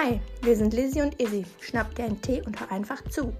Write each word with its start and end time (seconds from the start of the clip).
Hi, 0.00 0.20
wir 0.42 0.54
sind 0.54 0.74
Lizzie 0.74 1.02
und 1.02 1.20
Izzy. 1.20 1.44
Schnapp 1.60 1.92
dir 1.96 2.04
einen 2.04 2.22
Tee 2.22 2.40
und 2.46 2.60
hör 2.60 2.70
einfach 2.70 3.02
zu. 3.08 3.34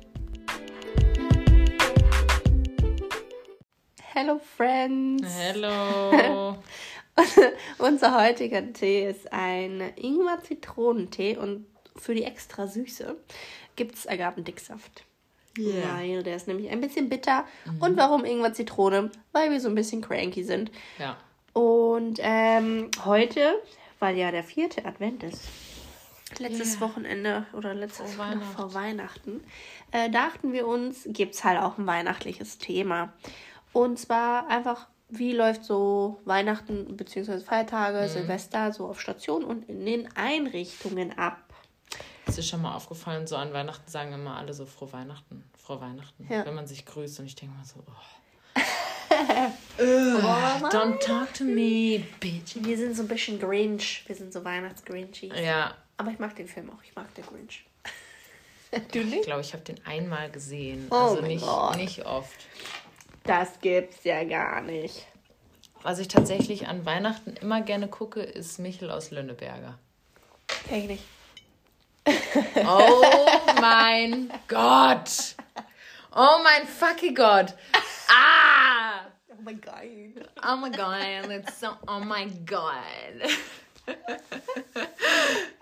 Hello 4.02 4.40
Friends. 4.56 5.22
Hello. 5.38 6.58
Unser 7.78 8.20
heutiger 8.20 8.72
Tee 8.72 9.08
ist 9.08 9.32
ein 9.32 9.92
Ingwer-Zitronentee 9.94 11.36
und 11.36 11.64
für 11.94 12.16
die 12.16 12.24
extra 12.24 12.66
Süße 12.66 13.16
gibt 13.76 13.94
es 13.94 14.08
Agavendicksaft. 14.08 15.04
Yeah. 15.56 15.96
Weil 15.96 16.24
der 16.24 16.34
ist 16.34 16.48
nämlich 16.48 16.70
ein 16.70 16.80
bisschen 16.80 17.08
bitter. 17.08 17.44
Und 17.78 17.96
warum 17.96 18.24
Ingwer-Zitrone? 18.24 19.12
Weil 19.30 19.52
wir 19.52 19.60
so 19.60 19.68
ein 19.68 19.76
bisschen 19.76 20.02
cranky 20.02 20.42
sind. 20.42 20.72
Ja. 20.98 21.18
Und 21.52 22.18
ähm, 22.20 22.90
heute, 23.04 23.62
weil 24.00 24.16
ja 24.16 24.32
der 24.32 24.42
vierte 24.42 24.84
Advent 24.84 25.22
ist, 25.22 25.42
letztes 26.38 26.74
Ja. 26.74 26.80
Wochenende 26.80 27.46
oder 27.52 27.74
letztes 27.74 28.14
Vor 28.14 28.26
Weihnachten. 28.26 28.56
vor 28.56 28.74
Weihnachten, 28.74 29.40
äh, 29.92 30.10
dachten 30.10 30.52
wir 30.52 30.66
uns, 30.66 31.04
gibt 31.06 31.34
es 31.34 31.44
halt 31.44 31.60
auch 31.60 31.78
ein 31.78 31.86
weihnachtliches 31.86 32.58
Thema. 32.58 33.12
Und 33.72 33.98
zwar 33.98 34.48
einfach, 34.48 34.86
wie 35.08 35.32
läuft 35.32 35.64
so 35.64 36.20
Weihnachten 36.24 36.96
bzw. 36.96 37.40
Feiertage, 37.40 38.02
Mhm. 38.02 38.08
Silvester 38.08 38.72
so 38.72 38.86
auf 38.86 39.00
Station 39.00 39.44
und 39.44 39.68
in 39.68 39.84
den 39.86 40.08
Einrichtungen 40.16 41.16
ab. 41.18 41.38
Ist 42.26 42.36
dir 42.36 42.42
schon 42.42 42.60
mal 42.60 42.74
aufgefallen, 42.74 43.26
so 43.26 43.36
an 43.36 43.54
Weihnachten 43.54 43.90
sagen 43.90 44.12
immer 44.12 44.36
alle 44.36 44.52
so 44.52 44.66
frohe 44.66 44.92
Weihnachten, 44.92 45.44
frohe 45.56 45.80
Weihnachten, 45.80 46.26
Ja. 46.30 46.44
wenn 46.44 46.54
man 46.54 46.66
sich 46.66 46.84
grüßt 46.84 47.20
und 47.20 47.26
ich 47.26 47.36
denke 47.36 47.54
mal 47.56 47.64
so, 47.64 47.76
oh. 47.86 47.92
Boah, 49.78 50.68
Don't 50.70 50.98
talk 51.00 51.32
to 51.34 51.44
me, 51.44 52.04
bitch. 52.20 52.56
wir 52.60 52.76
sind 52.76 52.94
so 52.96 53.02
ein 53.02 53.08
bisschen 53.08 53.38
Grinch. 53.40 54.04
Wir 54.06 54.14
sind 54.16 54.32
so 54.32 54.44
Weihnachtsgrinchies. 54.44 55.32
Ja, 55.40 55.74
Aber 55.98 56.10
ich 56.10 56.18
mag 56.18 56.34
den 56.36 56.48
Film 56.48 56.70
auch. 56.70 56.82
Ich 56.82 56.94
mag 56.94 57.12
der 57.14 57.24
Grinch. 57.24 57.66
du 58.92 59.00
ich 59.00 59.06
nicht? 59.06 59.24
glaube, 59.24 59.40
ich 59.42 59.52
habe 59.52 59.64
den 59.64 59.84
einmal 59.84 60.30
gesehen. 60.30 60.86
Oh 60.90 60.94
also 60.94 61.20
mein 61.20 61.30
nicht, 61.32 61.44
Gott. 61.44 61.76
nicht 61.76 62.06
oft. 62.06 62.46
Das 63.24 63.60
gibt's 63.60 64.04
ja 64.04 64.24
gar 64.24 64.62
nicht. 64.62 65.06
Was 65.82 65.98
ich 65.98 66.08
tatsächlich 66.08 66.66
an 66.68 66.86
Weihnachten 66.86 67.36
immer 67.36 67.60
gerne 67.60 67.88
gucke, 67.88 68.20
ist 68.20 68.58
Michel 68.58 68.90
aus 68.90 69.10
Lönneberger. 69.10 69.78
Kenn 70.66 70.82
ich 70.82 70.88
nicht. 70.88 71.04
Oh 72.66 73.04
mein 73.60 74.32
Gott! 74.48 75.34
Oh 76.14 76.38
mein 76.42 76.66
fucking 76.66 77.14
Gott! 77.14 77.54
Ah! 78.08 79.06
Oh 79.28 79.34
mein 79.42 79.60
Gott. 79.60 79.74
Oh 80.42 80.56
my 80.56 80.70
god, 80.70 81.30
it's 81.30 81.60
so, 81.60 81.68
oh 81.86 82.00
my 82.00 82.26
god. 82.46 83.28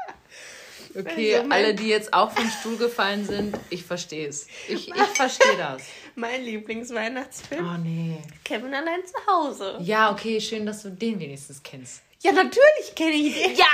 Okay, 0.98 1.34
Also 1.36 1.48
mein- 1.48 1.64
alle, 1.64 1.74
die 1.74 1.88
jetzt 1.88 2.12
auch 2.12 2.30
vom 2.32 2.48
Stuhl 2.50 2.76
gefallen 2.76 3.24
sind, 3.26 3.56
ich 3.70 3.84
verstehe 3.84 4.28
es. 4.28 4.46
Ich, 4.68 4.88
ich 4.88 4.94
verstehe 5.14 5.56
das. 5.56 5.82
Mein 6.14 6.42
Lieblingsweihnachtsfilm. 6.44 7.68
Oh 7.68 7.76
nee. 7.82 8.16
Kevin 8.44 8.72
allein 8.72 9.00
zu 9.06 9.14
Hause. 9.26 9.78
Ja, 9.82 10.10
okay, 10.10 10.40
schön, 10.40 10.64
dass 10.64 10.82
du 10.82 10.90
den 10.90 11.20
wenigstens 11.20 11.62
kennst. 11.62 12.02
Ja, 12.22 12.32
natürlich 12.32 12.94
kenne 12.94 13.12
ich 13.12 13.34
den. 13.34 13.54
Ja! 13.56 13.64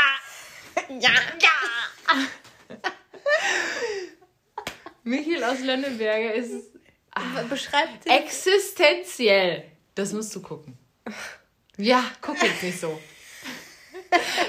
Ja, 0.99 1.11
ja. 1.41 2.15
Michael 5.05 5.45
aus 5.45 5.61
Lönneberger 5.61 6.35
ist 6.35 6.71
Beschreibt 7.49 8.05
den. 8.07 8.13
existenziell. 8.13 9.65
Das 9.95 10.13
musst 10.13 10.35
du 10.35 10.41
gucken. 10.43 10.79
Ja, 11.77 12.05
guck 12.21 12.43
jetzt 12.43 12.63
nicht 12.63 12.81
so. 12.81 13.01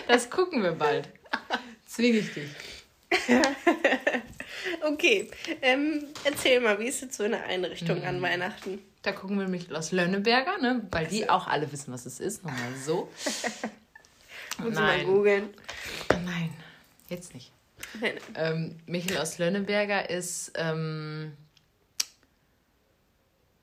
Das 0.10 0.30
gucken 0.30 0.62
wir 0.62 0.74
bald. 0.74 1.08
Zwing 1.94 2.16
ich 2.16 2.34
dich. 2.34 2.50
Okay, 4.82 5.30
ähm, 5.62 6.06
erzähl 6.24 6.60
mal, 6.60 6.80
wie 6.80 6.88
ist 6.88 7.02
jetzt 7.02 7.18
so 7.18 7.24
eine 7.24 7.44
Einrichtung 7.44 8.00
Mhm. 8.00 8.06
an 8.06 8.22
Weihnachten? 8.22 8.80
Da 9.04 9.12
gucken 9.12 9.38
wir 9.38 9.48
Michael 9.48 9.76
aus 9.76 9.92
Lönneberger, 9.92 10.58
ne? 10.60 10.88
weil 10.92 11.06
die 11.08 11.30
auch 11.30 11.48
alle 11.48 11.72
wissen, 11.72 11.94
was 11.94 12.06
es 12.06 12.20
ist. 12.20 12.44
Nochmal 12.44 12.74
so. 12.84 13.12
Muss 14.60 14.74
mal 14.76 15.04
googeln. 15.06 15.50
nein, 16.26 16.54
jetzt 17.10 17.34
nicht. 17.34 17.52
Nein, 18.02 18.14
Ähm, 18.36 18.80
Michael 18.88 19.18
aus 19.18 19.38
Lönneberger 19.38 20.10
ist 20.10 20.54
ähm, 20.56 21.34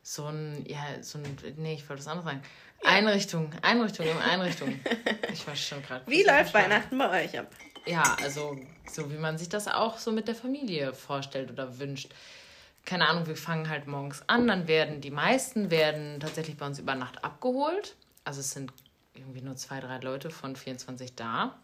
so 0.03 0.27
ein, 0.27 0.65
ja, 0.69 0.85
so 1.03 1.19
ein, 1.19 1.37
nee, 1.57 1.75
ich 1.75 1.89
wollte 1.89 2.03
was 2.03 2.09
anderes 2.09 2.27
sagen. 2.31 2.43
Einrichtung, 2.85 3.53
Einrichtung 3.63 4.07
im 4.07 4.19
Einrichtung. 4.19 4.79
Ich 5.33 5.47
war 5.47 5.55
schon 5.57 5.81
gerade. 5.83 6.05
Wie 6.11 6.23
läuft 6.25 6.53
Weihnachten 6.55 6.99
bei 6.99 7.25
euch 7.25 7.39
ab? 7.39 7.51
Ja, 7.87 8.17
also 8.23 8.59
so 8.91 9.11
wie 9.11 9.17
man 9.17 9.39
sich 9.39 9.49
das 9.49 9.69
auch 9.69 9.99
so 9.99 10.13
mit 10.13 10.29
der 10.29 10.35
Familie 10.35 10.93
vorstellt 10.93 11.51
oder 11.51 11.79
wünscht. 11.79 12.13
Keine 12.85 13.09
Ahnung, 13.09 13.27
wir 13.27 13.37
fangen 13.37 13.69
halt 13.69 13.87
morgens 13.87 14.23
an, 14.27 14.47
dann 14.47 14.67
werden 14.69 15.01
die 15.01 15.11
meisten 15.11 15.71
werden 15.71 16.19
tatsächlich 16.21 16.57
bei 16.57 16.67
uns 16.67 16.79
über 16.79 16.95
Nacht 16.95 17.25
abgeholt. 17.25 17.97
Also 18.25 18.41
es 18.41 18.53
sind 18.53 18.73
irgendwie 19.15 19.43
nur 19.43 19.57
zwei, 19.57 19.81
drei 19.81 19.99
Leute 19.99 20.31
von 20.31 20.57
24 20.57 21.15
da, 21.15 21.59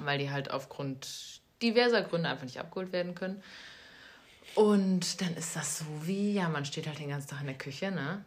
weil 0.00 0.18
die 0.18 0.30
halt 0.30 0.50
aufgrund 0.50 1.40
diverser 1.60 2.02
Gründe 2.02 2.28
einfach 2.28 2.44
nicht 2.44 2.58
abgeholt 2.58 2.92
werden 2.92 3.14
können. 3.14 3.42
Und 4.54 5.20
dann 5.20 5.34
ist 5.36 5.56
das 5.56 5.78
so 5.78 5.84
wie, 6.02 6.34
ja, 6.34 6.48
man 6.48 6.64
steht 6.64 6.86
halt 6.86 6.98
den 6.98 7.08
ganzen 7.08 7.28
Tag 7.28 7.40
in 7.40 7.46
der 7.46 7.58
Küche, 7.58 7.90
ne? 7.90 8.24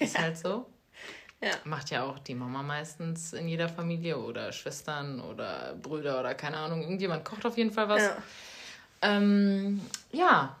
Ist 0.00 0.18
halt 0.18 0.36
so. 0.38 0.66
Ja. 1.42 1.50
Macht 1.64 1.90
ja 1.90 2.04
auch 2.04 2.20
die 2.20 2.36
Mama 2.36 2.62
meistens 2.62 3.32
in 3.32 3.48
jeder 3.48 3.68
Familie 3.68 4.16
oder 4.16 4.52
Schwestern 4.52 5.20
oder 5.20 5.74
Brüder 5.82 6.20
oder 6.20 6.34
keine 6.34 6.56
Ahnung. 6.56 6.82
Irgendjemand 6.82 7.24
kocht 7.24 7.44
auf 7.44 7.58
jeden 7.58 7.72
Fall 7.72 7.88
was. 7.88 8.02
Ja. 8.02 8.16
Ähm, 9.02 9.80
ja. 10.12 10.56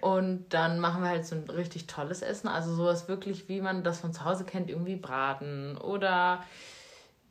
Und 0.00 0.46
dann 0.50 0.78
machen 0.78 1.02
wir 1.02 1.08
halt 1.08 1.26
so 1.26 1.34
ein 1.34 1.42
richtig 1.50 1.88
tolles 1.88 2.22
Essen. 2.22 2.46
Also 2.46 2.72
sowas 2.72 3.08
wirklich, 3.08 3.48
wie 3.48 3.60
man 3.60 3.82
das 3.82 3.98
von 3.98 4.12
zu 4.12 4.24
Hause 4.24 4.44
kennt, 4.44 4.70
irgendwie 4.70 4.94
braten. 4.94 5.76
Oder 5.76 6.44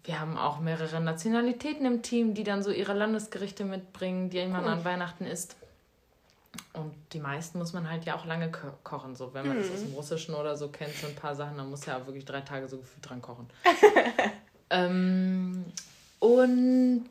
wir 0.03 0.19
haben 0.19 0.37
auch 0.37 0.59
mehrere 0.59 0.99
Nationalitäten 0.99 1.85
im 1.85 2.01
Team, 2.01 2.33
die 2.33 2.43
dann 2.43 2.61
so 2.61 2.71
ihre 2.71 2.93
Landesgerichte 2.93 3.63
mitbringen, 3.63 4.29
die 4.29 4.45
man 4.47 4.65
an 4.65 4.83
Weihnachten 4.83 5.25
isst. 5.25 5.55
Und 6.73 6.93
die 7.13 7.19
meisten 7.19 7.57
muss 7.57 7.73
man 7.73 7.89
halt 7.89 8.05
ja 8.05 8.15
auch 8.15 8.25
lange 8.25 8.51
ko 8.51 8.67
kochen. 8.83 9.15
So, 9.15 9.33
wenn 9.33 9.47
man 9.47 9.57
das 9.57 9.71
aus 9.71 9.81
dem 9.81 9.93
Russischen 9.93 10.35
oder 10.35 10.55
so 10.55 10.69
kennt, 10.69 10.93
so 10.95 11.07
ein 11.07 11.15
paar 11.15 11.35
Sachen, 11.35 11.57
dann 11.57 11.69
muss 11.69 11.85
ja 11.85 12.05
wirklich 12.05 12.25
drei 12.25 12.41
Tage 12.41 12.67
so 12.67 12.77
gefühlt 12.77 13.07
dran 13.09 13.21
kochen. 13.21 13.49
ähm, 14.69 15.65
und 16.19 17.07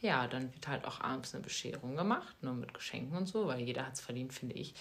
ja, 0.00 0.26
dann 0.26 0.52
wird 0.52 0.68
halt 0.68 0.84
auch 0.84 1.00
abends 1.00 1.34
eine 1.34 1.42
Bescherung 1.42 1.96
gemacht, 1.96 2.34
nur 2.42 2.54
mit 2.54 2.72
Geschenken 2.74 3.16
und 3.16 3.26
so, 3.26 3.46
weil 3.46 3.60
jeder 3.60 3.86
hat 3.86 3.94
es 3.94 4.00
verdient, 4.00 4.32
finde 4.32 4.54
ich, 4.54 4.74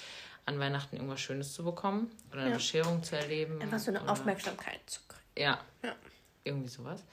an 0.45 0.59
Weihnachten 0.59 0.95
irgendwas 0.95 1.21
Schönes 1.21 1.53
zu 1.53 1.63
bekommen 1.63 2.11
oder 2.31 2.41
eine 2.41 2.49
Ja. 2.51 2.55
Bescherung 2.57 3.01
zu 3.03 3.15
erleben. 3.17 3.61
Einfach 3.61 3.79
so 3.79 3.91
eine 3.91 4.01
oder- 4.01 4.11
Aufmerksamkeit 4.11 4.79
zu 4.85 4.99
kriegen. 5.07 5.21
Ja, 5.37 5.59
Ja. 5.83 5.93
irgendwie 6.43 6.69
sowas. 6.69 7.03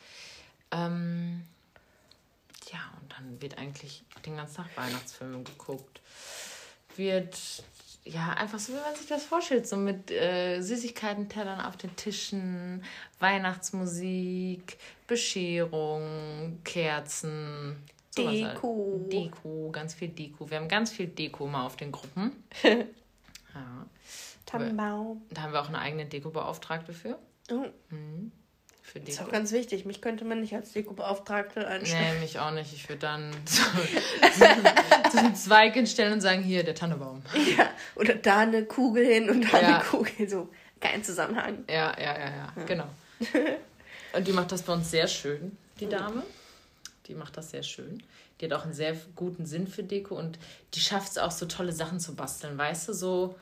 Ähm, 0.71 1.45
ja, 2.73 2.81
und 3.01 3.13
dann 3.13 3.41
wird 3.41 3.59
eigentlich 3.59 4.05
den 4.25 4.37
ganzen 4.37 4.57
Tag 4.57 4.77
Weihnachtsfilme 4.77 5.43
geguckt. 5.43 6.01
Wird, 6.97 7.37
ja, 8.05 8.31
einfach 8.31 8.59
so, 8.59 8.73
wie 8.73 8.81
man 8.81 8.95
sich 8.95 9.07
das 9.07 9.25
vorstellt, 9.25 9.67
so 9.67 9.77
mit 9.77 10.11
äh, 10.11 10.61
Süßigkeiten-Tellern 10.61 11.61
auf 11.61 11.77
den 11.77 11.95
Tischen, 11.97 12.85
Weihnachtsmusik, 13.19 14.79
Bescherung, 15.07 16.59
Kerzen. 16.65 17.77
halt. 18.17 18.55
Deko. 18.55 19.07
Deko, 19.11 19.71
ganz 19.71 19.95
viel 19.95 20.09
Deko. 20.09 20.51
Wir 20.51 20.59
haben 20.59 20.69
ganz 20.69 20.91
viel 20.91 21.07
Deko 21.07 21.47
mal 21.47 21.65
auf 21.65 21.77
den 21.77 21.93
Gruppen. 21.93 22.45
ja. 22.63 23.87
Tannenbaum. 24.47 25.23
Da 25.31 25.43
haben 25.43 25.53
wir 25.53 25.63
auch 25.63 25.69
eine 25.69 25.79
eigene 25.79 26.07
Dekobeauftragte 26.07 26.93
für. 26.93 27.19
Oh, 27.51 27.67
Für 28.93 28.99
ist 28.99 29.09
Deko. 29.19 29.25
auch 29.25 29.33
ganz 29.33 29.53
wichtig. 29.53 29.87
Mich 29.87 30.03
könnte 30.03 30.25
man 30.27 30.41
nicht 30.41 30.55
als 30.55 30.73
Dekobeauftragte 30.73 31.67
einstellen. 31.67 32.15
Nee, 32.17 32.21
mich 32.21 32.39
auch 32.39 32.51
nicht. 32.51 32.73
Ich 32.75 32.89
würde 32.91 33.01
dann 33.01 33.31
so, 33.47 33.63
so, 34.39 34.45
so 35.13 35.19
einen 35.19 35.35
Zweig 35.35 35.73
hinstellen 35.75 36.13
und 36.13 36.21
sagen, 36.21 36.43
hier, 36.43 36.63
der 36.63 36.75
Tannebaum. 36.75 37.23
Ja. 37.57 37.71
Oder 37.95 38.15
da 38.17 38.41
eine 38.41 38.65
Kugel 38.67 39.07
hin 39.07 39.31
und 39.31 39.51
da 39.51 39.61
Ja. 39.61 39.77
eine 39.77 39.85
Kugel. 39.85 40.29
So, 40.29 40.49
kein 40.81 41.03
Zusammenhang. 41.03 41.65
Ja, 41.71 41.99
ja, 41.99 42.19
ja, 42.19 42.31
ja, 42.57 42.65
genau. 42.67 42.87
Und 44.15 44.29
die 44.29 44.33
macht 44.33 44.53
das 44.53 44.61
bei 44.63 44.75
uns 44.75 44.91
sehr 44.91 45.09
schön, 45.09 45.57
die 45.81 45.89
Dame. 45.89 46.23
Die 47.07 47.15
macht 47.15 47.35
das 47.39 47.51
sehr 47.51 47.63
schön. 47.63 48.03
Die 48.41 48.45
hat 48.45 48.53
auch 48.53 48.65
einen 48.65 48.75
sehr 48.75 48.95
guten 49.17 49.47
Sinn 49.47 49.67
für 49.67 49.83
Deko 49.83 50.17
und 50.19 50.39
die 50.75 50.81
schafft 50.81 51.13
es 51.13 51.19
auch, 51.19 51.31
so 51.31 51.47
tolle 51.47 51.73
Sachen 51.73 51.99
zu 51.99 52.15
basteln, 52.15 52.59
weißt 52.59 52.89
du, 52.89 52.93
so, 52.93 53.39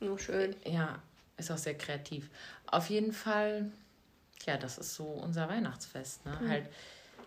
Nur 0.00 0.18
schön. 0.18 0.56
ja, 0.64 0.98
ist 1.36 1.50
auch 1.50 1.58
sehr 1.58 1.74
kreativ. 1.74 2.30
Auf 2.66 2.88
jeden 2.88 3.12
Fall, 3.12 3.70
ja, 4.46 4.56
das 4.56 4.78
ist 4.78 4.94
so 4.94 5.04
unser 5.04 5.48
Weihnachtsfest, 5.48 6.24
ne? 6.26 6.38
Halt, 6.48 6.66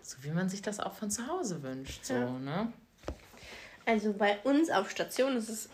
so 0.02 0.16
wie 0.22 0.30
man 0.30 0.48
sich 0.48 0.62
das 0.62 0.80
auch 0.80 0.92
von 0.92 1.10
zu 1.10 1.26
Hause 1.26 1.62
wünscht, 1.62 2.04
so, 2.04 2.14
Ja. 2.14 2.30
ne? 2.30 2.72
Also 3.84 4.12
bei 4.12 4.38
uns 4.38 4.70
auf 4.70 4.90
Station 4.90 5.36
ist 5.36 5.48
es 5.48 5.68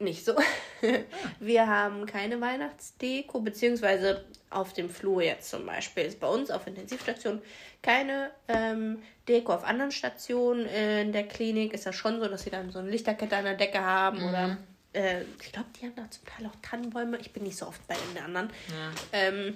nicht 0.00 0.24
so. 0.24 0.34
Wir 1.40 1.68
haben 1.68 2.06
keine 2.06 2.40
Weihnachtsdeko, 2.40 3.40
beziehungsweise 3.40 4.24
auf 4.50 4.72
dem 4.72 4.90
Flur 4.90 5.22
jetzt 5.22 5.48
zum 5.48 5.64
Beispiel 5.64 6.04
ist 6.04 6.20
bei 6.20 6.26
uns 6.26 6.50
auf 6.50 6.66
Intensivstation 6.66 7.40
keine 7.80 8.30
ähm, 8.48 9.02
Deko. 9.28 9.54
Auf 9.54 9.64
anderen 9.64 9.92
Stationen 9.92 10.66
in 10.66 11.12
der 11.12 11.26
Klinik 11.28 11.72
ist 11.72 11.86
das 11.86 11.94
schon 11.94 12.20
so, 12.20 12.28
dass 12.28 12.42
sie 12.42 12.50
dann 12.50 12.70
so 12.70 12.80
eine 12.80 12.90
Lichterkette 12.90 13.36
an 13.36 13.44
der 13.44 13.54
Decke 13.54 13.80
haben 13.80 14.18
mhm. 14.18 14.28
oder 14.28 14.58
äh, 14.92 15.22
ich 15.40 15.52
glaube, 15.52 15.68
die 15.80 15.86
haben 15.86 15.94
da 15.96 16.10
zum 16.10 16.24
Teil 16.26 16.46
auch 16.46 16.56
Tannenbäume. 16.60 17.18
Ich 17.18 17.32
bin 17.32 17.44
nicht 17.44 17.56
so 17.56 17.66
oft 17.66 17.86
bei 17.88 17.96
den 18.14 18.22
anderen. 18.22 18.50
Ja. 18.68 18.90
Ähm, 19.12 19.54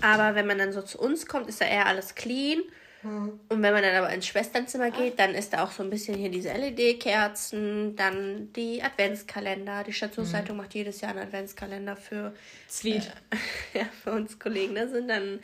aber 0.00 0.34
wenn 0.34 0.46
man 0.46 0.58
dann 0.58 0.72
so 0.72 0.82
zu 0.82 0.98
uns 0.98 1.26
kommt, 1.26 1.48
ist 1.48 1.60
da 1.60 1.66
eher 1.66 1.86
alles 1.86 2.14
clean. 2.14 2.62
Und 3.04 3.40
wenn 3.48 3.72
man 3.72 3.82
dann 3.82 3.96
aber 3.96 4.12
ins 4.12 4.28
Schwesternzimmer 4.28 4.92
geht, 4.92 5.18
dann 5.18 5.34
ist 5.34 5.52
da 5.52 5.64
auch 5.64 5.72
so 5.72 5.82
ein 5.82 5.90
bisschen 5.90 6.16
hier 6.16 6.30
diese 6.30 6.52
LED-Kerzen, 6.52 7.96
dann 7.96 8.52
die 8.52 8.80
Adventskalender. 8.80 9.82
Die 9.82 9.92
Stationsleitung 9.92 10.56
mhm. 10.56 10.62
macht 10.62 10.74
jedes 10.74 11.00
Jahr 11.00 11.10
einen 11.10 11.26
Adventskalender 11.26 11.96
für, 11.96 12.32
äh, 12.84 13.00
ja, 13.74 13.86
für 14.04 14.12
uns 14.12 14.38
Kollegen. 14.38 14.76
Da 14.76 14.86
sind 14.86 15.08
dann 15.08 15.40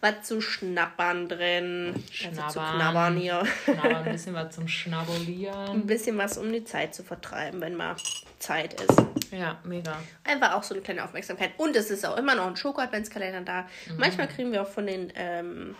was 0.00 0.22
zu 0.22 0.40
schnappern 0.40 1.28
drin. 1.28 1.94
Schnabbern. 2.12 2.38
Also 2.44 2.60
zu 2.60 2.76
knabbern 2.76 3.16
hier. 3.16 3.42
Schnabbern, 3.64 3.96
ein 3.96 4.04
bisschen 4.12 4.34
was 4.34 4.54
zum 4.54 4.68
Schnabulieren. 4.68 5.70
Ein 5.70 5.86
bisschen 5.86 6.16
was, 6.16 6.38
um 6.38 6.52
die 6.52 6.64
Zeit 6.64 6.94
zu 6.94 7.02
vertreiben, 7.02 7.60
wenn 7.60 7.74
mal 7.74 7.96
Zeit 8.38 8.80
ist. 8.80 9.02
Ja, 9.30 9.58
mega. 9.64 9.96
Einfach 10.24 10.54
auch 10.54 10.62
so 10.62 10.74
eine 10.74 10.82
kleine 10.82 11.04
Aufmerksamkeit. 11.04 11.52
Und 11.56 11.76
es 11.76 11.90
ist 11.90 12.04
auch 12.06 12.16
immer 12.16 12.34
noch 12.34 12.46
ein 12.46 12.56
Schoko-Adventskalender 12.56 13.42
da. 13.42 13.62
Mhm. 13.62 13.96
Manchmal 13.98 14.28
kriegen 14.28 14.52
wir 14.52 14.62
auch 14.62 14.68
von 14.68 14.86
den 14.86 15.12
ähm, 15.14 15.76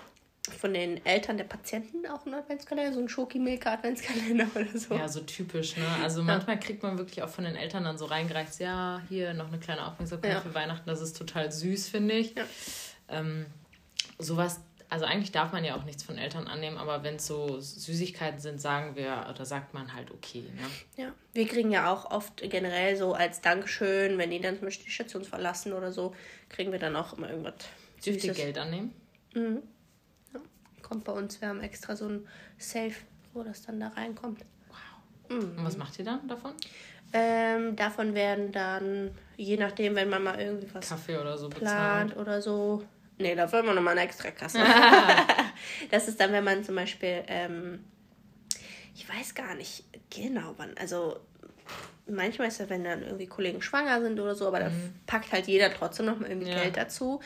von 0.59 0.73
den 0.73 1.05
Eltern 1.05 1.37
der 1.37 1.45
Patienten 1.45 2.07
auch 2.07 2.25
einen 2.25 2.35
Adventskalender, 2.35 2.93
so 2.95 3.01
ein 3.01 3.09
Schoki-Milka-Adventskalender 3.09 4.47
oder 4.55 4.79
so. 4.79 4.95
Ja, 4.95 5.09
so 5.09 5.21
typisch, 5.21 5.77
ne? 5.77 5.85
Also 6.03 6.23
manchmal 6.23 6.57
ja. 6.57 6.63
kriegt 6.63 6.83
man 6.83 6.99
wirklich 6.99 7.23
auch 7.23 7.29
von 7.29 7.45
den 7.45 7.57
Eltern 7.57 7.85
dann 7.85 7.99
so 7.99 8.07
reingereicht, 8.07 8.59
ja, 8.59 9.03
hier 9.09 9.35
noch 9.35 9.49
eine 9.49 9.59
kleine 9.59 9.87
Aufmerksamkeit 9.87 10.33
ja. 10.33 10.41
für 10.41 10.55
Weihnachten, 10.55 10.89
das 10.89 11.01
ist 11.01 11.17
total 11.17 11.53
süß, 11.53 11.89
finde 11.89 12.15
ich. 12.15 12.35
Ja. 12.35 12.45
Ähm, 13.09 13.47
sowas, 14.19 14.61
also 14.91 15.07
eigentlich 15.07 15.33
darf 15.33 15.53
man 15.53 15.65
ja 15.65 15.77
auch 15.77 15.85
nichts 15.85 16.03
von 16.03 16.19
Eltern 16.19 16.47
annehmen, 16.47 16.77
aber 16.77 17.03
wenn 17.03 17.17
es 17.17 17.27
so 17.27 17.61
Süßigkeiten 17.61 18.41
sind, 18.41 18.61
sagen 18.61 18.97
wir, 18.97 19.27
oder 19.31 19.45
sagt 19.45 19.73
man 19.73 19.95
halt 19.95 20.11
okay, 20.11 20.43
ne? 20.55 21.03
Ja, 21.03 21.13
wir 21.33 21.47
kriegen 21.47 21.71
ja 21.71 21.91
auch 21.93 22.11
oft 22.11 22.43
generell 22.43 22.97
so 22.97 23.15
als 23.15 23.41
Dankeschön, 23.41 24.19
wenn 24.19 24.31
die 24.31 24.41
dann 24.41 24.57
zum 24.57 24.67
Beispiel 24.67 24.87
die 24.87 24.93
Station 24.93 25.25
verlassen 25.25 25.73
oder 25.73 25.93
so, 25.93 26.15
kriegen 26.49 26.73
wir 26.73 26.79
dann 26.79 26.97
auch 26.97 27.17
immer 27.17 27.31
irgendwas 27.31 27.55
Süßes. 28.01 28.23
Dürft 28.23 28.39
ihr 28.39 28.45
Geld 28.45 28.59
annehmen? 28.59 28.93
Mhm 29.35 29.63
kommt 30.91 31.05
bei 31.05 31.13
uns. 31.13 31.41
Wir 31.41 31.49
haben 31.49 31.61
extra 31.61 31.97
so 31.97 32.09
ein 32.09 32.27
Safe, 32.59 32.95
wo 33.33 33.43
das 33.43 33.63
dann 33.63 33.81
da 33.81 33.89
reinkommt. 33.89 34.45
Wow. 34.69 35.37
Mhm. 35.39 35.59
Und 35.59 35.65
was 35.65 35.77
macht 35.77 35.99
ihr 35.99 36.05
dann 36.05 36.27
davon? 36.29 36.53
Ähm, 37.13 37.77
davon 37.77 38.15
werden 38.15 38.53
dann, 38.53 39.13
je 39.37 39.57
nachdem, 39.57 39.95
wenn 39.95 40.09
man 40.09 40.23
mal 40.23 40.41
irgendwie 40.41 40.69
was 40.73 40.89
Kaffee 40.89 41.17
oder 41.17 41.39
so 41.39 41.49
plant 41.49 42.11
bezahlt. 42.11 42.17
oder 42.17 42.43
so. 42.43 42.85
Nee, 43.21 43.35
da 43.35 43.51
wollen 43.53 43.67
wir 43.67 43.75
nochmal 43.75 43.93
eine 43.97 44.07
extra 44.07 44.31
Kasse. 44.31 44.59
das 45.91 46.09
ist 46.09 46.19
dann, 46.19 46.33
wenn 46.33 46.45
man 46.45 46.65
zum 46.65 46.75
Beispiel, 46.75 47.23
ähm, 47.29 47.85
ich 48.95 49.09
weiß 49.09 49.35
gar 49.35 49.55
nicht 49.55 49.85
genau 50.09 50.55
wann, 50.57 50.77
also 50.79 51.21
manchmal 52.07 52.49
ist 52.49 52.61
es, 52.61 52.71
wenn 52.71 52.85
dann 52.85 53.03
irgendwie 53.03 53.27
Kollegen 53.27 53.63
schwanger 53.63 54.01
sind 54.01 54.19
oder 54.19 54.35
so, 54.35 54.47
aber 54.47 54.61
mhm. 54.61 54.95
da 55.07 55.13
packt 55.13 55.33
halt 55.33 55.47
jeder 55.47 55.73
trotzdem 55.73 56.07
noch 56.07 56.19
mal 56.19 56.29
irgendwie 56.29 56.51
ja. 56.51 56.63
Geld 56.63 56.77
dazu. 56.77 57.21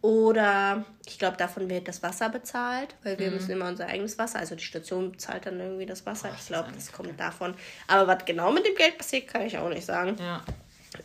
Oder 0.00 0.84
ich 1.06 1.18
glaube, 1.18 1.36
davon 1.36 1.68
wird 1.68 1.88
das 1.88 2.04
Wasser 2.04 2.28
bezahlt, 2.28 2.94
weil 3.02 3.18
wir 3.18 3.28
mhm. 3.28 3.34
müssen 3.34 3.50
immer 3.50 3.66
unser 3.66 3.86
eigenes 3.86 4.16
Wasser, 4.16 4.38
also 4.38 4.54
die 4.54 4.62
Station 4.62 5.10
bezahlt 5.10 5.46
dann 5.46 5.58
irgendwie 5.58 5.86
das 5.86 6.06
Wasser. 6.06 6.28
Oh, 6.30 6.36
ich 6.38 6.46
glaube, 6.46 6.68
das, 6.72 6.86
das 6.86 6.92
kommt 6.92 7.18
davon. 7.18 7.54
Aber 7.88 8.06
was 8.06 8.24
genau 8.24 8.52
mit 8.52 8.64
dem 8.64 8.76
Geld 8.76 8.96
passiert, 8.96 9.26
kann 9.26 9.42
ich 9.42 9.58
auch 9.58 9.68
nicht 9.68 9.84
sagen. 9.84 10.16
Ja. 10.20 10.44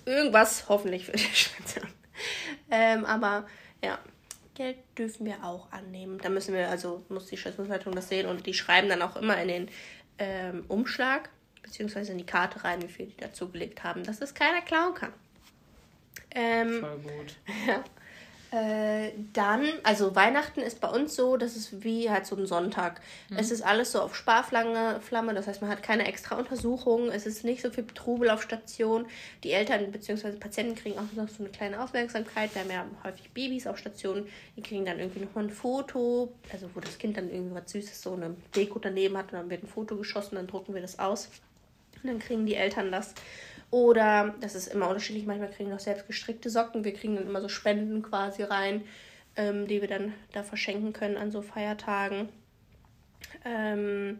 Irgendwas 0.06 0.70
hoffentlich 0.70 1.06
für 1.06 1.14
die 1.14 1.24
Station. 1.34 1.88
Ähm, 2.70 3.06
aber 3.06 3.48
ja, 3.84 3.98
Geld 4.56 4.78
dürfen 4.98 5.26
wir 5.26 5.44
auch 5.44 5.72
annehmen. 5.72 6.20
Da 6.20 6.30
müssen 6.30 6.54
wir, 6.54 6.70
also 6.70 7.04
muss 7.10 7.28
die 7.28 7.38
Stationsleitung 7.38 7.94
das 7.96 8.10
sehen 8.10 8.28
und 8.28 8.46
die 8.46 8.54
schreiben 8.54 8.90
dann 8.90 9.02
auch 9.02 9.16
immer 9.16 9.42
in 9.42 9.48
den 9.48 9.70
ähm, 10.20 10.66
Umschlag, 10.68 11.30
beziehungsweise 11.62 12.12
in 12.12 12.18
die 12.18 12.26
Karte 12.26 12.64
rein, 12.64 12.82
wie 12.82 12.88
viel 12.88 13.08
die 13.08 13.18
dazugelegt 13.18 13.84
haben, 13.84 14.04
dass 14.04 14.22
es 14.22 14.34
keiner 14.34 14.62
klauen 14.62 14.94
kann. 14.94 15.14
Ähm, 16.32 16.80
Voll 16.80 17.00
gut. 17.00 17.36
Ja. 17.68 17.84
Äh, 18.54 19.14
dann, 19.34 19.66
also 19.82 20.16
Weihnachten 20.16 20.60
ist 20.60 20.80
bei 20.80 20.88
uns 20.88 21.16
so, 21.16 21.38
das 21.38 21.58
ist 21.58 21.84
wie 21.84 22.12
halt 22.12 22.28
so 22.28 22.36
ein 22.36 22.46
Sonntag. 22.46 23.02
Mhm. 23.32 23.38
Es 23.38 23.50
ist 23.50 23.64
alles 23.64 23.92
so 23.94 24.00
auf 24.00 24.16
Sparflamme, 24.16 25.02
Flamme, 25.02 25.34
das 25.34 25.48
heißt, 25.48 25.64
man 25.64 25.72
hat 25.72 25.82
keine 25.82 26.06
extra 26.06 26.38
Untersuchungen, 26.38 27.10
es 27.10 27.26
ist 27.26 27.44
nicht 27.44 27.64
so 27.64 27.72
viel 27.72 27.84
Trubel 27.88 28.30
auf 28.30 28.44
Station. 28.44 29.08
Die 29.44 29.54
Eltern 29.54 29.92
bzw. 29.92 30.34
Patienten 30.34 30.76
kriegen 30.76 31.00
auch 31.00 31.12
noch 31.16 31.30
so 31.30 31.42
eine 31.42 31.50
kleine 31.50 31.84
Aufmerksamkeit. 31.84 32.54
Wir 32.54 32.62
haben 32.62 32.70
ja 32.70 32.86
häufig 33.04 33.32
Babys 33.32 33.66
auf 33.66 33.80
Station, 33.80 34.28
die 34.56 34.62
kriegen 34.62 34.86
dann 34.86 35.00
irgendwie 35.00 35.22
nochmal 35.22 35.46
ein 35.46 35.50
Foto, 35.50 36.32
also 36.52 36.70
wo 36.76 36.80
das 36.80 37.00
Kind 37.00 37.18
dann 37.18 37.32
irgendwie 37.32 37.56
was 37.56 37.72
Süßes, 37.72 38.04
so 38.04 38.14
eine 38.14 38.36
Deko 38.56 38.78
daneben 38.78 39.18
hat 39.18 39.34
und 39.34 39.40
dann 39.40 39.50
wird 39.50 39.64
ein 39.64 39.68
Foto 39.68 39.96
geschossen, 39.96 40.36
dann 40.36 40.46
drucken 40.46 40.76
wir 40.76 40.82
das 40.82 41.00
aus. 41.00 41.30
Und 42.04 42.08
dann 42.08 42.20
kriegen 42.20 42.46
die 42.46 42.54
Eltern 42.54 42.92
das. 42.92 43.16
Oder, 43.74 44.36
das 44.40 44.54
ist 44.54 44.68
immer 44.68 44.88
unterschiedlich, 44.88 45.26
manchmal 45.26 45.50
kriegen 45.50 45.70
wir 45.70 45.78
auch 45.78 45.80
selbst 45.80 46.06
gestrickte 46.06 46.52
Socken. 46.52 46.84
Wir 46.84 46.94
kriegen 46.94 47.16
dann 47.16 47.26
immer 47.26 47.42
so 47.42 47.50
Spenden 47.50 48.04
quasi 48.04 48.44
rein, 48.44 48.84
ähm, 49.36 49.68
die 49.68 49.82
wir 49.82 49.88
dann 49.88 50.14
da 50.32 50.44
verschenken 50.44 50.94
können 50.94 51.18
an 51.18 51.32
so 51.32 51.42
Feiertagen. 51.42 52.30
Ähm, 53.44 54.20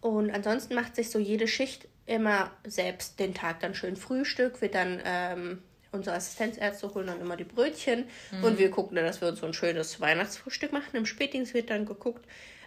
und 0.00 0.30
ansonsten 0.30 0.74
macht 0.74 0.96
sich 0.96 1.10
so 1.10 1.18
jede 1.18 1.46
Schicht 1.46 1.88
immer 2.06 2.52
selbst 2.64 3.20
den 3.20 3.34
Tag 3.34 3.60
dann 3.60 3.74
schön 3.74 3.96
Frühstück, 3.96 4.62
wird 4.62 4.74
dann 4.74 5.02
ähm, 5.04 5.58
unsere 5.92 6.16
Assistenzärzte 6.16 6.94
holen 6.94 7.08
dann 7.08 7.20
immer 7.20 7.36
die 7.36 7.44
Brötchen 7.44 8.06
mhm. 8.30 8.44
und 8.44 8.58
wir 8.58 8.70
gucken 8.70 8.96
dann, 8.96 9.04
dass 9.04 9.20
wir 9.20 9.28
uns 9.28 9.40
so 9.40 9.46
ein 9.46 9.52
schönes 9.52 10.00
Weihnachtsfrühstück 10.00 10.72
machen. 10.72 10.96
Im 10.96 11.04
Spätdienst 11.04 11.52
wird 11.52 11.68
dann 11.68 11.84
geguckt, 11.84 12.24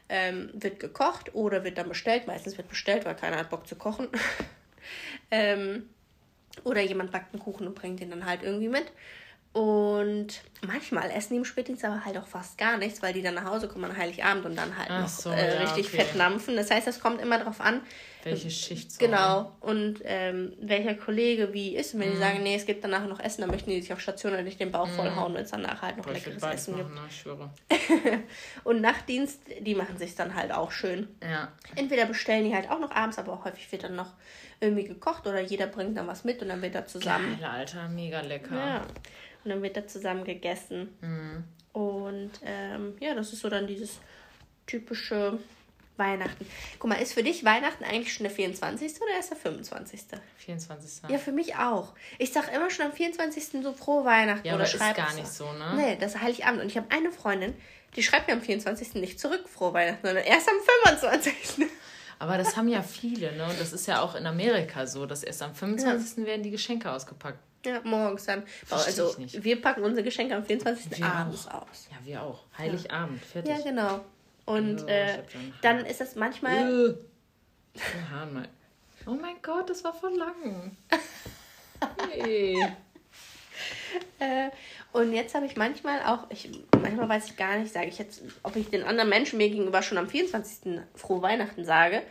ähm, 0.09 0.51
wird 0.53 0.79
gekocht 0.79 1.33
oder 1.33 1.63
wird 1.63 1.79
dann 1.79 1.89
bestellt. 1.89 2.27
Meistens 2.27 2.55
wird 2.55 2.69
bestellt, 2.69 3.03
weil 3.03 3.15
keiner 3.15 3.37
hat 3.37 3.49
Bock 3.49 3.65
zu 3.65 3.75
kochen. 3.75 4.09
ähm, 5.31 5.89
oder 6.63 6.81
jemand 6.81 7.11
backt 7.11 7.33
einen 7.33 7.41
Kuchen 7.41 7.67
und 7.67 7.75
bringt 7.75 7.99
den 7.99 8.09
dann 8.09 8.25
halt 8.25 8.43
irgendwie 8.43 8.69
mit. 8.69 8.91
Und 9.53 10.41
manchmal 10.65 11.11
essen 11.11 11.33
die 11.33 11.37
im 11.37 11.45
Spätdienst 11.45 11.85
aber 11.85 12.03
halt 12.03 12.17
auch 12.17 12.25
fast 12.25 12.57
gar 12.57 12.77
nichts, 12.77 13.03
weil 13.03 13.13
die 13.13 13.21
dann 13.21 13.35
nach 13.35 13.45
Hause 13.45 13.67
kommen 13.67 13.85
an 13.85 13.95
Heiligabend 13.95 14.45
und 14.45 14.55
dann 14.55 14.75
halt 14.77 14.89
Ach 14.89 15.01
noch 15.01 15.09
so, 15.09 15.29
äh, 15.29 15.59
richtig 15.61 15.87
okay. 15.87 15.97
fett 15.97 16.15
nampfen. 16.15 16.55
Das 16.55 16.71
heißt, 16.71 16.87
es 16.87 16.99
kommt 16.99 17.21
immer 17.21 17.37
darauf 17.37 17.61
an, 17.61 17.81
welche 18.25 18.49
Schicht 18.49 18.91
so 18.91 18.99
Genau. 18.99 19.51
Und 19.59 20.01
ähm, 20.03 20.53
welcher 20.59 20.95
Kollege 20.95 21.53
wie 21.53 21.75
ist. 21.75 21.93
Und 21.93 22.01
wenn 22.01 22.09
mm. 22.09 22.11
die 22.11 22.17
mhm. 22.17 22.21
sagen, 22.21 22.43
nee, 22.43 22.55
es 22.55 22.65
gibt 22.65 22.83
danach 22.83 23.07
noch 23.07 23.19
Essen, 23.19 23.41
dann 23.41 23.51
möchten 23.51 23.69
die 23.69 23.81
sich 23.81 23.91
auf 23.91 23.99
Station 23.99 24.43
nicht 24.43 24.59
den 24.59 24.71
Bauch 24.71 24.87
mm. 24.87 24.91
vollhauen, 24.91 25.33
wenn 25.33 25.43
es 25.43 25.51
danach 25.51 25.81
halt 25.81 25.97
noch 25.97 26.05
Boah, 26.05 26.13
leckeres 26.13 26.43
Essen 26.43 26.75
machen, 26.75 26.83
gibt. 26.85 26.95
Ne? 26.95 27.01
Ich 27.09 27.17
schwöre. 27.17 27.49
und 28.63 28.81
Nachtdienst, 28.81 29.41
die 29.61 29.75
machen 29.75 29.97
sich 29.97 30.15
dann 30.15 30.35
halt 30.35 30.51
auch 30.51 30.71
schön. 30.71 31.07
Ja. 31.21 31.51
Entweder 31.75 32.05
bestellen 32.05 32.45
die 32.45 32.55
halt 32.55 32.69
auch 32.69 32.79
noch 32.79 32.91
abends, 32.91 33.17
aber 33.17 33.33
auch 33.33 33.45
häufig 33.45 33.71
wird 33.71 33.83
dann 33.83 33.95
noch 33.95 34.13
irgendwie 34.59 34.85
gekocht 34.85 35.27
oder 35.27 35.41
jeder 35.41 35.67
bringt 35.67 35.97
dann 35.97 36.07
was 36.07 36.23
mit 36.23 36.41
und 36.41 36.49
dann 36.49 36.61
wird 36.61 36.75
da 36.75 36.85
zusammen. 36.85 37.37
Geil, 37.39 37.49
Alter, 37.49 37.89
mega 37.89 38.21
lecker. 38.21 38.55
Ja. 38.55 38.81
Und 39.43 39.49
dann 39.49 39.61
wird 39.61 39.75
da 39.75 39.85
zusammen 39.85 40.23
gegessen. 40.23 40.89
Mhm. 41.01 41.43
Und 41.73 42.31
ähm, 42.45 42.93
ja, 42.99 43.15
das 43.15 43.33
ist 43.33 43.41
so 43.41 43.49
dann 43.49 43.67
dieses 43.67 43.99
typische 44.67 45.39
Weihnachten. 45.97 46.45
Guck 46.79 46.89
mal, 46.89 46.95
ist 46.95 47.13
für 47.13 47.23
dich 47.23 47.45
Weihnachten 47.45 47.83
eigentlich 47.83 48.13
schon 48.13 48.23
der 48.23 48.31
24. 48.31 49.01
oder 49.01 49.11
erst 49.11 49.31
der 49.31 49.37
25.? 49.37 50.01
24. 50.37 51.09
Ja, 51.09 51.17
für 51.17 51.31
mich 51.31 51.55
auch. 51.55 51.93
Ich 52.17 52.33
sag 52.33 52.53
immer 52.53 52.69
schon 52.69 52.87
am 52.87 52.93
24. 52.93 53.61
so 53.63 53.73
frohe 53.73 54.03
Weihnachten. 54.05 54.47
Ja, 54.47 54.55
oder 54.55 54.63
aber 54.63 54.73
ist 54.73 54.95
gar 54.95 55.13
nicht 55.13 55.27
so, 55.27 55.51
ne? 55.53 55.73
Nee, 55.75 55.97
das 55.99 56.15
ist 56.15 56.21
Heiligabend. 56.21 56.61
Und 56.61 56.67
ich 56.67 56.77
habe 56.77 56.87
eine 56.89 57.11
Freundin, 57.11 57.53
die 57.95 58.03
schreibt 58.03 58.27
mir 58.27 58.33
am 58.33 58.41
24. 58.41 58.95
nicht 58.95 59.19
zurück 59.19 59.47
frohe 59.47 59.73
Weihnachten, 59.73 60.05
sondern 60.05 60.25
erst 60.25 60.49
am 60.49 60.55
25. 60.99 61.67
Aber 62.19 62.37
das 62.37 62.55
haben 62.57 62.67
ja 62.67 62.81
viele, 62.83 63.35
ne? 63.35 63.45
Und 63.45 63.59
das 63.59 63.73
ist 63.73 63.87
ja 63.87 64.01
auch 64.01 64.15
in 64.15 64.25
Amerika 64.25 64.87
so, 64.87 65.05
dass 65.05 65.23
erst 65.23 65.41
am 65.41 65.53
25. 65.53 66.17
Ja. 66.17 66.25
werden 66.25 66.43
die 66.43 66.51
Geschenke 66.51 66.91
ausgepackt. 66.91 67.39
Ja, 67.65 67.79
morgens 67.83 68.25
dann. 68.25 68.43
Versteh 68.65 69.01
also 69.01 69.15
wir 69.17 69.61
packen 69.61 69.83
unsere 69.83 70.03
Geschenke 70.03 70.35
am 70.35 70.43
24. 70.43 70.97
Wir 70.97 71.05
abends 71.05 71.47
auch. 71.47 71.61
aus. 71.61 71.87
Ja, 71.89 71.97
wir 72.03 72.21
auch. 72.21 72.43
Heiligabend, 72.57 73.21
ja. 73.21 73.27
fertig. 73.27 73.51
Ja, 73.51 73.63
genau. 73.63 74.01
Und 74.45 74.83
oh, 74.83 74.87
äh, 74.87 75.23
dann 75.61 75.85
ist 75.85 76.01
das 76.01 76.15
manchmal. 76.15 76.97
oh 79.05 79.11
mein 79.11 79.41
Gott, 79.41 79.69
das 79.69 79.83
war 79.83 79.93
voll 79.93 80.15
lang. 80.15 80.75
Hey. 82.09 82.57
äh, 84.19 84.49
und 84.91 85.13
jetzt 85.13 85.33
habe 85.35 85.45
ich 85.45 85.55
manchmal 85.55 86.01
auch, 86.03 86.29
ich, 86.29 86.49
manchmal 86.81 87.09
weiß 87.09 87.25
ich 87.25 87.37
gar 87.37 87.57
nicht, 87.57 87.73
sage 87.73 87.87
ich 87.87 87.97
jetzt, 87.97 88.21
ob 88.43 88.55
ich 88.55 88.69
den 88.69 88.83
anderen 88.83 89.09
Menschen 89.09 89.37
mir 89.37 89.49
gegenüber 89.49 89.81
schon 89.81 89.97
am 89.97 90.07
24. 90.07 90.81
frohe 90.95 91.21
Weihnachten 91.21 91.65
sage, 91.65 92.03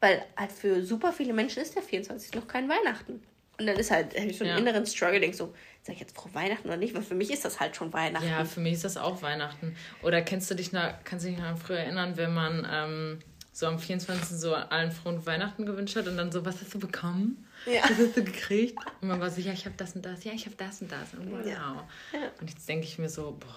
weil 0.00 0.24
halt 0.36 0.52
für 0.52 0.84
super 0.84 1.12
viele 1.12 1.32
Menschen 1.32 1.62
ist 1.62 1.74
der 1.74 1.82
24. 1.82 2.34
noch 2.34 2.46
kein 2.46 2.68
Weihnachten. 2.68 3.22
Und 3.58 3.66
dann 3.66 3.76
ist 3.76 3.90
halt 3.90 4.16
habe 4.16 4.26
ich 4.26 4.38
so 4.38 4.44
einen 4.44 4.54
ja. 4.54 4.58
inneren 4.58 4.86
Struggle, 4.86 5.20
denk 5.20 5.34
so, 5.34 5.54
sag 5.82 5.94
ich 5.94 6.00
jetzt 6.00 6.16
frohe 6.16 6.34
Weihnachten 6.34 6.68
oder 6.68 6.76
nicht? 6.76 6.94
Weil 6.94 7.02
für 7.02 7.14
mich 7.14 7.32
ist 7.32 7.44
das 7.44 7.60
halt 7.60 7.76
schon 7.76 7.92
Weihnachten. 7.92 8.28
Ja, 8.28 8.44
für 8.44 8.60
mich 8.60 8.74
ist 8.74 8.84
das 8.84 8.96
auch 8.96 9.22
Weihnachten. 9.22 9.76
Oder 10.02 10.22
kennst 10.22 10.50
du 10.50 10.54
dich 10.54 10.72
noch, 10.72 10.92
kannst 11.04 11.24
du 11.24 11.30
dich 11.30 11.38
noch 11.38 11.46
an 11.46 11.56
früher 11.56 11.78
erinnern, 11.78 12.16
wenn 12.16 12.34
man 12.34 12.66
ähm, 12.70 13.18
so 13.52 13.66
am 13.66 13.78
24. 13.78 14.36
so 14.36 14.54
allen 14.54 14.92
frohen 14.92 15.24
Weihnachten 15.24 15.64
gewünscht 15.64 15.96
hat 15.96 16.06
und 16.08 16.18
dann 16.18 16.30
so, 16.30 16.44
was 16.44 16.60
hast 16.60 16.74
du 16.74 16.78
bekommen? 16.78 17.46
Ja. 17.64 17.80
Das 17.88 17.96
hast 17.98 18.16
du 18.16 18.22
gekriegt. 18.22 18.78
Und 19.00 19.08
man 19.08 19.18
war 19.20 19.30
so, 19.30 19.40
ja, 19.40 19.52
ich 19.52 19.64
habe 19.64 19.74
das 19.78 19.94
und 19.96 20.04
das, 20.04 20.24
ja, 20.24 20.32
ich 20.32 20.44
habe 20.44 20.56
das 20.56 20.82
und 20.82 20.92
das. 20.92 21.14
Und 21.14 21.32
wow. 21.32 21.46
Ja. 21.46 21.88
Ja. 22.12 22.30
Und 22.40 22.50
jetzt 22.50 22.68
denke 22.68 22.84
ich 22.84 22.98
mir 22.98 23.08
so, 23.08 23.36
boah, 23.40 23.56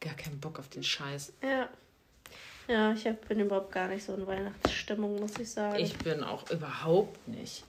gar 0.00 0.14
keinen 0.14 0.38
Bock 0.38 0.60
auf 0.60 0.68
den 0.68 0.84
Scheiß. 0.84 1.32
Ja. 1.42 1.68
Ja, 2.68 2.92
ich 2.92 3.04
hab, 3.04 3.26
bin 3.26 3.40
überhaupt 3.40 3.72
gar 3.72 3.88
nicht 3.88 4.04
so 4.04 4.14
in 4.14 4.24
Weihnachtsstimmung, 4.28 5.18
muss 5.18 5.36
ich 5.40 5.50
sagen. 5.50 5.76
Ich 5.80 5.96
bin 5.96 6.22
auch 6.22 6.48
überhaupt 6.50 7.26
nicht. 7.26 7.64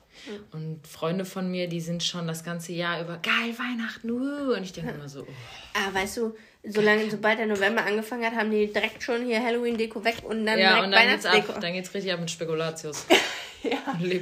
Und 0.52 0.86
Freunde 0.88 1.26
von 1.26 1.50
mir, 1.50 1.68
die 1.68 1.82
sind 1.82 2.04
schon 2.04 2.28
das 2.28 2.44
ganze 2.44 2.74
Jahr 2.74 3.02
über 3.02 3.18
geil 3.18 3.58
Weihnachten, 3.58 4.12
uh, 4.12 4.56
und 4.56 4.64
ich 4.64 4.74
denke 4.74 4.92
immer 4.92 5.10
so. 5.10 5.22
Oh. 5.22 5.34
Ah, 5.74 5.94
weißt 5.94 6.18
du, 6.18 6.36
solange, 6.64 7.10
sobald 7.10 7.40
der 7.40 7.48
November 7.48 7.84
angefangen 7.86 8.26
hat, 8.26 8.36
haben 8.36 8.52
die 8.52 8.72
direkt 8.72 9.02
schon 9.04 9.26
hier 9.26 9.44
Halloween-Deko 9.44 10.04
weg 10.04 10.18
und 10.24 10.46
dann 10.46 10.60
ja, 10.60 10.70
direkt 10.70 10.86
und 10.86 10.92
dann 10.92 11.02
Weihnachtsdeko. 11.02 11.36
Geht's 11.38 11.50
ab, 11.50 11.62
dann 11.62 11.74
geht's 11.74 11.94
richtig 11.94 12.14
ab 12.14 12.20
mit 12.20 12.32
Spekulatius. 12.32 13.06
ja. 13.64 13.78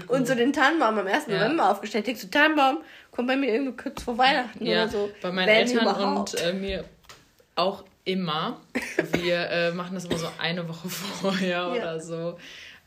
Und 0.07 0.27
so 0.27 0.35
den 0.35 0.53
Tannenbaum 0.53 0.97
am 0.99 1.07
1. 1.07 1.27
Ja. 1.27 1.39
November 1.39 1.71
aufgestellt. 1.71 2.07
Denkst 2.07 2.21
du, 2.21 2.27
Tannenbaum 2.29 2.79
kommt 3.11 3.27
bei 3.27 3.35
mir 3.35 3.53
irgendwie 3.53 3.75
kurz 3.75 4.03
vor 4.03 4.17
Weihnachten 4.17 4.65
ja, 4.65 4.83
oder 4.83 4.91
so. 4.91 5.11
Bei 5.21 5.31
meinen 5.31 5.47
Wenn 5.47 5.55
Eltern 5.55 5.81
überhaupt. 5.81 6.33
und 6.35 6.41
äh, 6.41 6.53
mir 6.53 6.85
auch 7.55 7.83
immer. 8.05 8.59
Wir 9.13 9.49
äh, 9.49 9.71
machen 9.71 9.95
das 9.95 10.05
immer 10.05 10.17
so 10.17 10.27
eine 10.39 10.67
Woche 10.67 10.89
vorher 11.21 11.49
ja. 11.49 11.67
oder 11.67 11.99
so. 11.99 12.37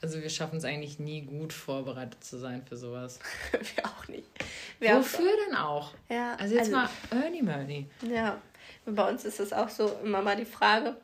Also 0.02 0.21
wir 0.21 0.30
schaffen 0.30 0.56
es 0.59 0.64
eigentlich 0.64 0.99
nie 0.99 1.23
gut 1.23 1.52
vorbereitet 1.52 2.25
zu 2.25 2.37
sein 2.37 2.62
für 2.68 2.76
sowas. 2.76 3.21
wir 3.52 3.87
auch 3.87 4.09
nicht. 4.09 4.28
Wir 4.80 4.97
Wofür 4.97 5.30
auch 5.30 5.47
denn 5.47 5.56
auch? 5.56 5.94
Ja, 6.09 6.35
also 6.35 6.54
jetzt 6.54 6.75
also, 6.75 6.76
mal 6.76 7.23
Ernie 7.23 7.42
Mernie. 7.42 7.87
Ja, 8.02 8.40
bei 8.85 9.09
uns 9.09 9.25
ist 9.25 9.38
es 9.38 9.52
auch 9.52 9.68
so 9.68 9.97
immer 10.02 10.21
mal 10.21 10.37
die 10.37 10.44
Frage, 10.44 10.97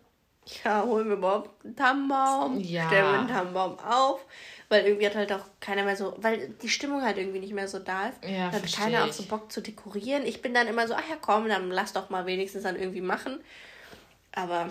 ja, 0.65 0.83
holen 0.83 1.09
wir 1.09 1.17
überhaupt 1.17 1.65
einen 1.65 1.77
Tannenbaum? 1.77 2.61
Ja. 2.61 2.87
Stellen 2.89 3.05
wir 3.05 3.19
einen 3.19 3.29
Tannenbaum 3.29 3.79
auf? 3.79 4.21
Weil 4.69 4.85
irgendwie 4.85 5.07
hat 5.07 5.15
halt 5.15 5.33
auch 5.33 5.45
keiner 5.61 5.85
mehr 5.85 5.97
so, 5.97 6.15
weil 6.19 6.49
die 6.49 6.69
Stimmung 6.69 7.03
halt 7.03 7.19
irgendwie 7.19 7.39
nicht 7.39 7.55
mehr 7.55 7.69
so 7.69 7.79
da 7.79 8.09
ist. 8.09 8.19
Ja, 8.25 8.51
hat 8.51 8.73
keiner 8.73 9.05
auch 9.05 9.13
so 9.13 9.23
Bock 9.25 9.51
zu 9.53 9.61
dekorieren. 9.61 10.27
Ich 10.27 10.43
bin 10.43 10.55
dann 10.55 10.67
immer 10.67 10.87
so, 10.89 10.95
ach 10.95 11.09
ja 11.09 11.17
komm, 11.21 11.49
dann 11.49 11.71
lass 11.71 11.93
doch 11.93 12.11
mal 12.11 12.27
wenigstens 12.27 12.65
dann 12.65 12.77
irgendwie 12.77 13.01
machen. 13.01 13.41
Aber. 14.33 14.71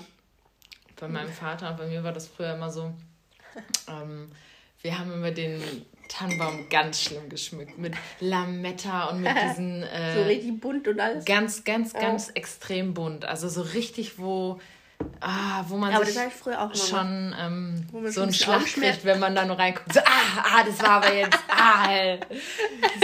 Bei 0.99 1.07
meinem 1.07 1.31
Vater 1.31 1.69
und 1.71 1.77
bei 1.77 1.87
mir 1.87 2.03
war 2.03 2.13
das 2.13 2.27
früher 2.27 2.55
immer 2.55 2.69
so, 2.69 2.91
ähm, 3.87 4.31
wir 4.81 4.99
haben 4.99 5.11
immer 5.11 5.31
den 5.31 5.61
Tannenbaum 6.07 6.69
ganz 6.69 7.01
schlimm 7.01 7.29
geschmückt 7.29 7.77
mit 7.77 7.93
Lametta 8.19 9.05
und 9.09 9.21
mit 9.21 9.31
diesen. 9.49 9.83
Äh, 9.83 10.13
so 10.15 10.23
richtig 10.23 10.59
bunt 10.59 10.87
und 10.87 10.99
alles. 10.99 11.25
Ganz, 11.25 11.63
ganz, 11.63 11.93
ganz 11.93 12.29
extrem 12.29 12.93
bunt. 12.93 13.25
Also 13.25 13.49
so 13.49 13.61
richtig, 13.61 14.19
wo 14.19 14.59
Ah, 15.19 15.63
wo 15.67 15.77
man 15.77 15.93
aber 15.93 16.05
sich 16.05 16.17
schon 16.89 17.35
ähm, 17.39 17.87
so 18.09 18.21
einen 18.21 18.33
Schlag 18.33 18.65
kriegt, 18.65 19.03
wenn 19.03 19.19
man 19.19 19.33
da 19.35 19.45
nur 19.45 19.57
reinguckt. 19.57 19.93
So, 19.93 19.99
ah, 19.99 20.43
ah, 20.43 20.63
das 20.63 20.81
war 20.81 20.89
aber 20.89 21.13
jetzt, 21.13 21.39
ah, 21.49 22.17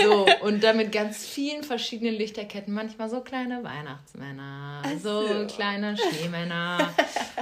So, 0.02 0.26
und 0.42 0.64
dann 0.64 0.78
mit 0.78 0.92
ganz 0.92 1.26
vielen 1.26 1.64
verschiedenen 1.64 2.14
Lichterketten. 2.14 2.74
Manchmal 2.74 3.10
so 3.10 3.22
kleine 3.22 3.64
Weihnachtsmänner, 3.64 4.84
so, 5.02 5.28
so 5.28 5.48
kleine 5.48 5.96
Schneemänner 5.98 6.94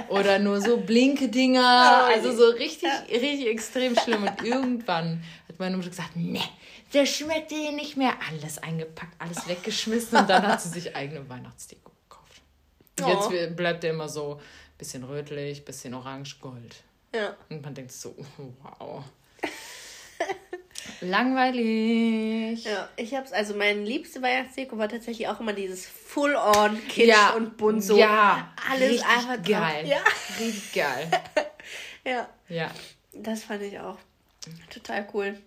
oder 0.08 0.38
nur 0.38 0.60
so 0.60 0.78
blinke 0.78 1.28
Dinger. 1.28 1.62
Oh, 1.92 2.12
also 2.12 2.32
so 2.32 2.50
richtig, 2.50 2.90
richtig 3.10 3.46
extrem 3.46 3.96
schlimm. 3.96 4.22
Und 4.22 4.42
irgendwann 4.44 5.22
hat 5.48 5.58
meine 5.58 5.76
Mutter 5.76 5.90
gesagt, 5.90 6.16
ne, 6.16 6.40
der 6.94 7.06
schmeckt 7.06 7.50
dir 7.50 7.72
nicht 7.72 7.96
mehr. 7.96 8.14
Alles 8.30 8.58
eingepackt, 8.58 9.14
alles 9.18 9.48
weggeschmissen 9.48 10.18
und 10.18 10.30
dann 10.30 10.46
hat 10.46 10.60
sie 10.60 10.68
sich 10.68 10.94
eigene 10.94 11.28
Weihnachtsdeko 11.28 11.92
Oh. 13.00 13.30
Jetzt 13.32 13.56
bleibt 13.56 13.84
er 13.84 13.90
immer 13.90 14.08
so 14.08 14.40
bisschen 14.82 15.04
rötlich, 15.04 15.64
bisschen 15.64 15.94
orange, 15.94 16.40
gold. 16.40 16.82
Ja. 17.14 17.36
Und 17.48 17.62
man 17.62 17.72
denkt 17.72 17.92
so, 17.92 18.16
wow. 18.62 19.04
Langweilig. 21.00 22.64
Ja, 22.64 22.88
ich 22.96 23.14
hab's, 23.14 23.30
also 23.30 23.54
mein 23.54 23.86
liebste 23.86 24.20
Weihnachtsdeko 24.22 24.76
war 24.76 24.88
tatsächlich 24.88 25.28
auch 25.28 25.38
immer 25.38 25.52
dieses 25.52 25.86
Full-on 25.86 26.76
Kitsch 26.88 27.06
ja, 27.06 27.30
und 27.34 27.56
bunt 27.56 27.84
so. 27.84 27.96
Ja, 27.96 28.52
alles 28.68 29.02
einfach 29.02 29.40
geil. 29.44 29.86
Ja. 29.86 30.02
Richtig 30.40 30.72
geil. 30.72 31.08
ja. 32.04 32.28
Ja. 32.48 32.68
Das 33.12 33.44
fand 33.44 33.62
ich 33.62 33.78
auch 33.78 33.98
total 34.68 35.06
cool. 35.14 35.38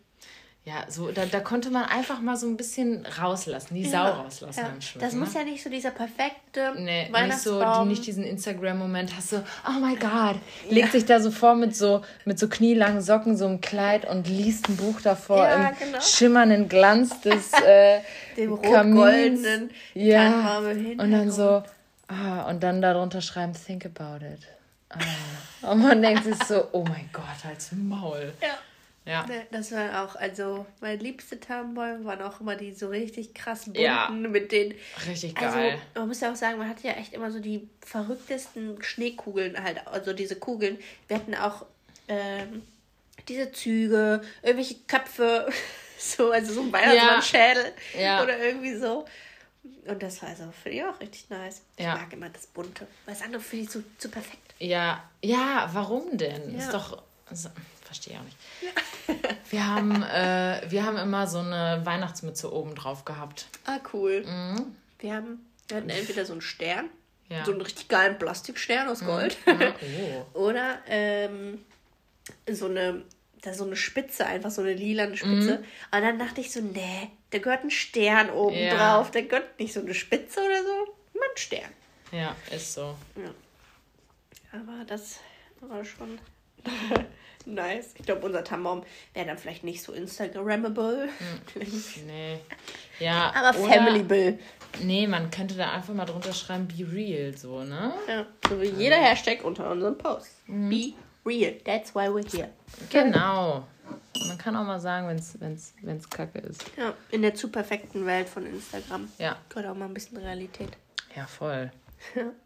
Ja, 0.65 0.83
so, 0.89 1.11
da, 1.11 1.27
da 1.27 1.41
konnte 1.41 1.69
man 1.69 1.83
einfach 1.83 2.21
mal 2.21 2.35
so 2.35 2.47
ein 2.47 2.57
bisschen 2.57 3.05
rauslassen, 3.05 3.75
die 3.75 3.83
ja, 3.83 3.89
Sau 3.91 4.23
rauslassen 4.23 4.59
ja. 4.61 4.81
Schmidt, 4.81 5.03
Das 5.03 5.13
ne? 5.13 5.19
muss 5.19 5.35
ja 5.35 5.43
nicht 5.43 5.63
so 5.63 5.69
dieser 5.69 5.91
perfekte 5.91 6.73
nee, 6.75 7.07
Weihnachtsbaum. 7.11 7.59
Nicht, 7.59 7.75
so, 7.75 7.85
nicht 7.85 8.07
diesen 8.07 8.23
Instagram-Moment 8.23 9.15
hast 9.15 9.33
du, 9.33 9.43
oh 9.67 9.79
my 9.79 9.95
God, 9.95 10.37
legt 10.71 10.91
sich 10.91 11.05
da 11.05 11.19
so 11.19 11.29
vor 11.29 11.53
mit 11.53 11.75
so, 11.75 12.01
mit 12.25 12.39
so 12.39 12.47
knielangen 12.47 13.01
Socken, 13.01 13.37
so 13.37 13.45
einem 13.45 13.61
Kleid 13.61 14.09
und 14.09 14.27
liest 14.27 14.67
ein 14.67 14.77
Buch 14.77 15.01
davor 15.01 15.45
ja, 15.45 15.69
im 15.69 15.77
genau. 15.77 16.01
schimmernden 16.01 16.67
Glanz 16.67 17.21
des 17.21 17.53
äh, 17.63 17.99
Dem 18.35 18.53
rot-goldenen 18.53 19.69
Ja, 19.93 20.57
und 20.97 21.11
dann 21.11 21.29
so, 21.29 21.61
ah, 22.07 22.49
und 22.49 22.63
dann 22.63 22.81
darunter 22.81 23.21
schreiben, 23.21 23.53
think 23.53 23.85
about 23.85 24.25
it. 24.25 24.39
Ah. 24.89 25.71
Und 25.71 25.83
man 25.83 26.01
denkt 26.01 26.23
sich 26.23 26.43
so, 26.43 26.69
oh 26.71 26.83
mein 26.87 27.07
Gott, 27.13 27.45
als 27.47 27.71
Maul. 27.71 28.33
Ja. 28.41 28.57
Ja. 29.05 29.25
Ne, 29.27 29.45
das 29.51 29.71
war 29.71 30.03
auch, 30.03 30.15
also 30.15 30.65
mein 30.81 30.99
liebste 30.99 31.39
Tannenbäume 31.39 32.05
waren 32.05 32.21
auch 32.23 32.41
immer 32.41 32.55
die 32.55 32.73
so 32.73 32.89
richtig 32.89 33.35
krass 33.35 33.65
bunten 33.65 33.79
ja. 33.79 34.09
mit 34.09 34.51
den. 34.51 34.73
Richtig 35.07 35.37
also, 35.37 35.57
geil. 35.57 35.71
Also, 35.73 35.83
man 35.95 36.07
muss 36.07 36.21
ja 36.21 36.31
auch 36.31 36.35
sagen, 36.35 36.57
man 36.57 36.67
hatte 36.67 36.87
ja 36.87 36.93
echt 36.93 37.13
immer 37.13 37.31
so 37.31 37.39
die 37.39 37.69
verrücktesten 37.85 38.81
Schneekugeln 38.81 39.61
halt, 39.63 39.85
also 39.87 40.11
diese 40.11 40.37
Kugeln. 40.37 40.79
Wir 41.07 41.17
hatten 41.17 41.35
auch 41.35 41.67
ähm, 42.07 42.63
diese 43.27 43.51
Züge, 43.51 44.21
irgendwelche 44.41 44.75
Köpfe, 44.87 45.49
so, 45.99 46.31
also 46.31 46.53
so 46.53 46.61
ein 46.61 46.73
Weihnachtsmannschädel 46.73 47.73
ja. 47.93 47.99
ja. 47.99 48.23
oder 48.23 48.39
irgendwie 48.39 48.75
so. 48.75 49.05
Und 49.85 50.01
das 50.01 50.21
war 50.23 50.29
also, 50.29 50.51
finde 50.63 50.77
ich 50.77 50.83
auch 50.83 50.99
richtig 50.99 51.29
nice. 51.29 51.61
Ich 51.77 51.85
mag 51.85 52.11
immer 52.11 52.29
das 52.29 52.47
Bunte. 52.47 52.87
Weil 53.05 53.13
das 53.13 53.23
andere 53.23 53.41
finde 53.41 53.65
ich 53.65 53.71
so, 53.71 53.83
so 53.99 54.09
perfekt. 54.09 54.55
Ja, 54.57 55.07
ja, 55.21 55.69
warum 55.73 56.17
denn? 56.17 56.55
Ist 56.55 56.71
doch. 56.71 57.03
Also, 57.27 57.49
verstehe 57.95 58.19
auch 58.19 58.23
nicht. 58.23 59.51
wir, 59.51 59.67
haben, 59.67 60.03
äh, 60.03 60.61
wir 60.69 60.85
haben 60.85 60.97
immer 60.97 61.27
so 61.27 61.39
eine 61.39 61.81
Weihnachtsmütze 61.83 62.51
oben 62.51 62.75
drauf 62.75 63.05
gehabt. 63.05 63.47
Ah, 63.65 63.79
cool. 63.93 64.23
Mhm. 64.25 64.75
Wir, 64.99 65.13
haben, 65.13 65.45
wir 65.67 65.77
hatten 65.77 65.89
entweder 65.89 66.25
so 66.25 66.33
einen 66.33 66.41
Stern, 66.41 66.89
ja. 67.29 67.45
so 67.45 67.51
einen 67.51 67.61
richtig 67.61 67.87
geilen 67.87 68.17
Plastikstern 68.17 68.87
aus 68.87 69.01
mhm. 69.01 69.05
Gold. 69.05 69.37
Mhm. 69.45 69.73
Oh. 70.33 70.39
Oder 70.39 70.79
ähm, 70.87 71.63
so 72.49 72.65
eine 72.67 73.03
da 73.41 73.53
so 73.53 73.63
eine 73.63 73.75
Spitze, 73.75 74.25
einfach 74.25 74.49
so 74.49 74.61
eine 74.61 74.73
lilane 74.73 75.15
Spitze. 75.15 75.59
Mhm. 75.59 75.65
Und 75.91 76.01
dann 76.01 76.17
dachte 76.17 76.41
ich 76.41 76.51
so, 76.51 76.61
nee, 76.61 77.11
da 77.29 77.37
gehört 77.37 77.63
ein 77.63 77.69
Stern 77.69 78.31
oben 78.31 78.57
ja. 78.57 78.75
drauf. 78.75 79.11
Da 79.11 79.21
gehört 79.21 79.59
nicht 79.59 79.71
so 79.71 79.81
eine 79.81 79.93
Spitze 79.93 80.39
oder 80.39 80.63
so, 80.63 80.95
ein 81.13 81.37
Stern. 81.37 81.69
Ja, 82.11 82.35
ist 82.51 82.73
so. 82.73 82.95
Ja. 83.15 84.59
Aber 84.59 84.83
das 84.85 85.19
war 85.61 85.85
schon 85.85 86.17
Nice. 87.45 87.93
Ich 87.95 88.05
glaube, 88.05 88.25
unser 88.25 88.43
Tannenbaum 88.43 88.83
wäre 89.13 89.27
dann 89.27 89.37
vielleicht 89.37 89.63
nicht 89.63 89.83
so 89.83 89.93
Instagrammable. 89.93 91.09
Hm. 91.19 91.67
nee. 92.07 92.39
Ja. 92.99 93.33
Aber 93.35 93.53
Familyable. 93.53 94.39
Nee, 94.81 95.05
man 95.05 95.29
könnte 95.29 95.55
da 95.55 95.73
einfach 95.73 95.93
mal 95.93 96.05
drunter 96.05 96.31
schreiben, 96.31 96.65
be 96.65 96.89
real, 96.89 97.35
so, 97.37 97.61
ne? 97.61 97.93
Ja. 98.07 98.25
So 98.47 98.61
wie 98.61 98.67
jeder 98.67 98.95
Hashtag 98.95 99.43
unter 99.43 99.69
unserem 99.69 99.97
Post. 99.97 100.31
Mhm. 100.47 100.69
Be 100.69 100.93
real. 101.25 101.55
That's 101.65 101.93
why 101.93 102.07
we're 102.07 102.25
here. 102.25 102.49
Genau. 102.89 103.67
Man 104.27 104.37
kann 104.37 104.55
auch 104.55 104.63
mal 104.63 104.79
sagen, 104.79 105.09
wenn 105.09 105.17
es 105.17 105.37
wenn's, 105.41 105.73
wenn's 105.81 106.09
kacke 106.09 106.39
ist. 106.39 106.63
Ja, 106.77 106.93
in 107.11 107.21
der 107.21 107.35
zu 107.35 107.49
perfekten 107.49 108.05
Welt 108.05 108.29
von 108.29 108.45
Instagram. 108.45 109.11
Ja. 109.17 109.35
Gehört 109.49 109.67
auch 109.67 109.75
mal 109.75 109.85
ein 109.85 109.93
bisschen 109.93 110.17
Realität. 110.17 110.69
Ja, 111.15 111.27
voll. 111.27 111.69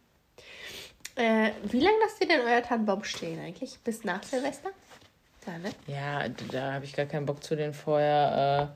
äh, 1.16 1.50
wie 1.64 1.80
lange 1.80 1.96
lasst 2.02 2.20
ihr 2.20 2.28
denn 2.28 2.40
euer 2.40 2.62
Tannenbaum 2.62 3.04
stehen 3.04 3.40
eigentlich? 3.40 3.78
Bis 3.84 4.04
nach 4.04 4.22
Silvester? 4.22 4.70
Da, 5.44 5.58
ne? 5.58 5.70
Ja, 5.86 6.28
da 6.52 6.74
habe 6.74 6.84
ich 6.84 6.94
gar 6.94 7.06
keinen 7.06 7.26
Bock 7.26 7.42
zu 7.42 7.56
den 7.56 7.72
vorher. 7.74 8.72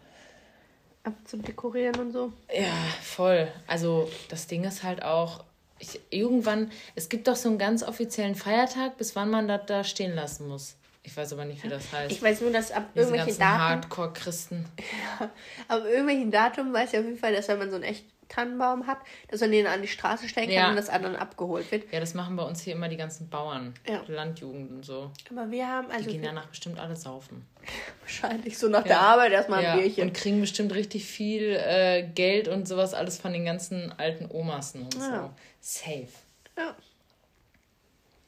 Äh, 1.04 1.08
Abzudekorieren 1.08 1.96
und 2.00 2.12
so. 2.12 2.32
Ja, 2.54 2.72
voll. 3.02 3.48
Also 3.66 4.10
das 4.30 4.46
Ding 4.46 4.64
ist 4.64 4.82
halt 4.82 5.02
auch, 5.02 5.44
ich, 5.78 6.00
irgendwann, 6.08 6.70
es 6.94 7.10
gibt 7.10 7.28
doch 7.28 7.36
so 7.36 7.50
einen 7.50 7.58
ganz 7.58 7.82
offiziellen 7.82 8.34
Feiertag, 8.34 8.96
bis 8.96 9.14
wann 9.14 9.30
man 9.30 9.46
das 9.46 9.66
da 9.66 9.84
stehen 9.84 10.14
lassen 10.14 10.48
muss. 10.48 10.76
Ich 11.06 11.14
weiß 11.14 11.34
aber 11.34 11.44
nicht, 11.44 11.62
wie 11.62 11.68
das 11.68 11.92
heißt. 11.92 12.10
Ich 12.10 12.22
weiß 12.22 12.40
nur, 12.40 12.50
dass 12.50 12.72
ab 12.72 12.84
Diese 12.94 13.08
irgendwelchen 13.08 13.38
Datum. 13.38 13.60
Hardcore-Christen. 13.60 14.64
Ja, 15.20 15.30
ab 15.68 15.84
irgendwelchen 15.84 16.30
Datum 16.30 16.72
weiß 16.72 16.94
ich 16.94 16.98
auf 16.98 17.04
jeden 17.04 17.18
Fall, 17.18 17.34
dass 17.34 17.48
wenn 17.48 17.58
man 17.58 17.68
so 17.68 17.76
einen 17.76 17.84
echt 17.84 18.06
Tannenbaum 18.28 18.86
hat, 18.86 18.98
dass 19.28 19.40
man 19.40 19.50
den 19.50 19.66
an 19.66 19.82
die 19.82 19.88
Straße 19.88 20.28
stellen 20.28 20.48
kann 20.48 20.54
ja. 20.54 20.70
und 20.70 20.76
das 20.76 20.88
anderen 20.88 21.16
abgeholt 21.16 21.70
wird. 21.70 21.92
Ja, 21.92 22.00
das 22.00 22.14
machen 22.14 22.36
bei 22.36 22.42
uns 22.42 22.62
hier 22.62 22.74
immer 22.74 22.88
die 22.88 22.96
ganzen 22.96 23.28
Bauern, 23.28 23.74
ja. 23.86 24.02
Landjugend 24.06 24.70
und 24.70 24.84
so. 24.84 25.10
Aber 25.30 25.50
wir 25.50 25.68
haben 25.68 25.90
also. 25.90 26.04
Die 26.04 26.12
gehen 26.12 26.22
danach 26.22 26.46
bestimmt 26.46 26.78
alle 26.78 26.96
saufen. 26.96 27.46
Wahrscheinlich 28.00 28.58
so 28.58 28.68
nach 28.68 28.82
ja. 28.82 28.88
der 28.88 29.00
Arbeit 29.00 29.32
erstmal 29.32 29.64
ein 29.64 29.80
Bierchen. 29.80 30.08
Und 30.08 30.14
kriegen 30.14 30.40
bestimmt 30.40 30.74
richtig 30.74 31.04
viel 31.06 31.56
äh, 31.56 32.02
Geld 32.14 32.48
und 32.48 32.68
sowas 32.68 32.94
alles 32.94 33.18
von 33.18 33.32
den 33.32 33.44
ganzen 33.44 33.92
alten 33.98 34.30
Omassen 34.30 34.82
und 34.82 34.94
so. 34.94 35.30
Safe. 35.60 36.08
Ja. 36.56 36.74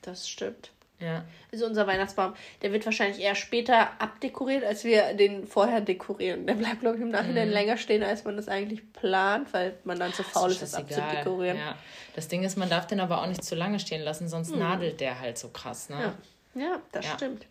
Das 0.02 0.28
stimmt. 0.28 0.70
Ja. 0.98 1.24
Also 1.52 1.66
unser 1.66 1.86
Weihnachtsbaum, 1.86 2.34
der 2.62 2.72
wird 2.72 2.86
wahrscheinlich 2.86 3.20
eher 3.20 3.34
später 3.34 4.00
abdekoriert, 4.00 4.64
als 4.64 4.84
wir 4.84 5.14
den 5.14 5.46
vorher 5.46 5.80
dekorieren. 5.80 6.46
Der 6.46 6.54
bleibt, 6.54 6.80
glaube 6.80 6.96
ich, 6.96 7.02
im 7.02 7.10
Nachhinein 7.10 7.48
mhm. 7.48 7.54
länger 7.54 7.76
stehen, 7.76 8.02
als 8.02 8.24
man 8.24 8.36
das 8.36 8.48
eigentlich 8.48 8.92
plant, 8.92 9.52
weil 9.52 9.76
man 9.84 9.98
dann 9.98 10.12
zu 10.14 10.22
faul 10.22 10.50
ist, 10.50 10.62
das 10.62 10.74
abzudekorieren. 10.74 11.58
Ja. 11.58 11.76
Das 12.14 12.28
Ding 12.28 12.44
ist, 12.44 12.56
man 12.56 12.70
darf 12.70 12.86
den 12.86 13.00
aber 13.00 13.20
auch 13.20 13.26
nicht 13.26 13.44
zu 13.44 13.54
lange 13.54 13.78
stehen 13.78 14.02
lassen, 14.02 14.28
sonst 14.28 14.52
mhm. 14.52 14.60
nadelt 14.60 15.00
der 15.00 15.20
halt 15.20 15.36
so 15.36 15.48
krass, 15.48 15.90
ne? 15.90 16.14
Ja, 16.54 16.60
ja 16.60 16.80
das 16.92 17.04
ja. 17.04 17.14
stimmt. 17.14 17.46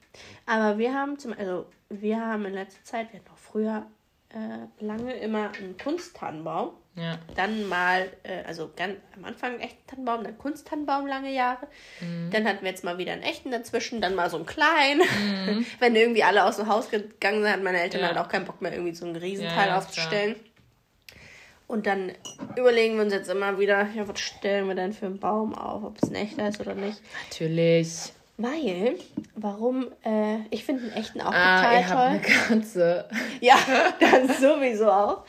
Aber 0.48 0.78
wir 0.80 0.94
haben 0.94 1.20
zum, 1.20 1.34
also 1.34 1.68
wir 1.90 2.20
haben 2.20 2.46
in 2.46 2.54
letzter 2.54 2.84
Zeit, 2.84 3.14
wir 3.14 3.20
hatten 3.20 3.30
auch 3.32 3.38
früher 3.38 3.86
äh, 4.36 4.84
lange 4.84 5.14
immer 5.14 5.52
einen 5.58 5.78
Kunsttannenbaum. 5.78 6.72
Ja. 6.96 7.20
Dann 7.36 7.68
mal, 7.68 8.10
äh, 8.24 8.44
also 8.46 8.70
ganz 8.76 8.96
am 9.16 9.26
Anfang 9.26 9.54
einen 9.54 9.62
echten 9.62 9.88
Tannenbaum, 9.88 10.24
dann 10.24 10.38
Kunsttannenbaum 10.38 11.08
lange 11.08 11.34
Jahre. 11.34 11.68
Mhm. 12.02 12.32
Dann 12.32 12.46
hatten 12.46 12.64
wir 12.64 12.70
jetzt 12.70 12.84
mal 12.84 12.98
wieder 12.98 13.14
einen 13.14 13.24
echten 13.24 13.52
dazwischen, 13.52 14.02
dann 14.02 14.16
mal 14.16 14.30
so 14.30 14.38
einen 14.38 14.46
kleinen. 14.46 15.00
Mhm. 15.00 15.66
Wenn 15.80 15.96
irgendwie 15.96 16.24
alle 16.24 16.44
aus 16.44 16.58
dem 16.58 16.68
Haus 16.68 16.90
gegangen 16.90 17.44
sind, 17.44 17.52
hatten 17.52 17.64
meine 17.64 17.82
Eltern 17.82 18.02
ja. 18.02 18.08
halt 18.08 18.18
auch 18.18 18.28
keinen 18.28 18.46
Bock 18.46 18.62
mehr, 18.62 18.74
irgendwie 18.74 18.94
so 18.94 19.06
einen 19.06 19.16
Riesenteil 19.16 19.70
ja, 19.70 19.78
aufzustellen. 19.78 20.36
Klar. 20.36 20.46
Und 21.68 21.88
dann 21.88 22.12
überlegen 22.56 22.96
wir 22.96 23.04
uns 23.04 23.14
jetzt 23.14 23.30
immer 23.30 23.58
wieder, 23.58 23.88
ja, 23.96 24.08
was 24.08 24.20
stellen 24.20 24.68
wir 24.68 24.76
denn 24.76 24.94
für 24.94 25.08
einen 25.08 25.20
Baum 25.20 25.56
auf, 25.56 25.84
ob 25.84 25.98
es 26.02 26.10
ein 26.10 26.16
echter 26.16 26.48
ist 26.48 26.60
oder 26.60 26.76
nicht. 26.76 27.02
Natürlich. 27.30 28.14
Weil, 28.38 28.96
warum, 29.36 29.88
äh, 30.04 30.40
ich 30.50 30.66
finde 30.66 30.84
einen 30.84 30.94
echten 30.94 31.22
auch 31.22 31.32
ah, 31.34 31.62
total 31.62 31.80
ihr 31.80 31.88
toll. 31.88 31.96
Habt 31.96 32.10
eine 32.10 32.62
Katze. 32.62 33.06
Ja, 33.42 33.58
das 34.00 34.40
sowieso 34.40 34.90
auch. 34.90 35.24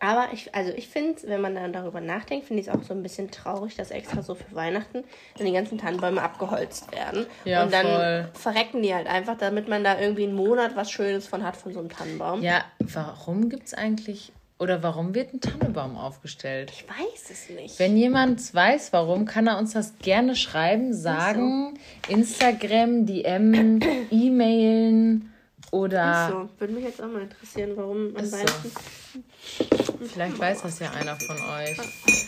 Aber 0.00 0.28
ich, 0.34 0.54
also 0.54 0.70
ich 0.76 0.88
finde, 0.88 1.22
wenn 1.24 1.40
man 1.40 1.54
dann 1.54 1.72
darüber 1.72 2.02
nachdenkt, 2.02 2.46
finde 2.46 2.60
ich 2.60 2.68
es 2.68 2.74
auch 2.74 2.82
so 2.82 2.92
ein 2.92 3.02
bisschen 3.02 3.30
traurig, 3.30 3.74
dass 3.76 3.90
extra 3.90 4.20
so 4.20 4.34
für 4.34 4.54
Weihnachten 4.54 5.02
dann 5.38 5.46
die 5.46 5.52
ganzen 5.52 5.78
Tannenbäume 5.78 6.20
abgeholzt 6.20 6.92
werden. 6.92 7.24
Ja, 7.46 7.62
und 7.62 7.72
dann 7.72 7.86
voll. 7.86 8.30
verrecken 8.34 8.82
die 8.82 8.94
halt 8.94 9.06
einfach, 9.06 9.38
damit 9.38 9.68
man 9.68 9.82
da 9.82 9.98
irgendwie 9.98 10.24
einen 10.24 10.36
Monat 10.36 10.76
was 10.76 10.90
Schönes 10.90 11.26
von 11.26 11.42
hat 11.42 11.56
von 11.56 11.72
so 11.72 11.78
einem 11.78 11.88
Tannenbaum. 11.88 12.42
Ja, 12.42 12.64
warum 12.80 13.48
gibt 13.48 13.68
es 13.68 13.72
eigentlich 13.74 14.32
oder 14.58 14.82
warum 14.82 15.14
wird 15.14 15.34
ein 15.34 15.40
Tannenbaum 15.40 15.96
aufgestellt? 15.96 16.70
Ich 16.70 16.88
weiß 16.88 17.30
es 17.30 17.50
nicht. 17.50 17.78
Wenn 17.78 17.96
jemand 17.96 18.54
weiß, 18.54 18.92
warum, 18.92 19.24
kann 19.24 19.46
er 19.46 19.58
uns 19.58 19.72
das 19.72 19.94
gerne 19.98 20.36
schreiben, 20.36 20.94
sagen, 20.94 21.78
so. 22.06 22.12
Instagram, 22.12 23.04
DM, 23.06 23.80
E-Mailen 24.10 25.32
oder. 25.72 26.28
so. 26.30 26.60
Würde 26.60 26.72
mich 26.72 26.84
jetzt 26.84 27.02
auch 27.02 27.08
mal 27.08 27.22
interessieren, 27.22 27.72
warum 27.74 28.16
an 28.16 28.30
Weihnachten. 28.30 28.70
So. 28.70 30.06
Vielleicht 30.06 30.38
weiß 30.38 30.62
das 30.62 30.78
ja 30.78 30.90
einer 30.92 31.16
von 31.16 31.36
euch. 31.36 31.78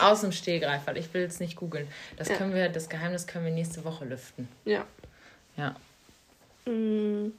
Aus 0.01 0.21
dem 0.21 0.31
Stehgreif, 0.31 0.81
weil 0.85 0.97
ich 0.97 1.13
will 1.13 1.21
jetzt 1.21 1.39
nicht 1.39 1.55
googeln. 1.55 1.87
Das 2.17 2.27
ja. 2.27 2.35
können 2.35 2.53
wir, 2.53 2.67
das 2.69 2.89
Geheimnis 2.89 3.25
können 3.25 3.45
wir 3.45 3.53
nächste 3.53 3.85
Woche 3.85 4.05
lüften. 4.05 4.47
Ja. 4.65 4.85
Ja. 5.55 5.75
Mm, 6.71 7.31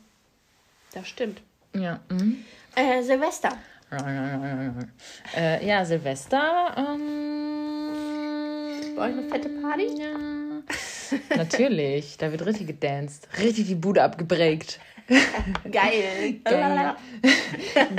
das 0.92 1.08
stimmt. 1.08 1.42
Ja. 1.74 2.00
Mhm. 2.08 2.44
Äh, 2.74 3.02
Silvester. 3.02 3.56
Äh, 3.90 5.66
ja, 5.66 5.84
Silvester. 5.84 6.74
Ähm, 6.76 7.92
euch 8.98 9.12
eine 9.12 9.22
fette 9.28 9.48
Party? 9.48 9.86
Ja. 9.98 10.12
Natürlich, 11.36 12.18
da 12.18 12.30
wird 12.30 12.44
richtig 12.44 12.66
gedanced. 12.66 13.28
Richtig 13.38 13.66
die 13.66 13.74
Bude 13.74 14.02
abgeprägt. 14.02 14.80
Geil. 15.70 16.38
geil. 16.44 16.96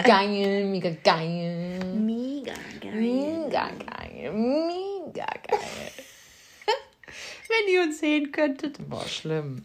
geil, 0.05 0.65
mega 0.65 0.91
geil. 1.03 1.79
Mega 1.95 2.53
geil. 2.79 2.93
Mega 2.93 3.69
geil. 3.69 4.31
Mega 4.31 5.25
geil. 5.25 5.59
Wenn 7.49 7.73
ihr 7.73 7.81
uns 7.81 7.99
sehen 7.99 8.31
könntet. 8.31 8.77
Boah, 8.87 9.07
schlimm. 9.07 9.63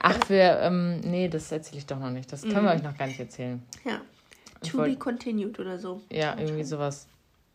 Ach, 0.00 0.28
wir, 0.28 0.58
ähm, 0.62 0.98
nee, 1.02 1.28
das 1.28 1.52
erzähle 1.52 1.78
ich 1.78 1.86
doch 1.86 2.00
noch 2.00 2.10
nicht. 2.10 2.32
Das 2.32 2.42
können 2.42 2.64
wir 2.64 2.72
euch 2.72 2.82
noch 2.82 2.98
gar 2.98 3.06
nicht 3.06 3.20
erzählen. 3.20 3.62
Ja. 3.84 4.00
To 4.62 4.78
wollt, 4.78 4.92
be 4.92 4.98
continued 4.98 5.58
oder 5.58 5.78
so. 5.78 6.00
Ja, 6.10 6.36
irgendwie 6.38 6.64
sowas. 6.64 7.06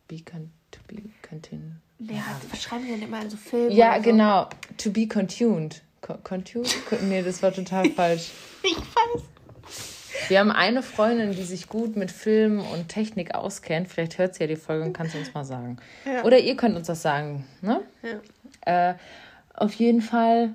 Be 0.06 0.20
con 0.20 0.50
to 0.70 0.80
be 0.86 1.02
continued. 1.28 1.76
Nee, 1.98 2.14
ja. 2.14 2.22
was 2.50 2.62
schreiben 2.62 2.86
wir 2.86 2.94
denn 2.94 3.02
immer 3.02 3.22
in 3.22 3.30
so 3.30 3.36
Filmen? 3.36 3.70
Ja, 3.72 3.96
so? 3.96 4.02
genau. 4.02 4.48
To 4.78 4.90
be 4.90 5.06
contuned. 5.06 5.82
Contuned? 6.22 6.68
nee, 7.02 7.22
das 7.22 7.42
war 7.42 7.52
total 7.52 7.90
falsch. 7.96 8.30
Ich 8.62 8.76
weiß. 8.76 9.22
Wir 10.28 10.40
haben 10.40 10.50
eine 10.50 10.82
Freundin, 10.82 11.32
die 11.32 11.42
sich 11.42 11.68
gut 11.68 11.96
mit 11.96 12.10
Film 12.10 12.60
und 12.60 12.88
Technik 12.88 13.34
auskennt. 13.34 13.88
Vielleicht 13.88 14.18
hört 14.18 14.34
sie 14.34 14.42
ja 14.42 14.46
die 14.46 14.56
Folge 14.56 14.84
und 14.84 14.92
kann 14.92 15.06
es 15.06 15.14
uns 15.14 15.32
mal 15.34 15.44
sagen. 15.44 15.78
Ja. 16.04 16.24
Oder 16.24 16.38
ihr 16.38 16.56
könnt 16.56 16.76
uns 16.76 16.86
das 16.86 17.02
sagen. 17.02 17.46
Ne? 17.62 17.82
Ja. 18.66 18.90
Äh, 18.90 18.94
auf 19.54 19.72
jeden 19.74 20.02
Fall 20.02 20.54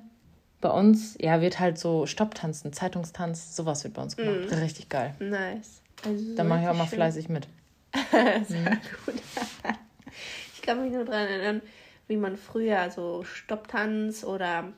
bei 0.60 0.70
uns, 0.70 1.16
ja, 1.20 1.40
wird 1.40 1.60
halt 1.60 1.78
so 1.78 2.06
Stopptanzen, 2.06 2.72
Zeitungstanz, 2.72 3.54
sowas 3.54 3.84
wird 3.84 3.94
bei 3.94 4.02
uns 4.02 4.16
gemacht. 4.16 4.50
Mhm. 4.50 4.58
Richtig 4.58 4.88
geil. 4.88 5.14
Nice. 5.18 5.82
Also 6.04 6.34
da 6.34 6.44
mache 6.44 6.62
ich 6.62 6.68
auch 6.68 6.74
mal 6.74 6.86
schön. 6.86 6.96
fleißig 6.96 7.28
mit. 7.28 7.48
Sehr 8.48 8.72
mhm. 8.72 8.80
gut. 9.06 9.14
ich 10.54 10.62
kann 10.62 10.82
mich 10.82 10.92
nur 10.92 11.04
daran 11.04 11.28
erinnern, 11.28 11.62
wie 12.08 12.16
man 12.16 12.36
früher 12.36 12.90
so 12.90 13.24
Stopptanz 13.24 14.24
oder 14.24 14.72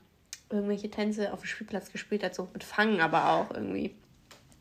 irgendwelche 0.50 0.90
Tänze 0.90 1.32
auf 1.32 1.40
dem 1.40 1.46
Spielplatz 1.46 1.92
gespielt 1.92 2.22
hat, 2.22 2.34
so 2.34 2.48
mit 2.52 2.64
Fangen 2.64 3.00
aber 3.00 3.30
auch 3.30 3.50
irgendwie. 3.50 3.94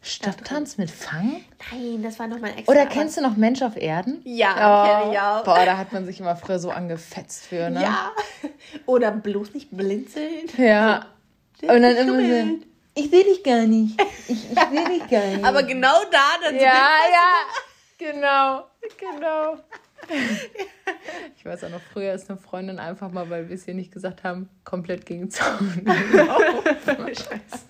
Stopptanz 0.02 0.78
mit 0.78 0.92
Fang? 0.92 1.42
Nein, 1.72 2.04
das 2.04 2.20
war 2.20 2.28
noch 2.28 2.40
mal 2.40 2.50
extra. 2.50 2.72
Oder 2.72 2.86
kennst 2.86 3.18
du 3.18 3.22
noch 3.22 3.38
Mensch 3.38 3.64
auf 3.64 3.76
Erden? 3.76 4.22
Ja, 4.24 4.52
oh, 4.52 4.88
kenne 4.88 5.14
ich 5.14 5.20
auch. 5.20 5.44
Boah, 5.44 5.66
da 5.66 5.78
hat 5.78 5.94
man 5.94 6.06
sich 6.06 6.20
immer 6.20 6.36
früher 6.36 6.60
so 6.60 6.70
angefetzt 6.70 7.48
für, 7.48 7.72
ne? 7.72 7.82
Ja. 7.82 8.12
Oder 8.86 9.12
bloß 9.12 9.56
nicht 9.56 9.76
blinzeln. 9.76 10.48
Ja. 10.58 11.08
Und 11.62 11.82
dann 11.82 11.96
immer 11.96 12.22
so, 12.22 12.66
ich 12.96 13.10
sehe 13.10 13.24
dich 13.24 13.44
gar 13.44 13.64
nicht. 13.68 14.02
Ich, 14.28 14.32
ich 14.52 14.60
sehe 14.60 14.90
dich 14.90 15.10
gar 15.10 15.26
nicht. 15.28 15.44
Aber 15.44 15.64
genau 15.64 16.04
da, 16.12 16.38
dann 16.42 16.56
Ja, 16.56 16.62
ja. 17.12 17.34
Genau, 17.98 18.66
genau. 18.98 19.58
Ich 21.36 21.46
weiß 21.46 21.64
auch 21.64 21.70
noch, 21.70 21.82
früher 21.94 22.14
ist 22.14 22.30
eine 22.30 22.38
Freundin 22.38 22.80
einfach 22.80 23.12
mal, 23.12 23.30
weil 23.30 23.50
wir 23.50 23.56
es 23.56 23.66
hier 23.66 23.74
nicht 23.74 23.92
gesagt 23.92 24.24
haben, 24.24 24.50
komplett 24.64 25.06
gegen 25.06 25.32
Zaun. 25.32 25.86
Scheiße. 26.86 27.66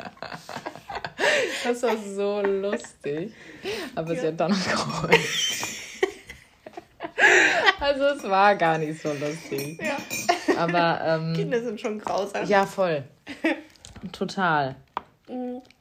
Das 1.64 1.84
war 1.84 1.98
so 1.98 2.42
lustig. 2.42 3.34
Aber 3.96 4.14
ja. 4.14 4.22
sie 4.22 4.28
hat 4.28 4.40
dann 4.40 4.52
noch. 4.52 5.10
Also 7.80 8.04
es 8.06 8.24
war 8.24 8.56
gar 8.56 8.78
nicht 8.78 9.02
so 9.02 9.14
lustig. 9.14 9.80
Ja. 9.82 9.98
Aber 10.58 11.02
ähm, 11.04 11.34
Kinder 11.34 11.62
sind 11.62 11.80
schon 11.80 12.00
grausam. 12.00 12.46
Ja, 12.48 12.66
voll. 12.66 13.04
Total. 14.12 14.76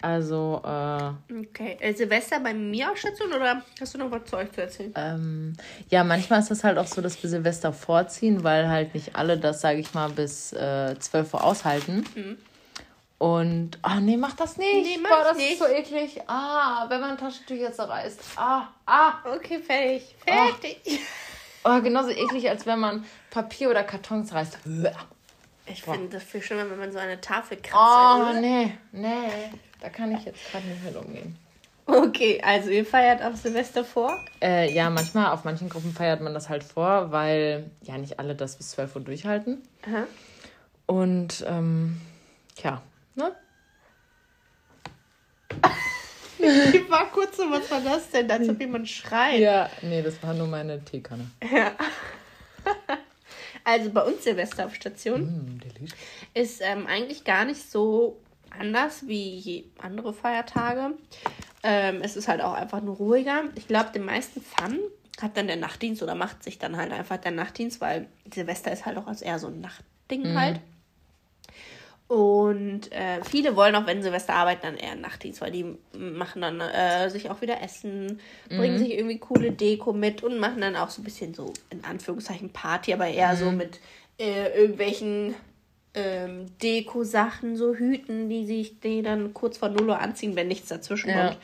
Also, 0.01 0.63
äh, 0.65 1.35
Okay. 1.41 1.77
Äh, 1.81 1.93
Silvester 1.95 2.41
bei 2.41 2.55
mir 2.55 2.91
auf 2.91 2.97
Station 2.99 3.33
oder 3.33 3.63
hast 3.81 3.95
du 3.95 3.99
noch 3.99 4.11
was 4.11 4.25
zu 4.25 4.37
euch 4.37 4.51
zu 4.53 4.63
erzählen? 4.63 4.93
Ähm, 4.97 5.53
ja, 5.91 6.03
manchmal 6.03 6.41
ist 6.41 6.51
das 6.51 6.65
halt 6.65 6.79
auch 6.79 6.87
so, 6.87 7.03
dass 7.03 7.23
wir 7.23 7.29
Silvester 7.29 7.73
vorziehen, 7.73 8.43
weil 8.43 8.69
halt 8.69 8.95
nicht 8.95 9.17
alle 9.17 9.37
das, 9.37 9.61
sage 9.61 9.81
ich 9.81 9.93
mal, 9.93 10.09
bis 10.09 10.53
äh, 10.55 10.99
12 10.99 11.35
Uhr 11.35 11.45
aushalten. 11.45 12.05
Mhm. 12.15 12.39
Und, 13.19 13.79
oh 13.83 14.01
nee, 14.01 14.17
mach 14.17 14.35
das 14.35 14.57
nicht. 14.57 14.73
Nee, 14.73 14.99
mach 15.03 15.11
Boah, 15.11 15.25
das 15.25 15.37
nicht. 15.37 15.53
ist 15.53 15.59
so 15.61 15.67
eklig. 15.67 16.21
Ah, 16.27 16.87
wenn 16.89 17.01
man 17.01 17.17
Taschentücher 17.17 17.73
zerreißt. 17.73 18.21
Ah, 18.37 18.69
ah. 18.87 19.13
Okay, 19.37 19.61
fertig. 19.61 20.15
Fertig. 20.27 21.01
Oh, 21.65 21.71
oh 21.71 21.81
genauso 21.81 22.11
eklig, 22.11 22.49
als 22.51 22.67
wenn 22.67 22.81
man 22.81 23.05
Papier 23.31 23.71
oder 23.71 23.85
Karton 23.85 24.25
zerreißt. 24.25 24.59
Ich 25.67 25.83
finde 25.83 26.09
das 26.09 26.23
viel 26.23 26.43
schlimmer, 26.43 26.71
wenn 26.71 26.79
man 26.79 26.93
so 26.93 26.99
eine 26.99 27.21
Tafel 27.21 27.57
kratzt. 27.57 27.75
Oh, 27.75 28.41
nee, 28.41 28.73
nee. 28.93 29.51
Da 29.81 29.89
kann 29.89 30.13
ich 30.15 30.25
jetzt 30.25 30.41
gerade 30.51 30.67
nicht 30.67 30.85
mit 30.85 30.97
umgehen. 30.97 31.37
Okay, 31.87 32.41
also 32.43 32.71
ihr 32.71 32.87
feiert 32.87 33.23
auch 33.23 33.35
Silvester 33.35 33.85
vor? 33.85 34.19
Äh, 34.43 34.73
ja, 34.73 34.89
manchmal, 34.89 35.33
auf 35.33 35.45
manchen 35.45 35.69
Gruppen 35.69 35.93
feiert 35.93 36.21
man 36.21 36.33
das 36.33 36.49
halt 36.49 36.65
vor, 36.65 37.13
weil 37.13 37.71
ja 37.83 37.99
nicht 37.99 38.19
alle 38.19 38.35
das 38.35 38.57
bis 38.57 38.71
12 38.71 38.97
Uhr 38.97 39.03
durchhalten. 39.03 39.63
Aha. 39.87 40.07
Und, 40.87 41.45
ähm, 41.47 42.01
ja, 42.63 42.83
Ne? 43.17 43.33
ich 46.73 46.91
war 46.91 47.11
kurz 47.13 47.37
so, 47.37 47.45
was 47.51 47.71
war 47.71 47.81
das 47.81 48.11
denn? 48.11 48.31
Als 48.31 48.49
ob 48.49 48.59
jemand 48.61 48.89
schreit. 48.89 49.39
Ja, 49.39 49.71
nee, 49.83 50.03
das 50.03 50.21
war 50.23 50.35
nur 50.35 50.49
meine 50.49 50.85
Teekanne. 50.85 51.31
Ja. 51.43 51.73
Also 53.65 53.91
bei 53.91 54.03
uns 54.03 54.25
Silvester 54.25 54.67
auf 54.67 54.75
Station 54.75 55.23
mm, 55.23 55.61
ist 56.35 56.61
ähm, 56.63 56.87
eigentlich 56.87 57.25
gar 57.25 57.45
nicht 57.45 57.71
so 57.71 58.21
anders 58.51 59.07
wie 59.09 59.71
andere 59.79 60.13
Feiertage. 60.13 60.95
Ähm, 61.63 62.01
es 62.03 62.17
ist 62.17 62.29
halt 62.29 62.43
auch 62.43 62.53
einfach 62.53 62.83
nur 62.83 62.97
ruhiger. 62.97 63.45
Ich 63.55 63.67
glaube, 63.67 63.91
den 63.93 64.05
meisten 64.05 64.43
Fun 64.43 64.79
hat 65.21 65.37
dann 65.37 65.47
der 65.47 65.57
Nachtdienst 65.57 66.03
oder 66.03 66.15
macht 66.15 66.43
sich 66.45 66.59
dann 66.59 66.77
halt 66.77 66.93
einfach 66.93 67.17
der 67.17 67.33
Nachtdienst, 67.33 67.81
weil 67.81 68.07
Silvester 68.33 68.71
ist 68.73 68.85
halt 68.85 68.99
auch 68.99 69.07
als 69.07 69.23
eher 69.23 69.39
so 69.39 69.47
ein 69.47 69.61
Nachtding 69.61 70.35
mm. 70.35 70.39
halt. 70.39 70.61
Und 72.07 72.93
äh, 72.93 73.25
viele 73.25 73.57
wollen 73.57 73.75
auch, 73.75 73.87
wenn 73.87 74.03
Silvester 74.03 74.35
arbeiten, 74.35 74.61
dann 74.63 74.77
eher 74.77 74.95
Nachtdienst, 74.95 75.41
weil 75.41 75.51
die 75.51 75.75
machen 75.99 76.43
dann 76.43 76.61
äh, 76.61 77.09
sich 77.09 77.31
auch 77.31 77.41
wieder 77.41 77.63
Essen, 77.63 78.21
mhm. 78.51 78.57
bringen 78.57 78.79
sich 78.79 78.93
irgendwie 78.93 79.19
coole 79.19 79.53
Deko 79.53 79.95
mit 79.95 80.23
und 80.23 80.39
machen 80.39 80.61
dann 80.61 80.77
auch 80.77 80.91
so 80.91 81.01
ein 81.01 81.05
bisschen 81.05 81.33
so, 81.33 81.53
in 81.71 81.83
Anführungszeichen, 81.85 82.51
Party, 82.51 82.93
aber 82.93 83.07
eher 83.07 83.33
mhm. 83.33 83.39
so 83.39 83.51
mit 83.53 83.81
äh, 84.19 84.55
irgendwelchen 84.55 85.35
ähm, 85.95 86.47
Deko-Sachen, 86.63 87.57
so 87.57 87.75
Hüten, 87.75 88.29
die 88.29 88.45
sich 88.45 88.81
die 88.81 89.01
dann 89.01 89.33
kurz 89.33 89.57
vor 89.57 89.71
Null 89.71 89.89
Uhr 89.89 89.99
anziehen, 89.99 90.37
wenn 90.37 90.49
nichts 90.49 90.69
dazwischen 90.69 91.09
ja. 91.09 91.29
kommt. 91.29 91.39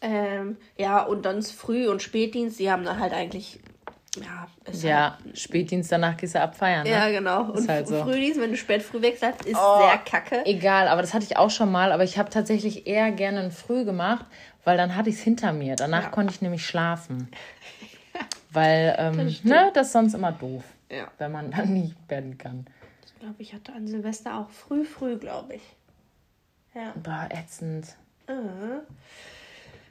Ähm, 0.00 0.56
ja, 0.78 1.02
und 1.02 1.26
dann 1.26 1.42
früh 1.42 1.88
und 1.88 2.02
Spätdienst, 2.02 2.58
die 2.58 2.70
haben 2.70 2.84
dann 2.84 3.00
halt 3.00 3.12
eigentlich 3.12 3.58
ja, 4.16 4.46
ja 4.72 5.18
halt, 5.22 5.38
Spätdienst 5.38 5.92
danach 5.92 6.16
gehst 6.16 6.34
du 6.34 6.40
abfeiern. 6.40 6.84
Ne? 6.84 6.90
Ja, 6.90 7.10
genau. 7.10 7.52
Ist 7.52 7.62
und 7.62 7.68
halt 7.68 7.88
so. 7.88 8.02
Frühdienst, 8.02 8.40
wenn 8.40 8.50
du 8.50 8.56
spät 8.56 8.82
früh 8.82 9.02
wechselst, 9.02 9.44
ist 9.44 9.56
oh, 9.56 9.80
sehr 9.80 9.98
kacke. 9.98 10.44
Egal, 10.46 10.88
aber 10.88 11.02
das 11.02 11.14
hatte 11.14 11.24
ich 11.24 11.36
auch 11.36 11.50
schon 11.50 11.70
mal. 11.70 11.92
Aber 11.92 12.04
ich 12.04 12.18
habe 12.18 12.30
tatsächlich 12.30 12.86
eher 12.86 13.10
gerne 13.12 13.40
ein 13.40 13.50
Früh 13.50 13.84
gemacht, 13.84 14.26
weil 14.64 14.76
dann 14.76 14.96
hatte 14.96 15.10
ich 15.10 15.16
es 15.16 15.22
hinter 15.22 15.52
mir. 15.52 15.76
Danach 15.76 16.04
ja. 16.04 16.08
konnte 16.08 16.32
ich 16.32 16.40
nämlich 16.40 16.64
schlafen. 16.64 17.28
weil, 18.50 18.94
ähm, 18.98 19.18
das 19.18 19.44
ne, 19.44 19.70
das 19.74 19.88
ist 19.88 19.92
sonst 19.92 20.14
immer 20.14 20.32
doof. 20.32 20.64
Ja. 20.90 21.10
Wenn 21.18 21.32
man 21.32 21.50
dann 21.50 21.74
nicht 21.74 21.96
werden 22.08 22.38
kann. 22.38 22.66
Ich 23.04 23.20
glaube, 23.20 23.34
ich 23.38 23.52
hatte 23.52 23.72
an 23.72 23.86
Silvester 23.86 24.38
auch 24.38 24.50
früh, 24.50 24.84
früh, 24.84 25.18
glaube 25.18 25.56
ich. 25.56 25.62
Ja. 26.74 26.94
War 27.02 27.30
ätzend. 27.30 27.96
Uh. 28.28 28.80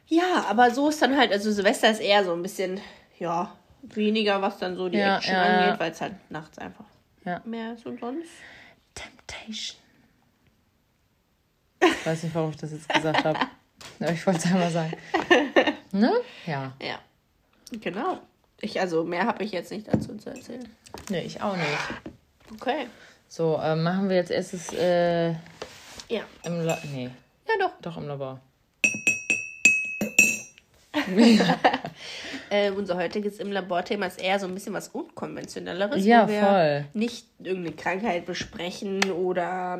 Ja, 0.06 0.46
aber 0.48 0.70
so 0.70 0.88
ist 0.88 1.02
dann 1.02 1.16
halt, 1.16 1.32
also 1.32 1.52
Silvester 1.52 1.90
ist 1.90 2.00
eher 2.00 2.24
so 2.24 2.32
ein 2.32 2.42
bisschen, 2.42 2.80
ja, 3.18 3.52
weniger, 3.82 4.42
was 4.42 4.58
dann 4.58 4.76
so 4.76 4.88
die 4.88 4.98
ja, 4.98 5.16
Action 5.16 5.34
ja, 5.34 5.42
angeht, 5.42 5.80
weil 5.80 5.90
es 5.92 6.00
halt 6.00 6.14
nachts 6.30 6.58
einfach 6.58 6.84
ja. 7.24 7.40
mehr 7.44 7.74
ist 7.74 7.86
und 7.86 8.00
sonst. 8.00 8.30
Temptation. 8.94 9.78
Ich 11.80 12.06
weiß 12.06 12.22
nicht, 12.24 12.34
warum 12.34 12.50
ich 12.50 12.56
das 12.56 12.72
jetzt 12.72 12.88
gesagt 12.88 13.24
habe. 13.24 13.38
Aber 14.00 14.12
ich 14.12 14.26
wollte 14.26 14.40
es 14.40 14.46
einmal 14.46 14.70
sagen. 14.70 14.96
Ne? 15.90 16.12
Ja. 16.44 16.74
Ja. 16.82 16.98
Genau. 17.72 18.18
Ich, 18.60 18.78
also 18.78 19.04
mehr 19.04 19.26
habe 19.26 19.42
ich 19.42 19.52
jetzt 19.52 19.70
nicht 19.70 19.88
dazu 19.88 20.14
zu 20.18 20.28
erzählen. 20.28 20.68
Nee, 21.08 21.22
ich 21.22 21.40
auch 21.40 21.56
nicht. 21.56 21.78
Okay. 22.52 22.88
So, 23.26 23.56
äh, 23.56 23.74
machen 23.74 24.10
wir 24.10 24.16
jetzt 24.16 24.30
erstes 24.30 24.70
äh, 24.74 25.30
ja. 25.30 26.24
im 26.44 26.60
La 26.60 26.78
Nee. 26.92 27.10
Ja, 27.48 27.54
doch. 27.58 27.72
Doch 27.80 27.96
im 27.96 28.06
Labor. 28.06 28.38
äh, 32.50 32.70
unser 32.70 32.96
heutiges 32.96 33.38
im 33.38 33.52
Labor-Thema 33.52 34.06
ist 34.06 34.22
eher 34.22 34.38
so 34.38 34.46
ein 34.46 34.54
bisschen 34.54 34.72
was 34.72 34.88
Unkonventionelleres, 34.88 36.04
ja, 36.04 36.24
wo 36.24 36.32
wir 36.32 36.40
voll. 36.40 36.84
nicht 36.94 37.26
irgendeine 37.38 37.76
Krankheit 37.76 38.26
besprechen 38.26 39.10
oder 39.10 39.78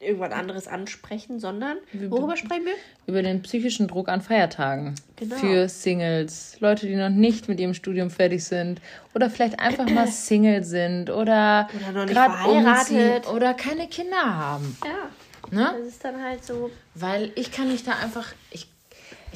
irgendwas 0.00 0.32
anderes 0.32 0.68
ansprechen, 0.68 1.40
sondern 1.40 1.78
worüber 1.92 2.36
sprechen 2.36 2.66
wir? 2.66 2.74
Über 3.06 3.22
den 3.22 3.42
psychischen 3.42 3.88
Druck 3.88 4.08
an 4.08 4.20
Feiertagen. 4.20 4.94
Genau. 5.16 5.36
Für 5.36 5.68
Singles, 5.68 6.56
Leute, 6.60 6.86
die 6.86 6.96
noch 6.96 7.08
nicht 7.08 7.48
mit 7.48 7.60
ihrem 7.60 7.74
Studium 7.74 8.10
fertig 8.10 8.44
sind 8.44 8.80
oder 9.14 9.30
vielleicht 9.30 9.58
einfach 9.58 9.88
mal 9.88 10.06
Single 10.06 10.64
sind 10.64 11.10
oder, 11.10 11.68
oder 11.74 11.92
noch 11.92 12.04
nicht 12.04 12.14
verheiratet 12.14 13.28
oder 13.28 13.54
keine 13.54 13.88
Kinder 13.88 14.36
haben. 14.36 14.76
Ja. 14.84 15.10
Ne? 15.50 15.74
Das 15.78 15.86
ist 15.86 16.04
dann 16.04 16.22
halt 16.22 16.44
so. 16.44 16.70
Weil 16.94 17.30
ich 17.34 17.52
kann 17.52 17.68
mich 17.68 17.84
da 17.84 17.92
einfach, 18.02 18.34
ich 18.50 18.68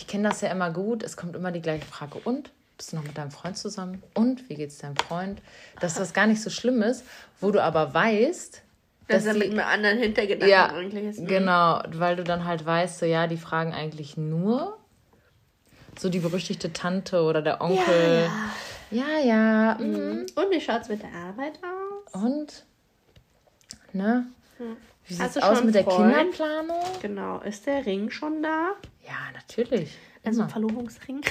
ich 0.01 0.07
kenne 0.07 0.31
das 0.31 0.41
ja 0.41 0.51
immer 0.51 0.71
gut. 0.71 1.03
Es 1.03 1.17
kommt 1.17 1.37
immer 1.37 1.53
die 1.53 1.61
gleiche 1.61 1.85
Frage. 1.85 2.19
Und? 2.25 2.51
Bist 2.79 2.93
du 2.93 2.97
noch 2.97 3.05
mit 3.05 3.19
deinem 3.19 3.31
Freund 3.31 3.59
zusammen? 3.59 4.03
Und? 4.15 4.49
Wie 4.49 4.55
geht's 4.55 4.79
deinem 4.79 4.97
Freund? 4.97 5.43
Dass 5.81 5.95
das 5.95 6.15
gar 6.15 6.27
nicht 6.27 6.41
so 6.41 6.49
schlimm 6.49 6.81
ist, 6.81 7.05
wo 7.39 7.51
du 7.51 7.63
aber 7.63 7.93
weißt, 7.93 8.63
dass, 9.09 9.25
dass 9.25 9.27
er 9.27 9.35
mit 9.35 9.51
einem 9.51 9.61
anderen 9.61 9.99
Hintergedanken 9.99 10.49
ja, 10.49 10.69
eigentlich 10.69 11.05
ist. 11.05 11.21
Ne? 11.21 11.27
Genau, 11.27 11.83
weil 11.93 12.17
du 12.17 12.25
dann 12.25 12.47
halt 12.47 12.65
weißt, 12.65 13.01
so 13.01 13.05
ja, 13.05 13.27
die 13.27 13.37
fragen 13.37 13.75
eigentlich 13.75 14.17
nur 14.17 14.79
so 15.99 16.09
die 16.09 16.21
berüchtigte 16.21 16.73
Tante 16.73 17.21
oder 17.23 17.43
der 17.43 17.61
Onkel. 17.61 18.29
Ja, 18.91 19.05
ja. 19.05 19.19
ja, 19.19 19.75
ja 19.75 19.79
mhm. 19.79 20.25
Und 20.35 20.51
wie 20.51 20.61
schaut's 20.63 20.89
mit 20.89 21.03
der 21.03 21.13
Arbeit 21.13 21.59
aus? 21.63 22.23
Und? 22.23 22.65
Ne? 23.93 24.27
Mhm. 24.59 24.77
Wie 25.07 25.15
sieht 25.15 25.27
es 25.27 25.37
aus 25.39 25.63
mit 25.65 25.75
der 25.75 25.85
Kinderplanung? 25.85 26.83
Genau. 27.03 27.41
Ist 27.41 27.67
der 27.67 27.85
Ring 27.85 28.11
schon 28.11 28.43
da? 28.43 28.73
Ja, 29.05 29.19
natürlich. 29.35 29.97
Also 30.25 30.43
ein 30.43 30.49
Verlobungsring. 30.49 31.23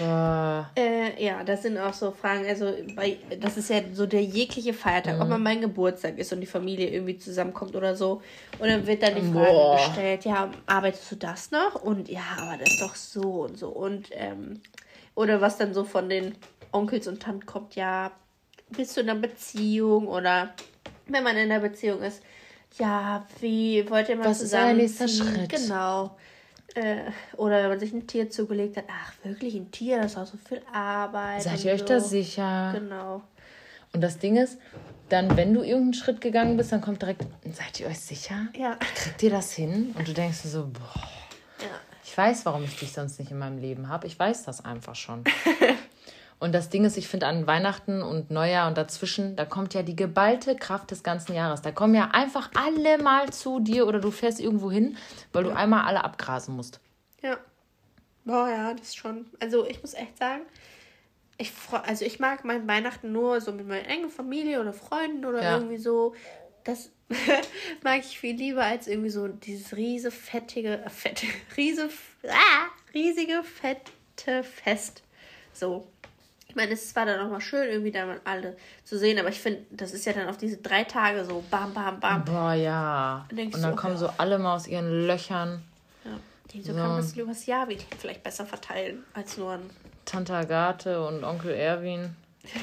Äh, 0.00 1.22
ja, 1.22 1.44
das 1.44 1.62
sind 1.62 1.76
auch 1.78 1.92
so 1.92 2.12
Fragen. 2.12 2.46
Also, 2.46 2.72
bei, 2.96 3.18
das 3.40 3.56
ist 3.56 3.68
ja 3.68 3.80
so 3.92 4.06
der 4.06 4.22
jegliche 4.22 4.72
Feiertag, 4.72 5.16
mhm. 5.16 5.22
ob 5.22 5.28
man 5.28 5.42
mein 5.42 5.60
Geburtstag 5.60 6.18
ist 6.18 6.32
und 6.32 6.40
die 6.40 6.46
Familie 6.46 6.88
irgendwie 6.88 7.18
zusammenkommt 7.18 7.76
oder 7.76 7.94
so. 7.94 8.22
Und 8.58 8.68
dann 8.68 8.86
wird 8.86 9.02
dann 9.02 9.14
die 9.14 9.20
Frage 9.20 9.50
Boah. 9.50 9.76
gestellt: 9.76 10.24
Ja, 10.24 10.50
arbeitest 10.66 11.12
du 11.12 11.16
das 11.16 11.50
noch? 11.50 11.82
Und 11.82 12.08
ja, 12.08 12.22
aber 12.38 12.56
das 12.58 12.70
ist 12.70 12.82
doch 12.82 12.94
so 12.94 13.42
und 13.42 13.58
so. 13.58 13.68
Und, 13.68 14.08
ähm, 14.12 14.60
oder 15.14 15.40
was 15.40 15.58
dann 15.58 15.74
so 15.74 15.84
von 15.84 16.08
den 16.08 16.34
Onkels 16.70 17.06
und 17.06 17.20
Tanten 17.20 17.44
kommt: 17.44 17.74
Ja, 17.74 18.12
bist 18.70 18.96
du 18.96 19.02
in 19.02 19.10
einer 19.10 19.20
Beziehung? 19.20 20.08
Oder 20.08 20.54
wenn 21.06 21.22
man 21.22 21.36
in 21.36 21.50
einer 21.50 21.60
Beziehung 21.60 22.02
ist, 22.02 22.22
ja, 22.78 23.26
wie 23.40 23.88
wollt 23.90 24.08
ihr 24.08 24.16
mal 24.16 24.26
Was 24.26 24.40
ist 24.40 24.54
euer 24.54 24.72
nächster 24.72 25.08
Schritt? 25.08 25.48
Genau. 25.48 26.16
Äh, 26.74 27.10
oder 27.36 27.62
wenn 27.62 27.68
man 27.68 27.80
sich 27.80 27.92
ein 27.92 28.06
Tier 28.06 28.30
zugelegt 28.30 28.76
hat, 28.76 28.84
ach, 28.88 29.12
wirklich 29.24 29.54
ein 29.54 29.70
Tier, 29.70 30.00
das 30.00 30.12
ist 30.12 30.18
auch 30.18 30.26
so 30.26 30.38
viel 30.38 30.62
Arbeit. 30.72 31.42
Seid 31.42 31.64
ihr 31.64 31.72
euch 31.72 31.80
so. 31.80 31.86
da 31.86 32.00
sicher? 32.00 32.72
Genau. 32.74 33.22
Und 33.92 34.00
das 34.00 34.18
Ding 34.18 34.36
ist, 34.36 34.58
dann, 35.10 35.36
wenn 35.36 35.52
du 35.52 35.60
irgendeinen 35.60 35.94
Schritt 35.94 36.22
gegangen 36.22 36.56
bist, 36.56 36.72
dann 36.72 36.80
kommt 36.80 37.02
direkt, 37.02 37.26
seid 37.52 37.78
ihr 37.80 37.88
euch 37.88 38.00
sicher? 38.00 38.48
Ja. 38.56 38.76
Kriegt 38.94 39.22
ihr 39.22 39.30
das 39.30 39.52
hin? 39.52 39.94
Und 39.98 40.08
du 40.08 40.14
denkst 40.14 40.38
so, 40.38 40.66
boah. 40.66 41.02
Ja. 41.60 41.78
Ich 42.04 42.16
weiß, 42.16 42.46
warum 42.46 42.64
ich 42.64 42.78
dich 42.78 42.92
sonst 42.92 43.18
nicht 43.18 43.30
in 43.30 43.38
meinem 43.38 43.58
Leben 43.58 43.88
habe. 43.88 44.06
Ich 44.06 44.18
weiß 44.18 44.44
das 44.44 44.64
einfach 44.64 44.94
schon. 44.94 45.24
Und 46.42 46.50
das 46.50 46.70
Ding 46.70 46.84
ist, 46.84 46.96
ich 46.96 47.06
finde 47.06 47.28
an 47.28 47.46
Weihnachten 47.46 48.02
und 48.02 48.32
Neujahr 48.32 48.66
und 48.66 48.76
dazwischen, 48.76 49.36
da 49.36 49.44
kommt 49.44 49.74
ja 49.74 49.84
die 49.84 49.94
geballte 49.94 50.56
Kraft 50.56 50.90
des 50.90 51.04
ganzen 51.04 51.34
Jahres. 51.36 51.62
Da 51.62 51.70
kommen 51.70 51.94
ja 51.94 52.08
einfach 52.14 52.50
alle 52.56 52.98
mal 52.98 53.32
zu 53.32 53.60
dir 53.60 53.86
oder 53.86 54.00
du 54.00 54.10
fährst 54.10 54.40
irgendwo 54.40 54.68
hin, 54.68 54.96
weil 55.32 55.44
ja. 55.44 55.50
du 55.50 55.56
einmal 55.56 55.84
alle 55.84 56.02
abgrasen 56.02 56.56
musst. 56.56 56.80
Ja. 57.22 57.38
Boah, 58.24 58.48
ja, 58.48 58.74
das 58.74 58.88
ist 58.88 58.96
schon. 58.96 59.26
Also 59.38 59.64
ich 59.68 59.80
muss 59.82 59.94
echt 59.94 60.18
sagen, 60.18 60.42
ich 61.38 61.52
also 61.70 62.04
ich 62.04 62.18
mag 62.18 62.44
mein 62.44 62.66
Weihnachten 62.66 63.12
nur 63.12 63.40
so 63.40 63.52
mit 63.52 63.68
meiner 63.68 63.86
engen 63.86 64.10
Familie 64.10 64.60
oder 64.60 64.72
Freunden 64.72 65.24
oder 65.24 65.44
ja. 65.44 65.54
irgendwie 65.58 65.78
so. 65.78 66.12
Das 66.64 66.90
mag 67.84 68.00
ich 68.00 68.18
viel 68.18 68.34
lieber 68.34 68.64
als 68.64 68.88
irgendwie 68.88 69.10
so 69.10 69.28
dieses 69.28 69.76
riese 69.76 70.10
fettige, 70.10 70.82
fette, 70.88 71.24
riese, 71.56 71.88
ah, 72.26 72.66
riesige 72.92 73.44
fette 73.44 74.42
Fest. 74.42 75.04
So. 75.52 75.86
Ich 76.52 76.56
meine, 76.56 76.72
es 76.72 76.94
war 76.94 77.06
dann 77.06 77.18
auch 77.18 77.30
mal 77.30 77.40
schön, 77.40 77.66
irgendwie 77.66 77.92
da 77.92 78.04
mal 78.04 78.20
alle 78.24 78.58
zu 78.84 78.98
sehen, 78.98 79.18
aber 79.18 79.30
ich 79.30 79.40
finde, 79.40 79.62
das 79.70 79.94
ist 79.94 80.04
ja 80.04 80.12
dann 80.12 80.28
auf 80.28 80.36
diese 80.36 80.58
drei 80.58 80.84
Tage 80.84 81.24
so 81.24 81.42
bam, 81.50 81.72
bam, 81.72 81.98
bam. 81.98 82.26
Boah, 82.26 82.52
ja. 82.52 83.26
Und, 83.30 83.38
und 83.40 83.62
dann 83.62 83.70
so, 83.70 83.76
kommen 83.76 83.96
so 83.96 84.10
alle 84.18 84.38
mal 84.38 84.54
aus 84.54 84.66
ihren 84.66 85.06
Löchern. 85.06 85.62
Ja. 86.04 86.10
So, 86.52 86.60
so. 86.60 86.78
kann 86.78 86.88
man 86.88 86.96
das 86.98 87.16
übers 87.16 87.46
Jahr 87.46 87.66
vielleicht 87.98 88.22
besser 88.22 88.44
verteilen, 88.44 89.02
als 89.14 89.38
nur 89.38 89.52
ein. 89.52 89.70
Tante 90.04 90.34
Agathe 90.34 91.02
und 91.06 91.24
Onkel 91.24 91.54
Erwin, 91.54 92.14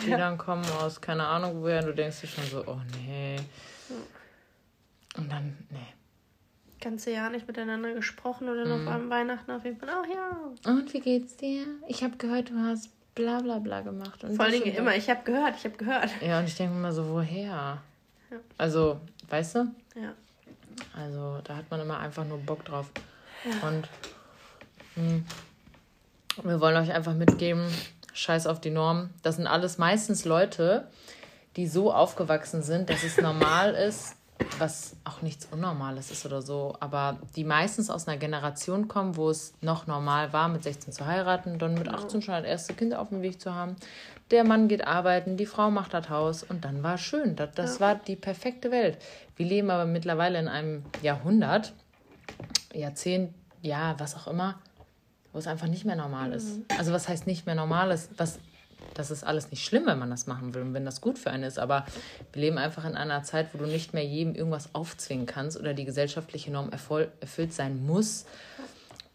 die 0.06 0.12
ja. 0.12 0.18
dann 0.20 0.38
kommen 0.38 0.64
aus 0.80 1.02
keine 1.02 1.26
Ahnung 1.26 1.64
woher 1.64 1.80
und 1.80 1.88
du 1.88 1.96
denkst 1.96 2.22
dir 2.22 2.28
schon 2.28 2.44
so, 2.44 2.64
oh 2.68 2.78
nee. 3.04 3.38
Und 5.18 5.32
dann, 5.32 5.58
nee. 5.72 5.80
Ganze 6.80 7.10
Jahr 7.10 7.32
nicht 7.32 7.48
miteinander 7.48 7.96
gesprochen 7.96 8.50
oder 8.50 8.66
noch 8.66 8.82
mhm. 8.82 8.88
am 8.88 9.10
Weihnachten 9.10 9.50
auf 9.50 9.66
jeden 9.66 9.80
Fall. 9.80 9.90
Oh 9.90 10.14
ja. 10.14 10.72
Und 10.72 10.94
wie 10.94 11.00
geht's 11.00 11.38
dir? 11.38 11.66
Ich 11.88 12.04
habe 12.04 12.18
gehört, 12.18 12.52
du 12.52 12.60
hast 12.60 12.92
bla 13.20 13.42
bla 13.42 13.60
bla 13.60 13.82
gemacht. 13.82 14.24
Und 14.24 14.36
Vor 14.36 14.46
allen 14.46 14.62
Dingen 14.62 14.76
immer, 14.76 14.96
ich 14.96 15.10
habe 15.10 15.24
gehört, 15.24 15.56
ich 15.58 15.66
habe 15.66 15.76
gehört. 15.76 16.10
Ja, 16.22 16.40
und 16.40 16.46
ich 16.46 16.56
denke 16.56 16.76
immer 16.76 16.94
so, 16.94 17.10
woher? 17.10 17.82
Ja. 18.32 18.38
Also, 18.58 19.02
weißt 19.30 19.56
du? 19.56 19.60
Ja. 19.96 20.14
Also, 20.98 21.40
da 21.44 21.58
hat 21.58 21.70
man 21.70 21.82
immer 21.82 22.00
einfach 22.00 22.24
nur 22.26 22.38
Bock 22.38 22.64
drauf. 22.64 22.90
Ja. 23.44 23.68
Und 23.68 23.90
mh, 24.96 25.04
hm, 25.04 25.26
wir 26.44 26.62
wollen 26.62 26.78
euch 26.78 26.94
einfach 26.94 27.14
mitgeben, 27.14 27.68
scheiß 28.14 28.48
auf 28.48 28.62
die 28.62 28.70
Norm. 28.70 29.10
Das 29.22 29.36
sind 29.36 29.48
alles 29.48 29.78
meistens 29.78 30.24
Leute, 30.24 30.88
die 31.58 31.68
so 31.68 31.92
aufgewachsen 31.92 32.64
sind, 32.64 32.90
dass 32.90 33.04
es 33.04 33.18
normal 33.18 33.74
ist, 33.88 34.16
was 34.58 34.96
auch 35.04 35.22
nichts 35.22 35.48
Unnormales 35.52 36.12
ist 36.12 36.26
oder 36.26 36.42
so, 36.42 36.76
aber 36.80 37.18
die 37.36 37.44
meistens 37.44 37.90
aus 37.90 38.08
einer 38.08 38.18
Generation 38.18 38.88
kommen, 38.88 39.16
wo 39.16 39.30
es 39.30 39.54
noch 39.62 39.88
normal 39.88 40.34
war, 40.34 40.48
mit 40.48 40.64
16 40.64 40.94
zu 40.94 41.06
heiraten, 41.06 41.60
dann 41.60 41.74
mit 41.74 41.90
18 41.90 42.22
schon 42.22 42.34
das 42.34 42.46
erste 42.46 42.74
Kind 42.74 42.94
auf 42.94 43.10
dem 43.10 43.22
Weg 43.22 43.42
zu 43.42 43.54
haben. 43.54 43.76
Der 44.32 44.44
Mann 44.44 44.68
geht 44.68 44.86
arbeiten, 44.86 45.38
die 45.38 45.46
Frau 45.46 45.72
macht 45.72 45.94
das 45.94 46.10
Haus 46.10 46.44
und 46.44 46.64
dann 46.64 46.84
war 46.84 46.96
es 46.96 47.02
schön. 47.02 47.36
Das, 47.36 47.52
das 47.56 47.76
ja. 47.76 47.80
war 47.82 47.96
die 47.96 48.16
perfekte 48.16 48.72
Welt. 48.72 48.98
Wir 49.36 49.46
leben 49.46 49.70
aber 49.70 49.86
mittlerweile 49.86 50.40
in 50.40 50.48
einem 50.48 50.84
Jahrhundert, 51.02 51.74
Jahrzehnt, 52.74 53.34
ja, 53.62 53.96
was 53.98 54.16
auch 54.16 54.28
immer, 54.28 54.60
wo 55.34 55.40
es 55.40 55.48
einfach 55.48 55.68
nicht 55.68 55.86
mehr 55.86 55.96
normal 55.96 56.32
ist. 56.34 56.58
Mhm. 56.58 56.66
Also 56.78 56.92
was 56.94 57.10
heißt 57.10 57.28
nicht 57.28 57.46
mehr 57.46 57.56
normal 57.56 57.92
ist? 57.92 58.12
Was 58.18 58.40
das 58.94 59.12
ist 59.12 59.24
alles 59.24 59.52
nicht 59.52 59.64
schlimm, 59.64 59.86
wenn 59.86 60.00
man 60.00 60.10
das 60.10 60.28
machen 60.28 60.54
will 60.54 60.62
und 60.62 60.74
wenn 60.74 60.86
das 60.86 61.02
gut 61.02 61.18
für 61.18 61.32
einen 61.32 61.44
ist. 61.44 61.60
Aber 61.60 61.86
wir 62.34 62.42
leben 62.42 62.58
einfach 62.58 62.86
in 62.86 62.96
einer 62.96 63.24
Zeit, 63.24 63.54
wo 63.54 63.58
du 63.58 63.66
nicht 63.66 63.94
mehr 63.94 64.06
jedem 64.06 64.36
irgendwas 64.36 64.74
aufzwingen 64.76 65.26
kannst 65.26 65.60
oder 65.60 65.74
die 65.74 65.86
gesellschaftliche 65.86 66.52
Norm 66.52 66.70
erfüllt 66.72 67.54
sein 67.54 67.86
muss 67.86 68.26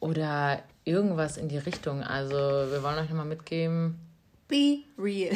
oder 0.01 0.63
irgendwas 0.85 1.37
in 1.37 1.49
die 1.49 1.59
Richtung. 1.59 2.03
Also 2.03 2.37
wir 2.37 2.83
wollen 2.83 2.99
euch 2.99 3.09
nochmal 3.09 3.27
mitgeben, 3.27 3.99
Be 4.47 4.85
real. 4.99 5.35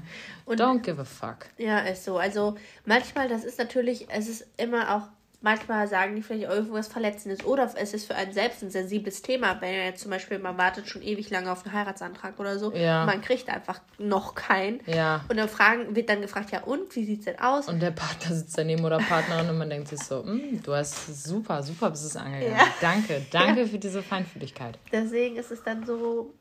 Don't 0.46 0.82
give 0.82 1.00
a 1.00 1.04
fuck. 1.04 1.46
Ja, 1.56 1.78
ist 1.80 2.04
so. 2.04 2.18
Also 2.18 2.56
manchmal, 2.84 3.28
das 3.28 3.44
ist 3.44 3.58
natürlich, 3.58 4.06
es 4.10 4.28
ist 4.28 4.46
immer 4.58 4.94
auch 4.96 5.08
manchmal 5.42 5.88
sagen 5.88 6.16
die 6.16 6.22
vielleicht 6.22 6.50
irgendwas 6.50 6.88
Verletzendes 6.88 7.44
oder 7.44 7.70
es 7.76 7.94
ist 7.94 8.06
für 8.06 8.14
einen 8.14 8.32
selbst 8.32 8.62
ein 8.62 8.70
sensibles 8.70 9.22
Thema, 9.22 9.60
wenn 9.60 9.72
er 9.72 9.86
jetzt 9.86 10.02
zum 10.02 10.10
Beispiel, 10.10 10.38
man 10.38 10.58
wartet 10.58 10.88
schon 10.88 11.02
ewig 11.02 11.30
lange 11.30 11.50
auf 11.50 11.64
einen 11.64 11.74
Heiratsantrag 11.74 12.38
oder 12.38 12.58
so, 12.58 12.74
ja. 12.74 13.06
man 13.06 13.22
kriegt 13.22 13.48
einfach 13.48 13.80
noch 13.98 14.34
keinen. 14.34 14.80
Ja. 14.86 15.24
Und 15.28 15.38
dann 15.38 15.48
fragen, 15.48 15.96
wird 15.96 16.10
dann 16.10 16.20
gefragt, 16.20 16.50
ja 16.50 16.62
und, 16.62 16.94
wie 16.94 17.04
sieht's 17.04 17.24
denn 17.24 17.38
aus? 17.38 17.68
Und 17.68 17.80
der 17.80 17.90
Partner 17.90 18.34
sitzt 18.34 18.58
daneben 18.58 18.84
oder 18.84 18.98
Partnerin 18.98 19.48
und 19.48 19.58
man 19.58 19.70
denkt 19.70 19.88
sich 19.88 20.00
so, 20.00 20.22
hm, 20.22 20.62
du 20.62 20.74
hast 20.74 21.24
super, 21.24 21.62
super 21.62 21.90
bist 21.90 22.04
es 22.04 22.16
angegangen. 22.16 22.56
Ja. 22.56 22.66
Danke, 22.80 23.24
danke 23.30 23.62
ja. 23.62 23.66
für 23.66 23.78
diese 23.78 24.02
Feinfühligkeit. 24.02 24.78
Deswegen 24.92 25.36
ist 25.36 25.50
es 25.50 25.62
dann 25.62 25.86
so, 25.86 26.34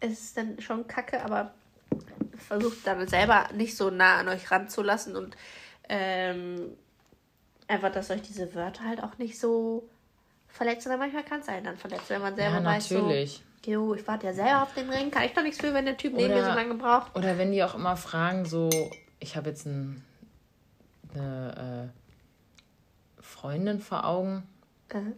es 0.00 0.12
ist 0.12 0.36
dann 0.36 0.60
schon 0.60 0.86
kacke, 0.86 1.24
aber 1.24 1.52
versucht 2.36 2.86
dann 2.86 3.06
selber 3.08 3.48
nicht 3.54 3.76
so 3.76 3.90
nah 3.90 4.18
an 4.18 4.28
euch 4.28 4.50
ranzulassen 4.50 5.16
und 5.16 5.36
ähm, 5.88 6.76
einfach, 7.70 7.92
dass 7.92 8.10
euch 8.10 8.22
diese 8.22 8.54
Wörter 8.54 8.84
halt 8.84 9.02
auch 9.02 9.18
nicht 9.18 9.38
so 9.38 9.88
verletzen. 10.48 10.90
Aber 10.90 10.98
manchmal 10.98 11.24
kann 11.24 11.40
es 11.40 11.48
einen 11.48 11.64
dann 11.64 11.76
verletzen, 11.76 12.10
wenn 12.10 12.22
man 12.22 12.36
selber 12.36 12.58
ja, 12.58 12.64
weiß, 12.64 12.90
natürlich. 12.90 13.42
so, 13.64 13.70
jo, 13.70 13.94
ich 13.94 14.06
warte 14.06 14.26
ja 14.26 14.32
selber 14.32 14.62
auf 14.62 14.74
den 14.74 14.90
Ring, 14.90 15.10
kann 15.10 15.24
ich 15.24 15.32
doch 15.32 15.42
nichts 15.42 15.60
für, 15.60 15.72
wenn 15.72 15.84
der 15.84 15.96
Typ 15.96 16.14
neben 16.14 16.34
mir 16.34 16.44
so 16.44 16.50
lange 16.50 16.74
braucht. 16.74 17.16
Oder 17.16 17.38
wenn 17.38 17.52
die 17.52 17.62
auch 17.62 17.74
immer 17.74 17.96
fragen, 17.96 18.44
so, 18.44 18.68
ich 19.18 19.36
habe 19.36 19.50
jetzt 19.50 19.66
ein, 19.66 20.04
eine 21.14 21.90
äh, 23.18 23.22
Freundin 23.22 23.80
vor 23.80 24.04
Augen. 24.04 24.46
Mhm. 24.92 25.14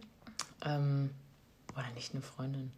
Ähm, 0.65 1.09
oder 1.73 1.85
nicht 1.95 2.13
eine 2.13 2.21
Freundin. 2.21 2.71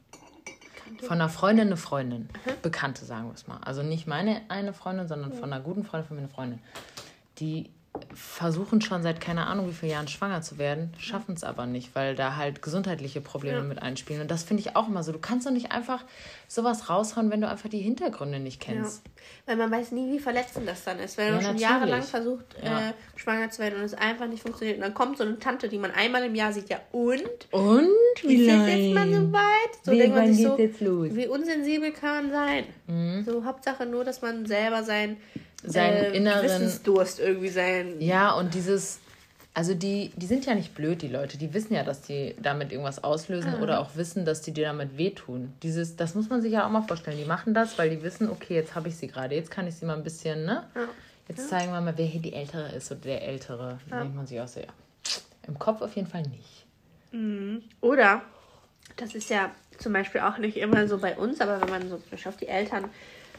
Von 1.02 1.14
einer 1.14 1.30
Freundin 1.30 1.68
eine 1.68 1.78
Freundin. 1.78 2.30
Mhm. 2.46 2.62
Bekannte, 2.62 3.06
sagen 3.06 3.28
wir 3.28 3.34
es 3.34 3.48
mal. 3.48 3.58
Also 3.58 3.84
nicht 3.84 4.08
meine 4.08 4.42
eine 4.50 4.74
Freundin, 4.74 5.08
sondern 5.08 5.32
mhm. 5.32 5.36
von 5.36 5.52
einer 5.52 5.62
guten 5.62 5.84
Freundin 5.84 6.08
von 6.08 6.16
mir 6.16 6.24
eine 6.24 6.32
Freundin. 6.32 6.60
Die 7.40 7.70
versuchen 8.14 8.82
schon 8.82 9.04
seit 9.04 9.22
keine 9.22 9.48
Ahnung 9.48 9.68
wie 9.70 9.74
vielen 9.74 9.92
Jahren 9.92 10.08
schwanger 10.08 10.42
zu 10.42 10.58
werden, 10.58 10.94
schaffen 10.98 11.36
es 11.36 11.44
aber 11.44 11.66
nicht, 11.66 11.96
weil 11.96 12.16
da 12.16 12.36
halt 12.36 12.62
gesundheitliche 12.62 13.22
Probleme 13.22 13.58
ja. 13.58 13.64
mit 13.64 13.82
einspielen. 13.82 14.22
Und 14.22 14.32
das 14.32 14.44
finde 14.44 14.62
ich 14.62 14.76
auch 14.76 14.88
immer 14.88 15.04
so. 15.04 15.12
Du 15.12 15.20
kannst 15.20 15.46
doch 15.46 15.52
nicht 15.52 15.72
einfach 15.72 16.04
sowas 16.48 16.90
raushauen, 16.90 17.32
wenn 17.32 17.42
du 17.42 17.48
einfach 17.48 17.70
die 17.70 17.80
Hintergründe 17.80 18.40
nicht 18.40 18.62
kennst. 18.62 19.06
Ja. 19.06 19.12
Weil 19.48 19.56
man 19.58 19.72
weiß 19.72 19.92
nie, 19.92 20.12
wie 20.12 20.20
verletzend 20.20 20.68
das 20.68 20.84
dann 20.84 21.00
ist. 21.00 21.18
Wenn 21.18 21.34
ja, 21.34 21.40
du 21.40 21.46
schon 21.46 21.58
jahrelang 21.58 22.04
versucht, 22.04 22.56
äh, 22.62 22.94
schwanger 23.16 23.50
zu 23.50 23.60
werden 23.60 23.80
und 23.80 23.86
es 23.86 23.94
einfach 23.94 24.28
nicht 24.28 24.44
funktioniert. 24.44 24.78
Und 24.78 24.84
dann 24.84 24.94
kommt 24.94 25.18
so 25.18 25.24
eine 25.24 25.40
Tante, 25.40 25.70
die 25.70 25.78
man 25.78 25.92
einmal 25.92 26.24
im 26.24 26.36
Jahr 26.36 26.54
sieht, 26.54 26.70
ja 26.70 26.80
und? 26.92 27.22
Und? 27.52 27.90
Wie 28.24 28.36
ist 28.36 28.48
jetzt 28.48 28.94
mal 28.94 29.10
so 29.10 29.34
weit? 29.34 29.84
So 29.84 29.92
wie, 29.92 29.98
denkt 29.98 30.16
man 30.16 30.34
sich 30.34 30.46
so? 30.46 30.58
Wie 30.58 31.28
unsensibel 31.28 31.92
kann 31.92 32.30
man 32.30 32.32
sein? 32.32 32.66
Mhm. 32.88 33.24
So 33.26 33.46
Hauptsache 33.46 33.86
nur, 33.86 34.04
dass 34.04 34.22
man 34.22 34.46
selber 34.46 34.84
sein 34.84 35.18
seinen 35.68 36.06
äh, 36.06 36.12
inneren 36.12 36.44
Wissensdurst 36.44 37.20
irgendwie 37.20 37.50
sein. 37.50 37.96
Ja, 38.00 38.34
und 38.34 38.54
dieses 38.54 39.00
also 39.56 39.74
die, 39.74 40.12
die 40.18 40.26
sind 40.26 40.46
ja 40.46 40.54
nicht 40.54 40.76
blöd, 40.76 41.02
die 41.02 41.08
Leute. 41.08 41.38
Die 41.38 41.54
wissen 41.54 41.76
ja, 41.76 41.84
dass 41.84 42.02
die 42.02 42.36
damit 42.42 42.74
irgendwas 42.74 43.02
auslösen 43.06 43.56
ah. 43.56 43.64
oder 43.64 43.80
auch 43.80 43.96
wissen, 43.96 44.26
dass 44.26 44.42
die 44.42 44.52
dir 44.52 44.66
damit 44.66 44.98
wehtun. 44.98 45.54
Dieses, 45.64 45.96
das 45.96 46.14
muss 46.14 46.30
man 46.30 46.42
sich 46.42 46.52
ja 46.52 46.66
auch 46.66 46.70
mal 46.70 46.82
vorstellen. 46.82 47.18
Die 47.18 47.24
machen 47.24 47.54
das, 47.54 47.78
weil 47.78 47.90
die 47.90 48.04
wissen, 48.04 48.30
okay, 48.30 48.54
jetzt 48.54 48.76
habe 48.76 48.90
ich 48.90 48.98
sie 48.98 49.08
gerade, 49.08 49.34
jetzt 49.34 49.50
kann 49.50 49.66
ich 49.66 49.76
sie 49.76 49.86
mal 49.86 49.96
ein 49.96 50.04
bisschen, 50.04 50.44
ne? 50.44 50.66
Ja. 50.76 50.82
Jetzt 51.30 51.50
ja. 51.50 51.58
zeigen 51.58 51.72
wir 51.72 51.80
mal, 51.80 51.94
wer 51.96 52.06
hier 52.06 52.22
die 52.22 52.34
Ältere 52.34 52.68
ist 52.76 52.92
oder 52.92 53.00
der 53.00 53.26
Ältere. 53.26 53.80
Da 53.90 53.96
ja. 53.96 54.02
denkt 54.02 54.18
man 54.18 54.28
sich 54.28 54.42
auch 54.42 54.48
so, 54.50 54.60
ja. 54.60 54.68
Im 55.48 55.58
Kopf 55.58 55.82
auf 55.82 55.96
jeden 55.96 56.10
Fall 56.10 56.24
nicht. 56.24 56.66
Mhm. 57.14 57.64
Oder, 57.80 58.24
das 58.98 59.16
ist 59.16 59.30
ja 59.30 59.52
zum 59.78 59.94
Beispiel 59.94 60.20
auch 60.20 60.38
nicht 60.38 60.58
immer 60.58 60.86
so 60.90 60.98
bei 60.98 61.16
uns, 61.16 61.40
aber 61.40 61.62
wenn 61.62 61.70
man 61.70 61.90
so 61.90 62.02
auf 62.28 62.36
die 62.36 62.50
Eltern 62.50 62.90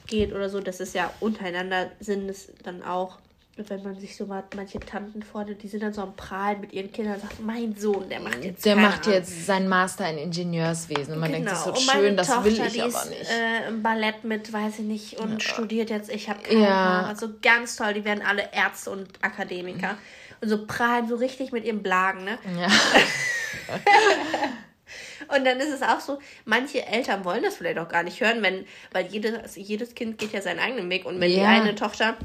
geht 0.06 0.32
oder 0.32 0.48
so, 0.48 0.60
das 0.60 0.80
ist 0.80 0.94
ja 0.94 1.12
untereinander 1.20 1.90
sind 2.00 2.28
es 2.28 2.52
dann 2.62 2.82
auch, 2.82 3.18
wenn 3.56 3.82
man 3.82 3.98
sich 3.98 4.16
so 4.16 4.26
mal 4.26 4.44
manche 4.54 4.78
Tanten 4.80 5.22
fordert, 5.22 5.62
die 5.62 5.68
sind 5.68 5.82
dann 5.82 5.92
so 5.92 6.02
am 6.02 6.14
Prahlen 6.14 6.60
mit 6.60 6.74
ihren 6.74 6.92
Kindern 6.92 7.14
und 7.14 7.22
sagt, 7.22 7.40
mein 7.40 7.74
Sohn, 7.74 8.08
der 8.08 8.20
macht 8.20 8.44
jetzt. 8.44 8.66
Der 8.66 8.76
macht 8.76 9.06
jetzt 9.06 9.46
seinen 9.46 9.66
Master 9.66 10.10
in 10.10 10.18
Ingenieurswesen 10.18 11.14
und 11.14 11.20
man 11.20 11.32
genau. 11.32 11.46
denkt 11.46 11.62
sich 11.62 11.86
so 11.86 11.92
schön, 11.92 12.16
das 12.16 12.26
Tochter, 12.26 12.44
will 12.44 12.52
ich 12.52 12.82
aber 12.82 12.88
ist, 12.88 13.10
nicht. 13.10 13.30
Äh, 13.30 13.68
im 13.68 13.82
Ballett 13.82 14.24
mit, 14.24 14.52
weiß 14.52 14.80
ich 14.80 14.84
nicht, 14.84 15.20
und 15.20 15.42
ja. 15.42 15.48
studiert 15.48 15.88
jetzt, 15.88 16.10
ich 16.10 16.28
habe 16.28 16.42
keine 16.42 16.60
ja. 16.60 16.68
Ahnung. 16.68 17.08
Also 17.08 17.28
ganz 17.40 17.76
toll, 17.76 17.94
die 17.94 18.04
werden 18.04 18.22
alle 18.26 18.52
Ärzte 18.52 18.90
und 18.90 19.08
Akademiker. 19.22 19.94
Mhm. 19.94 19.98
Und 20.42 20.48
so 20.50 20.66
prahlen 20.66 21.08
so 21.08 21.16
richtig 21.16 21.52
mit 21.52 21.64
ihrem 21.64 21.82
Blagen, 21.82 22.24
ne? 22.24 22.38
Ja. 22.60 22.68
Und 25.34 25.44
dann 25.44 25.58
ist 25.58 25.72
es 25.72 25.82
auch 25.82 26.00
so, 26.00 26.18
manche 26.44 26.86
Eltern 26.86 27.24
wollen 27.24 27.42
das 27.42 27.56
vielleicht 27.56 27.78
auch 27.78 27.88
gar 27.88 28.02
nicht 28.02 28.20
hören, 28.20 28.42
wenn, 28.42 28.66
weil 28.92 29.06
jedes, 29.06 29.56
jedes 29.56 29.94
Kind 29.94 30.18
geht 30.18 30.32
ja 30.32 30.42
seinen 30.42 30.60
eigenen 30.60 30.88
Weg. 30.90 31.06
Und 31.06 31.20
wenn 31.20 31.30
ja. 31.30 31.38
die 31.38 31.44
eine 31.44 31.74
Tochter 31.74 32.16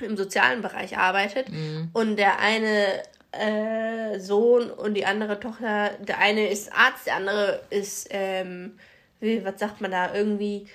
im 0.00 0.16
sozialen 0.16 0.62
Bereich 0.62 0.96
arbeitet 0.96 1.50
mhm. 1.50 1.90
und 1.92 2.16
der 2.16 2.38
eine 2.40 3.02
äh, 3.32 4.18
Sohn 4.18 4.70
und 4.70 4.94
die 4.94 5.04
andere 5.04 5.38
Tochter, 5.38 5.90
der 6.00 6.18
eine 6.18 6.48
ist 6.48 6.72
Arzt, 6.72 7.06
der 7.06 7.16
andere 7.16 7.60
ist, 7.70 8.08
ähm, 8.10 8.78
wie, 9.20 9.44
was 9.44 9.60
sagt 9.60 9.80
man 9.80 9.90
da, 9.90 10.14
irgendwie 10.14 10.66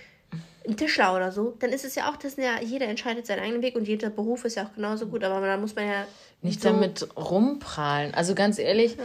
ein 0.67 0.77
Tischler 0.77 1.15
oder 1.15 1.31
so, 1.31 1.55
dann 1.59 1.71
ist 1.71 1.85
es 1.85 1.95
ja 1.95 2.09
auch, 2.09 2.15
dass 2.15 2.37
ja, 2.37 2.59
jeder 2.61 2.87
entscheidet 2.87 3.27
seinen 3.27 3.39
eigenen 3.39 3.61
Weg 3.61 3.75
und 3.75 3.87
jeder 3.87 4.09
Beruf 4.09 4.45
ist 4.45 4.55
ja 4.55 4.63
auch 4.63 4.73
genauso 4.73 5.07
gut, 5.07 5.23
aber 5.23 5.45
da 5.45 5.57
muss 5.57 5.75
man 5.75 5.87
ja 5.87 6.07
nicht 6.41 6.61
so 6.61 6.69
damit 6.69 7.07
rumprahlen. 7.15 8.13
Also 8.13 8.35
ganz 8.35 8.57
ehrlich, 8.57 8.95
ja 8.97 9.03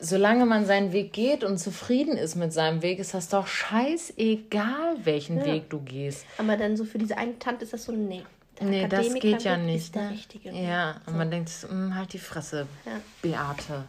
solange 0.00 0.46
man 0.46 0.64
seinen 0.64 0.92
Weg 0.92 1.12
geht 1.12 1.44
und 1.44 1.58
zufrieden 1.58 2.16
ist 2.16 2.34
mit 2.34 2.52
seinem 2.52 2.82
Weg, 2.82 2.98
ist 2.98 3.14
das 3.14 3.28
doch 3.28 3.46
scheißegal, 3.46 4.96
welchen 5.04 5.38
ja. 5.38 5.46
Weg 5.46 5.70
du 5.70 5.80
gehst. 5.80 6.24
Aber 6.38 6.56
dann 6.56 6.76
so 6.76 6.84
für 6.84 6.98
diese 6.98 7.16
eine 7.16 7.38
Tante 7.38 7.64
ist 7.64 7.72
das 7.74 7.84
so, 7.84 7.92
nee. 7.92 8.24
nee, 8.60 8.88
das 8.88 9.14
geht 9.14 9.42
ja 9.42 9.56
nicht. 9.56 9.84
Ist 9.84 9.94
der 9.94 10.04
ne? 10.04 10.10
Richtige. 10.10 10.50
Ja, 10.50 11.00
so. 11.04 11.12
und 11.12 11.18
man 11.18 11.30
denkt, 11.30 11.50
hm, 11.50 11.94
halt 11.94 12.12
die 12.14 12.18
Fresse, 12.18 12.66
ja. 12.86 13.00
Beate. 13.20 13.84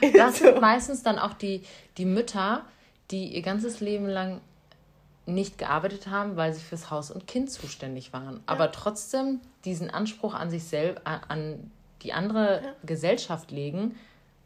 das 0.16 0.38
sind 0.38 0.60
meistens 0.60 1.02
dann 1.02 1.18
auch 1.18 1.34
die, 1.34 1.62
die 1.98 2.04
Mütter, 2.04 2.64
die 3.10 3.34
ihr 3.34 3.42
ganzes 3.42 3.80
Leben 3.80 4.06
lang 4.06 4.40
nicht 5.26 5.58
gearbeitet 5.58 6.08
haben, 6.08 6.36
weil 6.36 6.52
sie 6.52 6.60
fürs 6.60 6.90
Haus 6.90 7.10
und 7.10 7.26
Kind 7.26 7.50
zuständig 7.50 8.12
waren. 8.12 8.36
Ja. 8.36 8.42
Aber 8.46 8.72
trotzdem 8.72 9.40
diesen 9.64 9.90
Anspruch 9.90 10.34
an 10.34 10.50
sich 10.50 10.64
selbst, 10.64 11.02
an 11.04 11.70
die 12.02 12.12
andere 12.12 12.74
Gesellschaft 12.84 13.50
legen, 13.50 13.96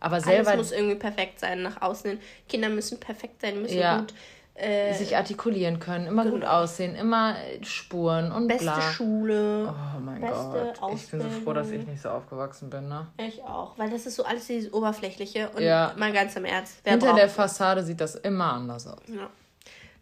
aber 0.01 0.21
selber. 0.21 0.51
Alles 0.51 0.71
muss 0.71 0.73
irgendwie 0.73 0.97
perfekt 0.97 1.41
sein 1.41 1.63
nach 1.63 1.81
außen 1.81 2.11
hin. 2.11 2.21
Kinder 2.49 2.69
müssen 2.69 3.01
perfekt 3.01 3.41
sein, 3.41 3.61
müssen 3.63 3.79
ja. 3.79 4.01
gut. 4.01 4.15
Äh, 4.59 4.95
sich 4.95 5.15
artikulieren 5.15 5.81
können, 5.81 6.07
immer 6.07 6.23
genau. 6.23 6.37
gut 6.37 6.45
aussehen, 6.47 6.95
immer 6.95 7.37
Spuren 7.61 8.33
und 8.33 8.49
Beste 8.49 8.65
bla. 8.65 8.81
Schule. 8.81 9.69
Oh 9.69 10.01
mein 10.01 10.19
Beste 10.19 10.73
Gott. 10.81 10.95
Ich 10.95 11.11
bin 11.11 11.21
so 11.21 11.29
froh, 11.29 11.53
dass 11.53 11.71
ich 11.71 11.87
nicht 11.87 12.01
so 12.01 12.09
aufgewachsen 12.09 12.71
bin, 12.71 12.89
ne? 12.89 13.07
Ich 13.19 13.43
auch, 13.43 13.77
weil 13.77 13.91
das 13.91 14.07
ist 14.07 14.17
so 14.17 14.25
alles 14.25 14.47
dieses 14.47 14.73
Oberflächliche 14.73 15.51
und 15.51 15.61
ja. 15.61 15.93
mal 15.99 16.11
ganz 16.11 16.37
im 16.37 16.47
Ernst. 16.47 16.79
Hinter 16.85 17.13
der 17.13 17.29
Fassade 17.29 17.83
sieht 17.83 18.01
das 18.01 18.15
immer 18.15 18.55
anders 18.55 18.87
aus. 18.87 19.03
Ja. 19.09 19.29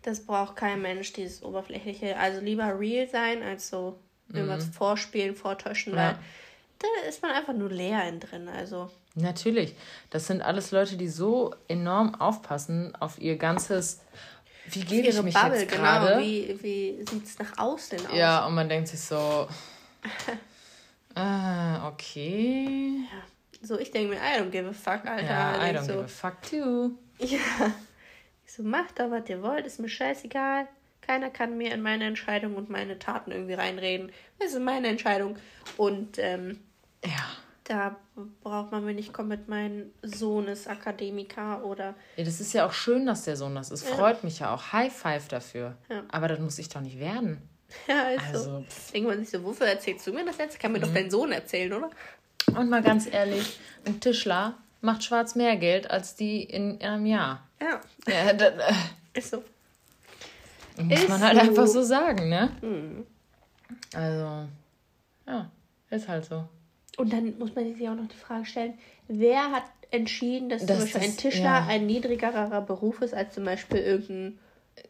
Das 0.02 0.20
braucht 0.20 0.54
kein 0.54 0.80
Mensch, 0.80 1.12
dieses 1.14 1.42
Oberflächliche. 1.42 2.16
Also 2.16 2.40
lieber 2.40 2.78
real 2.78 3.09
sein, 3.09 3.42
als 3.42 3.68
so 3.68 3.98
mhm. 4.28 4.37
irgendwas 4.37 4.66
vorspielen, 4.66 5.35
vortäuschen, 5.35 5.94
ja. 5.94 5.98
weil 5.98 6.18
da 6.78 7.09
ist 7.09 7.22
man 7.22 7.33
einfach 7.33 7.54
nur 7.54 7.70
leer 7.70 8.09
in 8.09 8.20
drin. 8.20 8.48
Also. 8.48 8.88
Natürlich. 9.14 9.77
Das 10.11 10.27
sind 10.27 10.42
alles 10.42 10.72
Leute, 10.72 10.96
die 10.96 11.09
so 11.09 11.55
enorm 11.68 12.14
aufpassen 12.16 12.94
auf 12.96 13.18
ihr 13.20 13.37
ganzes. 13.37 14.00
Wie 14.66 14.81
gebe 14.81 15.09
ich 15.09 15.22
mich 15.22 15.35
Bubble, 15.35 15.61
jetzt 15.61 15.70
genau. 15.70 15.83
gerade? 15.83 16.07
Genau. 16.14 16.20
Wie, 16.20 16.59
wie 16.62 17.05
sieht 17.09 17.24
es 17.24 17.38
nach 17.38 17.59
außen 17.59 18.07
aus? 18.07 18.16
Ja, 18.16 18.46
und 18.46 18.55
man 18.55 18.68
denkt 18.68 18.88
sich 18.88 19.00
so. 19.00 19.46
ah, 21.14 21.88
okay. 21.88 23.05
Ja. 23.11 23.66
So, 23.66 23.79
ich 23.79 23.90
denke 23.90 24.14
mir, 24.14 24.16
I 24.16 24.40
don't 24.40 24.50
give 24.50 24.68
a 24.68 24.72
fuck, 24.72 25.07
Alter. 25.07 25.24
Ja, 25.24 25.64
I 25.64 25.74
don't 25.74 25.83
so, 25.83 25.92
give 25.92 26.05
a 26.05 26.09
fuck 26.09 26.42
too. 26.42 26.90
Ja. 27.18 27.72
Ich 28.46 28.53
so, 28.53 28.62
macht 28.62 28.98
doch, 28.98 29.11
was 29.11 29.29
ihr 29.29 29.42
wollt, 29.42 29.66
ist 29.66 29.79
mir 29.79 29.88
scheißegal. 29.88 30.66
Keiner 31.00 31.31
kann 31.31 31.57
mir 31.57 31.72
in 31.72 31.83
meine 31.83 32.05
Entscheidung 32.05 32.57
und 32.57 32.68
meine 32.68 32.98
Taten 32.98 33.31
irgendwie 33.31 33.55
reinreden. 33.55 34.11
Das 34.38 34.53
ist 34.53 34.61
meine 34.61 34.88
Entscheidung. 34.88 35.37
Und 35.77 36.18
ähm, 36.18 36.61
ja. 37.05 37.24
Da 37.64 37.96
braucht 38.42 38.72
man 38.72 38.85
mir 38.85 38.92
nicht 38.92 39.14
kommen 39.14 39.31
mit 39.31 39.48
meinem 39.48 39.90
Sohn 40.03 40.48
ist 40.48 40.68
Akademiker 40.68 41.64
oder. 41.64 41.94
Ja, 42.16 42.24
das 42.24 42.38
ist 42.38 42.53
ja 42.53 42.66
auch 42.66 42.72
schön, 42.72 43.07
dass 43.07 43.24
der 43.24 43.37
Sohn 43.37 43.55
das 43.55 43.70
ist. 43.70 43.88
Ja. 43.88 43.96
Freut 43.96 44.22
mich 44.22 44.40
ja 44.40 44.55
auch. 44.55 44.72
High 44.72 44.92
five 44.92 45.29
dafür. 45.29 45.74
Ja. 45.88 46.03
Aber 46.09 46.29
das 46.29 46.40
muss 46.40 46.59
ich 46.59 46.68
doch 46.68 46.81
nicht 46.81 46.98
werden. 46.98 47.40
Ja, 47.88 48.11
ist 48.11 48.27
also, 48.27 48.44
so. 48.44 48.64
Irgendwann 48.92 49.18
sich 49.18 49.31
so, 49.31 49.42
wofür 49.42 49.66
erzählst 49.66 50.07
du 50.07 50.12
mir 50.12 50.24
das 50.24 50.38
jetzt? 50.38 50.61
Kann 50.61 50.70
mir 50.70 50.79
mhm. 50.79 50.83
doch 50.83 50.94
dein 50.94 51.11
Sohn 51.11 51.33
erzählen, 51.33 51.72
oder? 51.72 51.90
Und 52.57 52.68
mal 52.68 52.83
ganz 52.83 53.12
ehrlich, 53.12 53.59
ein 53.85 53.98
Tischler 54.00 54.55
macht 54.81 55.03
schwarz 55.03 55.35
mehr 55.35 55.57
Geld 55.57 55.90
als 55.90 56.14
die 56.14 56.42
in, 56.44 56.81
einem 56.83 57.07
Jahr. 57.07 57.42
Ja. 57.61 57.81
ja 58.07 58.33
das, 58.33 58.55
äh, 59.14 59.18
ist 59.18 59.31
so. 59.31 59.42
Muss 60.77 61.00
ist 61.00 61.09
man 61.09 61.20
halt 61.20 61.35
so. 61.35 61.40
einfach 61.40 61.66
so 61.66 61.83
sagen, 61.83 62.29
ne? 62.29 62.50
Mhm. 62.61 63.07
Also, 63.94 64.48
ja, 65.27 65.50
ist 65.90 66.09
halt 66.09 66.27
so. 66.27 66.48
Und 66.96 67.12
dann 67.12 67.38
muss 67.38 67.54
man 67.54 67.74
sich 67.74 67.88
auch 67.88 67.94
noch 67.94 68.09
die 68.09 68.16
Frage 68.16 68.44
stellen, 68.44 68.78
wer 69.09 69.50
hat 69.50 69.64
entschieden, 69.90 70.48
dass 70.48 70.66
das, 70.66 70.78
zum 70.78 70.87
Beispiel 70.87 71.00
ein 71.02 71.16
Tischler 71.16 71.44
ja. 71.44 71.66
ein 71.68 71.87
niedrigerer 71.87 72.61
Beruf 72.62 73.00
ist 73.00 73.14
als 73.14 73.35
zum 73.35 73.44
Beispiel 73.44 73.78
irgendein 73.78 74.38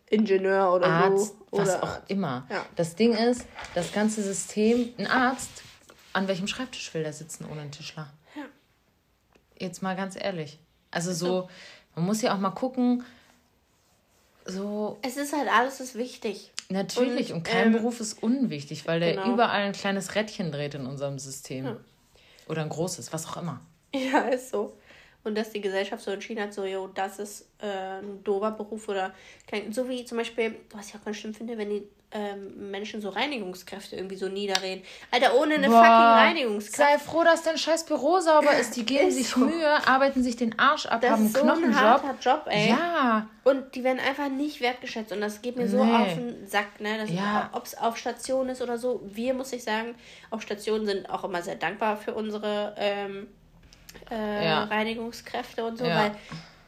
Ingenieur 0.08 0.72
oder 0.72 0.86
Arzt, 0.86 1.34
so. 1.50 1.58
was 1.58 1.82
auch 1.82 1.98
immer. 2.08 2.46
Ja. 2.50 2.64
Das 2.76 2.94
Ding 2.94 3.12
ist, 3.12 3.46
das 3.74 3.92
ganze 3.92 4.22
System, 4.22 4.94
ein 4.98 5.06
Arzt, 5.06 5.62
an 6.12 6.28
welchem 6.28 6.46
Schreibtisch 6.46 6.92
will 6.94 7.02
der 7.02 7.12
sitzen 7.12 7.46
ohne 7.50 7.62
einen 7.62 7.70
Tischler? 7.70 8.08
Ja. 8.34 8.44
Jetzt 9.58 9.82
mal 9.82 9.96
ganz 9.96 10.16
ehrlich. 10.16 10.58
Also 10.90 11.12
so, 11.12 11.48
man 11.94 12.06
muss 12.06 12.22
ja 12.22 12.34
auch 12.34 12.38
mal 12.38 12.50
gucken, 12.50 13.04
so. 14.46 14.98
Es 15.02 15.16
ist 15.16 15.32
halt 15.32 15.48
alles 15.50 15.80
ist 15.80 15.94
wichtig. 15.94 16.52
Natürlich, 16.68 17.30
und, 17.30 17.38
und 17.38 17.42
kein 17.44 17.68
ähm, 17.68 17.72
Beruf 17.72 18.00
ist 18.00 18.22
unwichtig, 18.22 18.86
weil 18.86 19.00
der 19.00 19.14
genau. 19.14 19.32
überall 19.32 19.62
ein 19.62 19.72
kleines 19.72 20.14
Rädchen 20.14 20.52
dreht 20.52 20.74
in 20.74 20.86
unserem 20.86 21.18
System. 21.18 21.64
Ja. 21.64 21.76
Oder 22.48 22.62
ein 22.62 22.68
großes, 22.68 23.12
was 23.12 23.26
auch 23.26 23.36
immer. 23.38 23.60
Ja, 23.94 24.20
ist 24.28 24.50
so 24.50 24.76
und 25.24 25.36
dass 25.36 25.50
die 25.50 25.60
Gesellschaft 25.60 26.04
so 26.04 26.10
entschieden 26.10 26.42
hat, 26.42 26.52
so, 26.52 26.64
jo, 26.64 26.88
das 26.88 27.18
ist 27.18 27.48
äh, 27.58 27.98
ein 28.00 28.22
doofer 28.22 28.50
Beruf 28.52 28.88
oder 28.88 29.12
kein, 29.46 29.72
so 29.72 29.88
wie 29.88 30.04
zum 30.04 30.18
Beispiel, 30.18 30.54
was 30.70 30.88
ich 30.88 30.94
auch 30.94 31.04
ganz 31.04 31.16
schlimm 31.16 31.34
finde, 31.34 31.58
wenn 31.58 31.70
die 31.70 31.88
ähm, 32.14 32.70
Menschen 32.70 33.00
so 33.00 33.08
Reinigungskräfte 33.08 33.96
irgendwie 33.96 34.14
so 34.14 34.28
niederreden. 34.28 34.84
Alter, 35.10 35.34
ohne 35.34 35.54
eine 35.54 35.68
Boah, 35.68 35.78
fucking 35.78 35.90
Reinigungskraft. 35.90 36.92
Sei 36.92 36.98
froh, 36.98 37.24
dass 37.24 37.42
dein 37.42 37.58
scheiß 37.58 37.86
Büro 37.86 38.20
sauber 38.20 38.56
ist. 38.56 38.76
Die 38.76 38.86
geben 38.86 39.08
ist 39.08 39.16
sich 39.16 39.28
so. 39.28 39.40
Mühe, 39.40 39.86
arbeiten 39.86 40.22
sich 40.22 40.36
den 40.36 40.56
Arsch 40.56 40.86
ab, 40.86 41.00
das 41.00 41.10
haben 41.10 41.22
einen 41.22 41.34
so 41.34 41.42
Knochenjob. 41.42 41.74
Ein 41.74 41.84
harter 41.84 42.14
Job, 42.20 42.42
ey. 42.46 42.70
Ja. 42.70 43.28
Und 43.42 43.74
die 43.74 43.82
werden 43.82 43.98
einfach 43.98 44.28
nicht 44.28 44.60
wertgeschätzt. 44.60 45.10
Und 45.10 45.20
das 45.20 45.42
geht 45.42 45.56
mir 45.56 45.68
so 45.68 45.84
nee. 45.84 45.92
auf 45.92 46.14
den 46.14 46.46
Sack, 46.46 46.80
ne? 46.80 47.04
ja. 47.06 47.50
Ob 47.52 47.66
es 47.66 47.76
auf 47.76 47.96
Station 47.96 48.48
ist 48.48 48.62
oder 48.62 48.78
so. 48.78 49.02
Wir, 49.04 49.34
muss 49.34 49.52
ich 49.52 49.64
sagen, 49.64 49.96
auf 50.30 50.40
Stationen 50.40 50.86
sind 50.86 51.10
auch 51.10 51.24
immer 51.24 51.42
sehr 51.42 51.56
dankbar 51.56 51.96
für 51.96 52.14
unsere 52.14 52.76
ähm, 52.78 53.26
äh, 54.10 54.44
ja. 54.44 54.64
Reinigungskräfte 54.64 55.64
und 55.64 55.78
so, 55.78 55.84
ja. 55.84 55.96
weil 55.96 56.10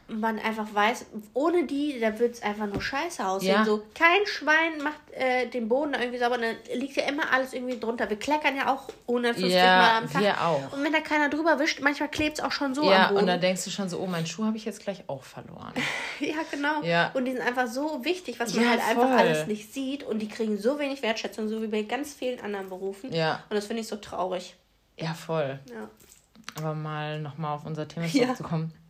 man 0.07 0.39
einfach 0.39 0.67
weiß, 0.73 1.05
ohne 1.33 1.65
die, 1.65 1.99
da 1.99 2.17
wird 2.19 2.35
es 2.35 2.41
einfach 2.41 2.65
nur 2.67 2.81
scheiße 2.81 3.25
aussehen. 3.25 3.55
Ja. 3.55 3.65
So, 3.65 3.83
kein 3.93 4.25
Schwein 4.25 4.81
macht 4.81 4.99
äh, 5.11 5.47
den 5.47 5.67
Boden 5.67 5.93
irgendwie 5.93 6.17
sauber, 6.17 6.37
dann 6.37 6.55
liegt 6.73 6.95
ja 6.95 7.03
immer 7.03 7.31
alles 7.31 7.53
irgendwie 7.53 7.79
drunter. 7.79 8.09
Wir 8.09 8.17
kleckern 8.17 8.55
ja 8.55 8.73
auch 8.73 8.87
150 9.07 9.53
ja, 9.53 9.65
Mal 9.65 9.97
am 9.97 10.11
Tag. 10.11 10.21
Wir 10.21 10.41
auch. 10.41 10.73
Und 10.73 10.83
wenn 10.83 10.93
da 10.93 11.01
keiner 11.01 11.29
drüber 11.29 11.59
wischt, 11.59 11.81
manchmal 11.81 12.09
klebt 12.09 12.39
es 12.39 12.43
auch 12.43 12.51
schon 12.51 12.73
so 12.73 12.83
ja, 12.83 13.03
am 13.03 13.09
Boden. 13.09 13.21
und 13.21 13.27
dann 13.27 13.41
denkst 13.41 13.65
du 13.65 13.69
schon 13.69 13.89
so, 13.89 13.99
oh, 13.99 14.07
meinen 14.07 14.27
Schuh 14.27 14.45
habe 14.45 14.57
ich 14.57 14.65
jetzt 14.65 14.81
gleich 14.81 15.03
auch 15.07 15.23
verloren. 15.23 15.73
ja, 16.19 16.35
genau. 16.51 16.83
Ja. 16.83 17.11
Und 17.13 17.25
die 17.25 17.33
sind 17.33 17.41
einfach 17.41 17.67
so 17.67 18.03
wichtig, 18.05 18.39
was 18.39 18.53
man 18.53 18.69
halt 18.69 18.81
voll. 18.81 19.03
einfach 19.03 19.17
alles 19.17 19.47
nicht 19.47 19.73
sieht. 19.73 20.03
Und 20.03 20.19
die 20.19 20.27
kriegen 20.27 20.57
so 20.57 20.79
wenig 20.79 21.01
Wertschätzung, 21.01 21.49
so 21.49 21.61
wie 21.61 21.67
bei 21.67 21.83
ganz 21.83 22.13
vielen 22.13 22.39
anderen 22.39 22.69
Berufen. 22.69 23.13
Ja. 23.13 23.43
Und 23.49 23.55
das 23.55 23.65
finde 23.65 23.81
ich 23.81 23.87
so 23.87 23.97
traurig. 23.97 24.55
Ja, 24.97 25.13
voll. 25.13 25.59
Ja 25.69 25.89
aber 26.57 26.73
mal 26.73 27.19
nochmal 27.21 27.55
auf 27.55 27.65
unser 27.65 27.87
Thema 27.87 28.07
zurückzukommen. 28.07 28.71
Ja. 28.73 28.86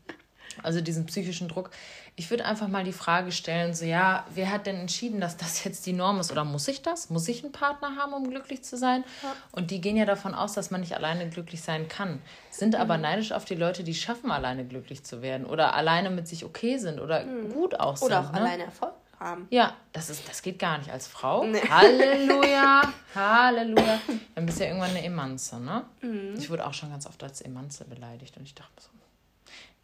Also 0.64 0.82
diesen 0.82 1.06
psychischen 1.06 1.48
Druck. 1.48 1.70
Ich 2.16 2.30
würde 2.30 2.46
einfach 2.46 2.68
mal 2.68 2.84
die 2.84 2.94
Frage 2.94 3.32
stellen, 3.32 3.74
so 3.74 3.86
ja, 3.86 4.26
wer 4.34 4.52
hat 4.52 4.66
denn 4.66 4.78
entschieden, 4.78 5.22
dass 5.22 5.38
das 5.38 5.64
jetzt 5.64 5.86
die 5.86 5.94
Norm 5.94 6.20
ist? 6.20 6.32
Oder 6.32 6.44
muss 6.44 6.68
ich 6.68 6.82
das? 6.82 7.10
Muss 7.10 7.28
ich 7.28 7.44
einen 7.44 7.52
Partner 7.52 7.96
haben, 7.96 8.14
um 8.14 8.30
glücklich 8.30 8.64
zu 8.64 8.78
sein? 8.78 9.04
Ja. 9.22 9.36
Und 9.52 9.72
die 9.72 9.82
gehen 9.82 9.98
ja 9.98 10.06
davon 10.06 10.34
aus, 10.34 10.54
dass 10.54 10.72
man 10.72 10.82
nicht 10.82 10.96
alleine 10.96 11.30
glücklich 11.30 11.62
sein 11.62 11.88
kann. 11.88 12.22
Sind 12.50 12.74
mhm. 12.74 12.82
aber 12.82 12.98
neidisch 12.98 13.32
auf 13.32 13.46
die 13.46 13.56
Leute, 13.56 13.84
die 13.84 13.94
schaffen, 13.94 14.32
alleine 14.32 14.66
glücklich 14.66 15.04
zu 15.04 15.22
werden. 15.22 15.46
Oder 15.46 15.76
alleine 15.76 16.10
mit 16.10 16.28
sich 16.28 16.44
okay 16.44 16.78
sind 16.78 17.00
oder 17.00 17.24
mhm. 17.24 17.54
gut 17.54 17.80
aussehen. 17.80 18.08
Oder 18.08 18.22
auch 18.22 18.32
ne? 18.32 18.42
alleine 18.42 18.64
Erfolg 18.64 18.94
haben. 19.20 19.48
Ja, 19.50 19.76
das, 19.94 20.10
ist, 20.10 20.28
das 20.28 20.42
geht 20.42 20.60
gar 20.60 20.78
nicht 20.78 20.92
als 20.92 21.08
Frau. 21.08 21.44
Nee. 21.44 21.62
Halleluja, 21.70 22.82
Halleluja. 23.16 24.00
Dann 24.36 24.46
bist 24.46 24.60
du 24.60 24.64
ja 24.64 24.70
irgendwann 24.70 24.92
eine 24.92 25.04
Emanze, 25.04 25.60
ne? 25.60 25.86
Mhm. 26.02 26.36
Ich 26.38 26.50
wurde 26.50 26.66
auch 26.66 26.74
schon 26.74 26.90
ganz 26.90 27.06
oft 27.08 27.24
als 27.24 27.42
Emanze 27.42 27.86
beleidigt 27.86 28.38
und 28.38 28.44
ich 28.44 28.56
dachte 28.56 28.74
so, 28.78 28.90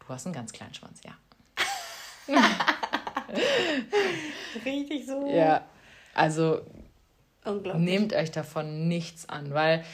du 0.06 0.12
hast 0.12 0.26
einen 0.26 0.34
ganz 0.34 0.52
kleinen 0.52 0.74
Schwanz, 0.74 1.00
ja. 1.04 1.12
Richtig 4.64 5.06
so. 5.06 5.26
Ja, 5.26 5.64
also 6.14 6.60
nehmt 7.74 8.14
euch 8.14 8.30
davon 8.30 8.88
nichts 8.88 9.28
an, 9.28 9.52
weil 9.52 9.84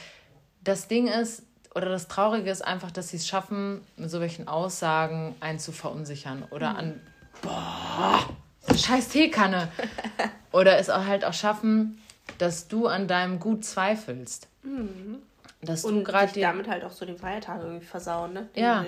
das 0.63 0.87
Ding 0.87 1.07
ist, 1.07 1.43
oder 1.75 1.89
das 1.89 2.07
Traurige 2.07 2.49
ist 2.49 2.61
einfach, 2.61 2.91
dass 2.91 3.09
sie 3.09 3.17
es 3.17 3.27
schaffen, 3.27 3.81
mit 3.97 4.09
so 4.09 4.19
welchen 4.19 4.47
Aussagen 4.47 5.35
einen 5.39 5.59
zu 5.59 5.71
verunsichern 5.71 6.43
oder 6.51 6.71
mhm. 6.71 6.77
an, 6.77 7.01
boah, 7.41 8.29
scheiß 8.75 9.09
Teekanne. 9.09 9.69
Oder 10.51 10.77
es 10.79 10.89
auch 10.89 11.05
halt 11.05 11.23
auch 11.23 11.33
schaffen, 11.33 12.01
dass 12.37 12.67
du 12.67 12.87
an 12.87 13.07
deinem 13.07 13.39
Gut 13.39 13.63
zweifelst. 13.63 14.49
Mhm. 14.63 15.19
Dass 15.61 15.85
und 15.85 15.95
du 15.95 16.03
gerade 16.03 16.39
damit 16.39 16.67
halt 16.67 16.83
auch 16.83 16.91
so 16.91 17.05
die 17.05 17.13
Feiertage 17.13 17.63
irgendwie 17.63 17.85
versauen, 17.85 18.33
ne? 18.33 18.49
Den 18.55 18.63
ja. 18.63 18.85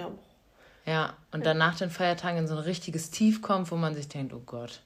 Ja, 0.86 1.14
und 1.32 1.42
ja. 1.42 1.46
dann 1.46 1.58
nach 1.58 1.78
den 1.78 1.90
Feiertagen 1.90 2.40
in 2.40 2.48
so 2.48 2.56
ein 2.56 2.62
richtiges 2.62 3.10
Tief 3.10 3.42
kommt, 3.42 3.72
wo 3.72 3.76
man 3.76 3.96
sich 3.96 4.10
denkt, 4.10 4.34
oh 4.34 4.42
Gott, 4.46 4.82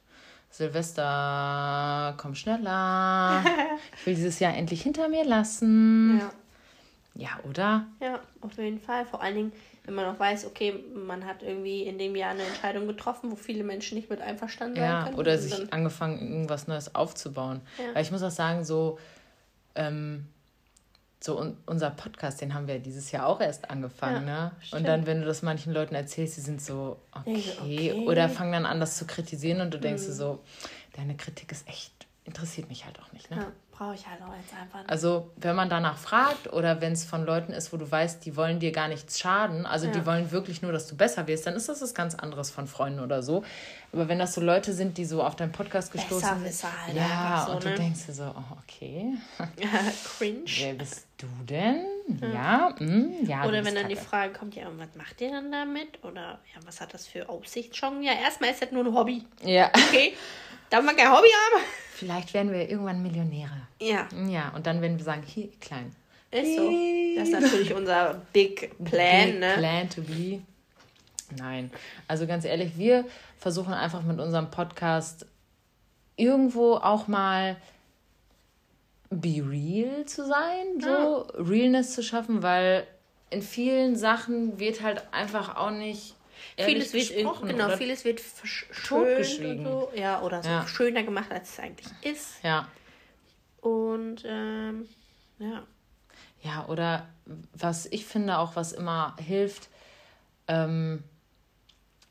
Silvester, 0.49 2.13
komm 2.17 2.35
schneller. 2.35 3.43
ich 3.99 4.05
will 4.05 4.15
dieses 4.15 4.39
Jahr 4.39 4.55
endlich 4.55 4.81
hinter 4.81 5.09
mir 5.09 5.25
lassen. 5.25 6.19
Ja. 6.19 6.31
Ja, 7.17 7.29
oder? 7.49 7.87
Ja, 7.99 8.19
auf 8.41 8.57
jeden 8.57 8.79
Fall. 8.79 9.05
Vor 9.05 9.23
allen 9.23 9.35
Dingen, 9.35 9.51
wenn 9.85 9.95
man 9.95 10.05
auch 10.05 10.19
weiß, 10.19 10.45
okay, 10.45 10.83
man 10.93 11.25
hat 11.25 11.41
irgendwie 11.41 11.83
in 11.83 11.97
dem 11.97 12.15
Jahr 12.15 12.31
eine 12.31 12.43
Entscheidung 12.43 12.85
getroffen, 12.85 13.31
wo 13.31 13.35
viele 13.35 13.63
Menschen 13.63 13.97
nicht 13.97 14.09
mit 14.09 14.21
einverstanden 14.21 14.77
ja, 14.77 15.01
sein 15.01 15.03
können. 15.05 15.17
Oder 15.17 15.37
sich 15.39 15.73
angefangen, 15.73 16.19
irgendwas 16.19 16.67
Neues 16.67 16.93
aufzubauen. 16.93 17.61
Ja. 17.79 17.95
Weil 17.95 18.03
ich 18.03 18.11
muss 18.11 18.21
auch 18.21 18.29
sagen, 18.29 18.63
so, 18.63 18.99
ähm, 19.73 20.27
so 21.19 21.39
un 21.39 21.57
unser 21.65 21.89
Podcast, 21.89 22.41
den 22.41 22.53
haben 22.53 22.67
wir 22.67 22.79
dieses 22.79 23.11
Jahr 23.11 23.25
auch 23.25 23.41
erst 23.41 23.69
angefangen, 23.69 24.27
ja, 24.27 24.49
ne? 24.49 24.51
Stimmt. 24.59 24.79
Und 24.79 24.87
dann, 24.87 25.05
wenn 25.05 25.21
du 25.21 25.25
das 25.25 25.41
manchen 25.41 25.73
Leuten 25.73 25.95
erzählst, 25.95 26.37
die 26.37 26.41
sind 26.41 26.61
so, 26.61 26.99
okay, 27.11 27.43
okay. 27.59 27.93
oder 28.07 28.29
fangen 28.29 28.51
dann 28.51 28.65
an, 28.65 28.79
das 28.79 28.97
zu 28.97 29.05
kritisieren 29.05 29.61
und 29.61 29.73
du 29.73 29.79
denkst 29.79 30.07
mhm. 30.07 30.13
so, 30.13 30.43
deine 30.95 31.17
Kritik 31.17 31.51
ist 31.51 31.67
echt, 31.67 32.07
interessiert 32.23 32.69
mich 32.69 32.85
halt 32.85 32.99
auch 32.99 33.11
nicht, 33.13 33.31
ne? 33.31 33.37
Ja 33.37 33.51
brauche 33.77 33.93
ich 33.95 34.07
halt 34.07 34.21
auch 34.21 34.35
jetzt 34.35 34.53
einfach 34.53 34.79
nicht. 34.79 34.89
Also, 34.89 35.31
wenn 35.35 35.55
man 35.55 35.69
danach 35.69 35.97
fragt 35.97 36.51
oder 36.51 36.81
wenn 36.81 36.93
es 36.93 37.05
von 37.05 37.25
Leuten 37.25 37.53
ist, 37.53 37.71
wo 37.71 37.77
du 37.77 37.89
weißt, 37.89 38.25
die 38.25 38.35
wollen 38.35 38.59
dir 38.59 38.71
gar 38.71 38.87
nichts 38.87 39.19
schaden, 39.19 39.65
also 39.65 39.85
ja. 39.85 39.91
die 39.91 40.05
wollen 40.05 40.31
wirklich 40.31 40.61
nur, 40.61 40.71
dass 40.71 40.87
du 40.87 40.95
besser 40.95 41.27
wirst, 41.27 41.45
dann 41.45 41.55
ist 41.55 41.69
das 41.69 41.81
was 41.81 41.93
ganz 41.93 42.15
anderes 42.15 42.49
von 42.49 42.67
Freunden 42.67 42.99
oder 42.99 43.21
so. 43.21 43.43
Aber 43.93 44.09
wenn 44.09 44.19
das 44.19 44.33
so 44.33 44.41
Leute 44.41 44.73
sind, 44.73 44.97
die 44.97 45.05
so 45.05 45.23
auf 45.23 45.35
deinen 45.35 45.51
Podcast 45.51 45.91
gestoßen 45.91 46.43
sind, 46.43 46.71
halt 46.85 46.95
ja, 46.95 47.43
so, 47.45 47.53
und 47.53 47.63
du 47.63 47.69
ne? 47.69 47.75
denkst 47.75 48.05
dir 48.07 48.13
so, 48.13 48.23
oh, 48.23 48.57
okay. 48.63 49.13
Cringe. 50.17 50.43
Wer 50.45 50.73
bist 50.73 51.07
du 51.17 51.27
denn? 51.47 51.85
Ja, 52.21 52.29
ja, 52.29 52.75
mm, 52.79 53.25
ja 53.25 53.45
Oder 53.45 53.63
wenn 53.63 53.75
dann 53.75 53.83
Kacke. 53.83 53.95
die 53.95 53.95
Frage 53.95 54.33
kommt, 54.33 54.55
ja, 54.55 54.65
was 54.75 54.95
macht 54.95 55.21
ihr 55.21 55.31
dann 55.31 55.51
damit? 55.51 56.03
Oder 56.03 56.39
ja, 56.53 56.61
was 56.65 56.81
hat 56.81 56.93
das 56.93 57.07
für 57.07 57.29
Aussicht 57.29 57.75
schon? 57.75 58.03
Ja, 58.03 58.13
erstmal 58.13 58.49
ist 58.49 58.61
das 58.61 58.71
nur 58.71 58.85
ein 58.85 58.93
Hobby. 58.93 59.23
Ja. 59.43 59.69
Okay. 59.73 60.13
Darf 60.69 60.83
man 60.83 60.95
kein 60.95 61.11
Hobby 61.11 61.29
haben? 61.29 61.63
Vielleicht 61.93 62.33
werden 62.33 62.51
wir 62.51 62.69
irgendwann 62.69 63.01
Millionäre. 63.01 63.67
Ja. 63.81 64.07
Ja, 64.27 64.51
und 64.55 64.67
dann 64.67 64.81
werden 64.81 64.97
wir 64.97 65.05
sagen, 65.05 65.23
hier, 65.25 65.49
klein. 65.59 65.95
Ist 66.29 66.57
so. 66.57 66.69
Das 67.15 67.29
ist 67.29 67.41
natürlich 67.41 67.73
unser 67.73 68.21
Big 68.33 68.71
Plan, 68.83 69.31
Big 69.31 69.39
ne? 69.39 69.53
Plan 69.57 69.89
to 69.89 70.01
be. 70.01 70.41
Nein. 71.37 71.71
Also 72.07 72.27
ganz 72.27 72.45
ehrlich, 72.45 72.77
wir 72.77 73.05
versuchen 73.37 73.73
einfach 73.73 74.03
mit 74.03 74.19
unserem 74.19 74.51
Podcast 74.51 75.25
irgendwo 76.17 76.75
auch 76.75 77.07
mal 77.07 77.55
be 79.09 79.41
real 79.41 80.05
zu 80.05 80.25
sein, 80.25 80.81
so 80.81 80.89
ja. 80.89 81.25
Realness 81.37 81.93
zu 81.93 82.03
schaffen, 82.03 82.43
weil 82.43 82.85
in 83.29 83.41
vielen 83.41 83.95
Sachen 83.95 84.59
wird 84.59 84.81
halt 84.81 85.03
einfach 85.11 85.55
auch 85.55 85.71
nicht 85.71 86.15
vieles 86.55 86.93
wird 86.93 87.13
genau 87.43 87.75
vieles 87.77 88.05
wird 88.05 88.21
totgeschwiegen 88.87 89.65
so. 89.65 89.91
ja 89.95 90.21
oder 90.21 90.43
so 90.43 90.49
ja. 90.49 90.67
schöner 90.67 91.03
gemacht 91.03 91.31
als 91.31 91.53
es 91.53 91.59
eigentlich 91.59 91.87
ist 92.01 92.43
ja 92.43 92.67
und 93.61 94.23
ähm, 94.25 94.87
ja 95.39 95.63
ja 96.41 96.65
oder 96.67 97.07
was 97.53 97.85
ich 97.87 98.05
finde 98.05 98.37
auch 98.37 98.55
was 98.55 98.71
immer 98.71 99.15
hilft 99.19 99.69
ähm, 100.47 101.03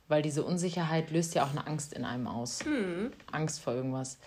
weil 0.09 0.23
diese 0.23 0.45
Unsicherheit 0.45 1.11
löst 1.11 1.35
ja 1.35 1.45
auch 1.45 1.51
eine 1.51 1.67
Angst 1.67 1.93
in 1.93 2.05
einem 2.05 2.27
aus 2.27 2.65
hm. 2.65 3.13
Angst 3.33 3.61
vor 3.61 3.75
irgendwas 3.75 4.19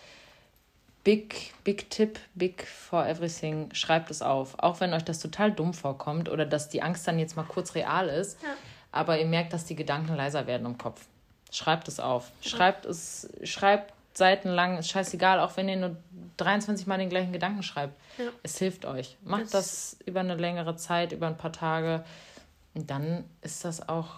Big, 1.05 1.53
big 1.63 1.89
Tipp, 1.89 2.19
big 2.35 2.67
for 2.67 3.07
everything, 3.07 3.69
schreibt 3.73 4.11
es 4.11 4.21
auf. 4.21 4.59
Auch 4.59 4.81
wenn 4.81 4.93
euch 4.93 5.05
das 5.05 5.19
total 5.19 5.49
dumm 5.49 5.73
vorkommt 5.73 6.27
oder 6.27 6.45
dass 6.45 6.67
die 6.67 6.81
Angst 6.81 7.07
dann 7.07 7.17
jetzt 7.17 7.37
mal 7.37 7.43
kurz 7.43 7.73
real 7.73 8.09
ist. 8.09 8.37
Ja 8.43 8.49
aber 8.91 9.19
ihr 9.19 9.25
merkt, 9.25 9.53
dass 9.53 9.65
die 9.65 9.75
Gedanken 9.75 10.15
leiser 10.15 10.47
werden 10.47 10.65
im 10.65 10.77
Kopf. 10.77 11.05
Schreibt 11.51 11.87
es 11.87 11.99
auf. 11.99 12.31
Schreibt 12.41 12.85
es, 12.85 13.29
schreibt 13.43 13.93
seitenlang, 14.13 14.77
ist 14.77 14.89
scheißegal, 14.89 15.39
auch 15.39 15.57
wenn 15.57 15.69
ihr 15.69 15.77
nur 15.77 15.95
23 16.37 16.87
Mal 16.87 16.97
den 16.97 17.09
gleichen 17.09 17.33
Gedanken 17.33 17.63
schreibt. 17.63 17.99
Ja. 18.17 18.25
Es 18.43 18.57
hilft 18.57 18.85
euch. 18.85 19.17
Macht 19.23 19.45
das, 19.45 19.51
das 19.51 19.97
über 20.05 20.19
eine 20.19 20.35
längere 20.35 20.75
Zeit, 20.75 21.11
über 21.11 21.27
ein 21.27 21.37
paar 21.37 21.51
Tage. 21.51 22.03
Und 22.73 22.89
dann 22.89 23.23
ist 23.41 23.65
das 23.65 23.87
auch. 23.87 24.09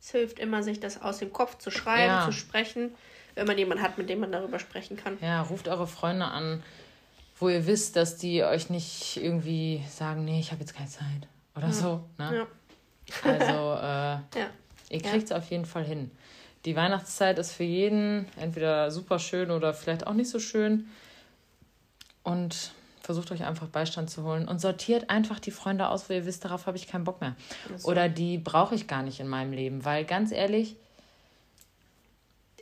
Es 0.00 0.10
hilft 0.10 0.38
immer, 0.38 0.62
sich 0.62 0.80
das 0.80 1.00
aus 1.00 1.18
dem 1.18 1.32
Kopf 1.32 1.58
zu 1.58 1.70
schreiben, 1.70 2.08
ja. 2.08 2.24
zu 2.24 2.32
sprechen, 2.32 2.94
wenn 3.34 3.46
man 3.46 3.58
jemanden 3.58 3.82
hat, 3.82 3.98
mit 3.98 4.08
dem 4.08 4.20
man 4.20 4.32
darüber 4.32 4.58
sprechen 4.58 4.96
kann. 4.96 5.18
Ja, 5.20 5.42
ruft 5.42 5.68
eure 5.68 5.86
Freunde 5.86 6.26
an, 6.26 6.62
wo 7.38 7.48
ihr 7.48 7.66
wisst, 7.66 7.96
dass 7.96 8.16
die 8.16 8.42
euch 8.42 8.70
nicht 8.70 9.16
irgendwie 9.16 9.84
sagen, 9.90 10.24
nee, 10.24 10.40
ich 10.40 10.50
habe 10.50 10.60
jetzt 10.60 10.74
keine 10.74 10.88
Zeit. 10.88 11.28
Oder 11.54 11.66
ja. 11.66 11.72
so. 11.72 12.04
Ne? 12.18 12.46
Also, 13.22 13.44
äh, 13.82 14.38
ja. 14.38 14.50
ihr 14.90 15.02
kriegt 15.02 15.24
es 15.24 15.30
ja. 15.30 15.36
auf 15.36 15.50
jeden 15.50 15.64
Fall 15.64 15.84
hin. 15.84 16.10
die 16.64 16.76
Weihnachtszeit 16.76 17.38
ist 17.38 17.52
für 17.52 17.64
jeden 17.64 18.26
entweder 18.36 18.90
super 18.90 19.18
schön 19.18 19.50
oder 19.50 19.74
vielleicht 19.74 20.06
auch 20.06 20.14
nicht 20.14 20.30
so 20.30 20.38
schön. 20.38 20.88
Und 22.22 22.72
versucht 23.08 23.32
euch 23.32 23.44
einfach 23.44 23.68
Beistand 23.68 24.10
zu 24.10 24.22
holen 24.22 24.46
und 24.46 24.60
sortiert 24.60 25.08
einfach 25.08 25.38
die 25.40 25.50
Freunde 25.50 25.88
aus, 25.88 26.10
wo 26.10 26.12
ihr 26.12 26.26
wisst, 26.26 26.44
darauf 26.44 26.66
habe 26.66 26.76
ich 26.76 26.86
keinen 26.86 27.04
Bock 27.04 27.22
mehr. 27.22 27.36
So. 27.78 27.88
Oder 27.88 28.10
die 28.10 28.36
brauche 28.36 28.74
ich 28.74 28.86
gar 28.86 29.02
nicht 29.02 29.18
in 29.18 29.28
meinem 29.28 29.52
Leben, 29.52 29.86
weil 29.86 30.04
ganz 30.04 30.30
ehrlich. 30.30 30.76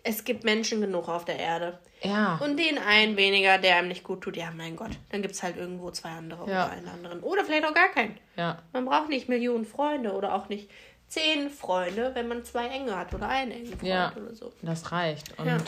Es 0.09 0.23
gibt 0.25 0.45
Menschen 0.45 0.81
genug 0.81 1.09
auf 1.09 1.25
der 1.25 1.39
Erde. 1.39 1.79
Ja. 2.03 2.37
Und 2.37 2.57
den 2.59 2.79
einen 2.79 3.17
weniger, 3.17 3.59
der 3.59 3.77
einem 3.77 3.89
nicht 3.89 4.05
gut 4.05 4.21
tut, 4.21 4.37
ja, 4.37 4.53
mein 4.53 4.77
Gott. 4.77 4.93
Dann 5.11 5.21
gibt 5.21 5.35
es 5.35 5.43
halt 5.43 5.57
irgendwo 5.57 5.91
zwei 5.91 6.11
andere 6.11 6.49
ja. 6.49 6.67
oder 6.67 6.73
einen 6.73 6.89
anderen. 6.89 7.21
Oder 7.21 7.45
vielleicht 7.45 7.65
auch 7.65 7.75
gar 7.75 7.89
keinen. 7.89 8.17
Ja. 8.37 8.63
Man 8.73 8.85
braucht 8.85 9.09
nicht 9.09 9.29
Millionen 9.29 9.65
Freunde 9.65 10.13
oder 10.13 10.35
auch 10.35 10.49
nicht 10.49 10.71
zehn 11.09 11.51
Freunde, 11.51 12.13
wenn 12.15 12.29
man 12.29 12.45
zwei 12.45 12.69
enge 12.69 12.97
hat 12.97 13.15
oder 13.15 13.29
einen 13.29 13.51
engen 13.51 13.67
Freund 13.67 13.83
ja, 13.83 14.13
oder 14.17 14.35
so. 14.35 14.53
Das 14.63 14.93
reicht. 14.93 15.37
Und 15.39 15.47
ja. 15.47 15.59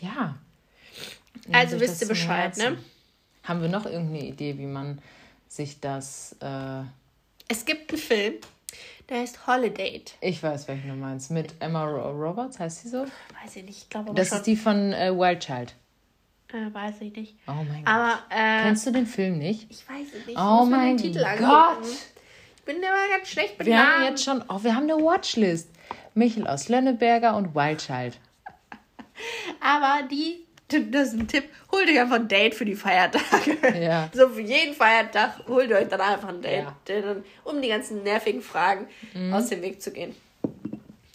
ja. 0.00 0.38
Also 1.52 1.78
wisst 1.78 2.02
ihr 2.02 2.08
Bescheid, 2.08 2.56
ne? 2.56 2.78
Haben 3.44 3.62
wir 3.62 3.68
noch 3.68 3.86
irgendeine 3.86 4.26
Idee, 4.26 4.58
wie 4.58 4.66
man 4.66 5.00
sich 5.48 5.80
das. 5.80 6.36
Äh 6.40 6.82
es 7.48 7.64
gibt 7.64 7.90
einen 7.90 8.00
Film, 8.00 8.34
der 9.12 9.20
heißt 9.20 9.46
Holiday. 9.46 10.02
Ich 10.20 10.42
weiß, 10.42 10.68
welchen 10.68 10.88
du 10.88 10.94
meinst. 10.94 11.30
Mit 11.30 11.54
Emma 11.60 11.84
Roberts, 11.84 12.58
heißt 12.58 12.82
sie 12.82 12.88
so? 12.88 13.04
Weiß 13.42 13.56
ich 13.56 13.64
nicht, 13.64 13.82
ich 13.82 13.90
glaube 13.90 14.14
Das 14.14 14.28
schon. 14.28 14.38
ist 14.38 14.46
die 14.46 14.56
von 14.56 14.92
äh, 14.92 15.10
Wild 15.16 15.40
Child. 15.40 15.74
Äh, 16.52 16.72
weiß 16.72 16.94
ich 17.00 17.14
nicht. 17.14 17.34
Oh 17.46 17.52
mein 17.52 17.84
Gott. 17.84 17.94
Aber, 17.94 18.18
äh, 18.30 18.62
Kennst 18.62 18.86
du 18.86 18.90
den 18.90 19.06
Film 19.06 19.38
nicht? 19.38 19.70
Ich 19.70 19.88
weiß 19.88 20.06
es 20.18 20.26
nicht. 20.26 20.38
Oh 20.38 20.64
mein 20.64 20.96
Gott. 20.96 21.86
Ich 22.56 22.62
bin 22.64 22.76
immer 22.76 23.08
ganz 23.16 23.28
schlecht 23.28 23.58
mit 23.58 23.66
Wir 23.66 23.76
Namen. 23.76 23.92
haben 23.92 24.04
jetzt 24.04 24.24
schon, 24.24 24.42
oh, 24.48 24.62
wir 24.62 24.74
haben 24.74 24.84
eine 24.90 24.96
Watchlist. 24.96 25.68
Michel 26.14 26.46
aus 26.46 26.68
Lönneberger 26.68 27.36
und 27.36 27.54
Wild 27.54 27.78
Child. 27.80 28.18
Aber 29.60 30.06
die 30.08 30.44
das 30.80 31.08
ist 31.08 31.14
ein 31.14 31.28
Tipp, 31.28 31.44
holt 31.70 31.88
euch 31.88 32.00
einfach 32.00 32.16
ein 32.16 32.28
Date 32.28 32.54
für 32.54 32.64
die 32.64 32.74
Feiertage. 32.74 33.56
Ja. 33.80 34.08
So 34.12 34.28
für 34.28 34.40
jeden 34.40 34.74
Feiertag 34.74 35.46
holt 35.48 35.72
euch 35.72 35.88
dann 35.88 36.00
einfach 36.00 36.28
ein 36.28 36.42
Date, 36.42 36.66
ja. 36.88 37.16
um 37.44 37.60
die 37.60 37.68
ganzen 37.68 38.02
nervigen 38.02 38.42
Fragen 38.42 38.86
mhm. 39.14 39.32
aus 39.32 39.48
dem 39.48 39.62
Weg 39.62 39.80
zu 39.80 39.92
gehen. 39.92 40.14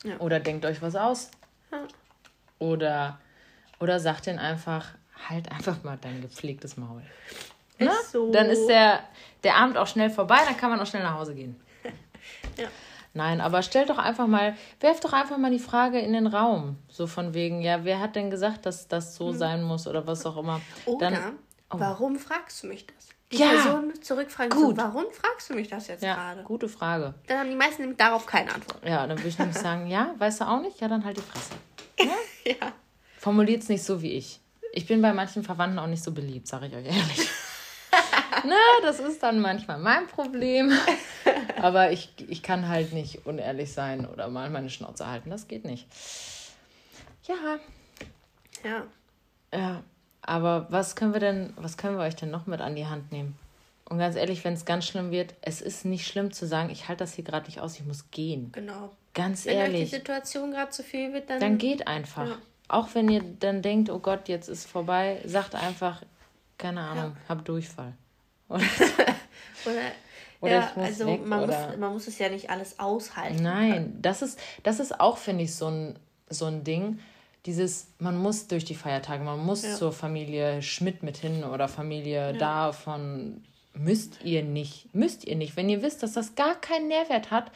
Ja. 0.04 0.18
Oder 0.20 0.40
denkt 0.40 0.66
euch 0.66 0.82
was 0.82 0.96
aus. 0.96 1.30
Oder, 2.60 3.20
oder 3.80 4.00
sagt 4.00 4.26
den 4.26 4.40
einfach, 4.40 4.94
halt 5.30 5.52
einfach 5.52 5.84
mal 5.84 5.98
dein 6.02 6.22
gepflegtes 6.22 6.78
Maul. 6.78 7.02
Ist 7.78 8.12
so. 8.12 8.32
Dann 8.32 8.50
ist 8.50 8.66
der, 8.68 9.02
der 9.44 9.56
Abend 9.56 9.78
auch 9.78 9.88
schnell 9.88 10.10
vorbei, 10.10 10.40
dann 10.46 10.58
kann 10.58 10.72
man 10.72 10.80
auch 10.80 10.88
schnell 10.88 11.04
nach 11.04 11.16
Hause 11.16 11.36
gehen. 11.36 11.60
ja. 12.58 12.68
Nein, 13.18 13.42
aber 13.42 13.64
stellt 13.64 13.90
doch 13.90 13.98
einfach 13.98 14.28
mal, 14.28 14.56
werft 14.80 15.04
doch 15.04 15.12
einfach 15.12 15.40
mal 15.40 15.50
die 15.50 15.60
Frage 15.60 16.00
in 16.00 16.14
den 16.14 16.28
Raum. 16.28 16.78
So 16.88 17.08
von 17.08 17.34
wegen, 17.34 17.62
ja, 17.62 17.84
wer 17.84 18.00
hat 18.00 18.16
denn 18.16 18.30
gesagt, 18.30 18.68
dass 18.68 18.88
das 18.88 19.16
so 19.16 19.30
hm. 19.30 19.38
sein 19.38 19.64
muss 19.64 19.88
oder 19.88 20.06
was 20.06 20.24
auch 20.28 20.38
immer. 20.38 20.62
Oder, 20.86 21.10
Dann, 21.10 21.40
oh. 21.72 21.80
warum 21.80 22.18
fragst 22.18 22.62
du 22.62 22.68
mich 22.68 22.86
das? 22.86 23.10
Die 23.32 23.38
ja, 23.38 23.50
Person 23.50 23.92
zurückfragen, 24.02 24.52
gut. 24.52 24.78
So, 24.78 24.84
warum 24.84 25.06
fragst 25.12 25.50
du 25.50 25.56
mich 25.56 25.68
das 25.68 25.88
jetzt 25.88 26.04
ja, 26.04 26.14
gerade? 26.14 26.44
Gute 26.44 26.70
Frage. 26.70 27.16
Dann 27.26 27.40
haben 27.40 27.50
die 27.50 27.56
meisten 27.56 27.82
nämlich 27.82 27.98
darauf 27.98 28.28
keine 28.28 28.54
Antwort. 28.54 28.86
Ja, 28.86 29.06
dann 29.08 29.18
würde 29.18 29.28
ich 29.28 29.40
nämlich 29.40 29.58
sagen, 29.58 29.88
ja, 29.88 30.14
weißt 30.20 30.42
du 30.42 30.46
auch 30.46 30.62
nicht? 30.62 30.80
Ja, 30.80 30.88
dann 30.88 31.04
halt 31.04 31.18
die 31.18 31.22
Fresse. 31.22 31.54
Ja? 32.00 32.52
ja. 32.52 32.72
Formuliert 33.18 33.64
es 33.64 33.70
nicht 33.70 33.84
so 33.84 34.04
wie 34.04 34.12
ich. 34.14 34.40
Ich 34.72 34.86
bin 34.86 35.02
bei 35.02 35.12
manchen 35.12 35.44
Verwandten 35.44 35.80
auch 35.80 35.88
nicht 35.88 36.04
so 36.04 36.12
beliebt, 36.12 36.48
sage 36.48 36.68
ich 36.68 36.76
euch 36.76 36.86
ehrlich. 36.86 37.28
Na, 38.48 38.56
das 38.82 39.00
ist 39.00 39.22
dann 39.24 39.40
manchmal 39.40 39.78
mein 39.78 40.08
Problem. 40.08 40.72
Aber 41.62 41.92
ich, 41.92 42.14
ich 42.28 42.44
kann 42.44 42.68
halt 42.68 42.94
nicht 42.94 43.26
unehrlich 43.26 43.74
sein 43.74 44.06
oder 44.06 44.28
mal 44.30 44.50
meine 44.50 44.70
Schnauze 44.70 45.08
halten. 45.08 45.30
Das 45.30 45.48
geht 45.48 45.66
nicht. 45.66 45.88
Ja. 47.24 47.60
Ja. 48.64 48.84
Ja. 49.54 49.84
Aber 50.22 50.68
was 50.70 50.96
können 50.96 51.14
wir 51.14 51.20
denn, 51.20 51.54
was 51.56 51.78
können 51.78 51.98
wir 51.98 52.04
euch 52.04 52.16
denn 52.16 52.32
noch 52.32 52.48
mit 52.48 52.62
an 52.62 52.76
die 52.76 52.86
Hand 52.86 53.12
nehmen? 53.12 53.38
Und 53.86 54.00
ganz 54.00 54.16
ehrlich, 54.18 54.44
wenn 54.44 54.54
es 54.54 54.66
ganz 54.66 54.86
schlimm 54.86 55.12
wird, 55.12 55.34
es 55.42 55.62
ist 55.62 55.86
nicht 55.86 56.06
schlimm 56.06 56.34
zu 56.34 56.46
sagen, 56.46 56.70
ich 56.70 56.90
halte 56.90 57.04
das 57.04 57.14
hier 57.14 57.24
gerade 57.24 57.46
nicht 57.46 57.62
aus, 57.62 57.76
ich 57.80 57.86
muss 57.86 58.12
gehen. 58.12 58.52
Genau. 58.52 58.92
Ganz 59.14 59.46
wenn 59.46 59.58
ehrlich. 59.58 59.74
Wenn 59.74 59.86
die 59.86 59.96
Situation 59.96 60.52
gerade 60.52 60.72
zu 60.72 60.84
viel 60.84 61.14
wird, 61.14 61.30
dann. 61.30 61.40
Dann 61.40 61.58
geht 61.58 61.88
einfach. 61.88 62.28
Ja. 62.28 62.38
Auch 62.68 62.90
wenn 62.94 63.10
ihr 63.10 63.24
dann 63.40 63.62
denkt, 63.62 63.90
oh 63.90 64.00
Gott, 64.00 64.28
jetzt 64.28 64.50
ist 64.50 64.66
vorbei, 64.66 65.22
sagt 65.26 65.56
einfach, 65.56 66.02
keine 66.58 66.82
Ahnung, 66.82 67.16
ja. 67.16 67.30
hab 67.30 67.46
Durchfall. 67.46 67.94
Oder, 68.50 68.64
oder, 69.66 69.82
oder 70.40 70.52
ja, 70.52 70.72
also 70.76 71.08
weg, 71.08 71.26
man, 71.26 71.44
oder... 71.44 71.68
muss, 71.68 71.78
man 71.78 71.94
muss 71.94 72.08
es 72.08 72.18
ja 72.20 72.30
nicht 72.30 72.50
alles 72.50 72.80
aushalten. 72.80 73.44
Nein, 73.44 73.98
das 74.02 74.22
ist, 74.22 74.40
das 74.64 74.80
ist 74.80 75.00
auch, 75.00 75.18
finde 75.18 75.44
ich, 75.44 75.56
so 75.56 75.68
ein, 75.68 76.00
so 76.30 76.46
ein 76.46 76.64
Ding. 76.64 77.00
Dieses, 77.46 77.88
man 78.00 78.18
muss 78.18 78.48
durch 78.48 78.66
die 78.66 78.76
Feiertage, 78.76 79.24
man 79.24 79.40
muss 79.40 79.64
ja. 79.64 79.76
zur 79.76 79.92
Familie 79.92 80.62
Schmidt 80.62 81.02
mit 81.02 81.18
hin 81.18 81.44
oder 81.44 81.68
Familie 81.68 82.34
ja. 82.34 82.38
davon. 82.38 83.44
Müsst 83.74 84.24
ihr 84.24 84.44
nicht. 84.44 84.94
Müsst 84.94 85.24
ihr 85.26 85.36
nicht. 85.36 85.56
Wenn 85.56 85.70
ihr 85.70 85.82
wisst, 85.82 86.04
dass 86.04 86.14
das 86.14 86.36
gar 86.36 86.56
keinen 86.56 86.88
Nährwert 86.88 87.32
hat 87.32 87.52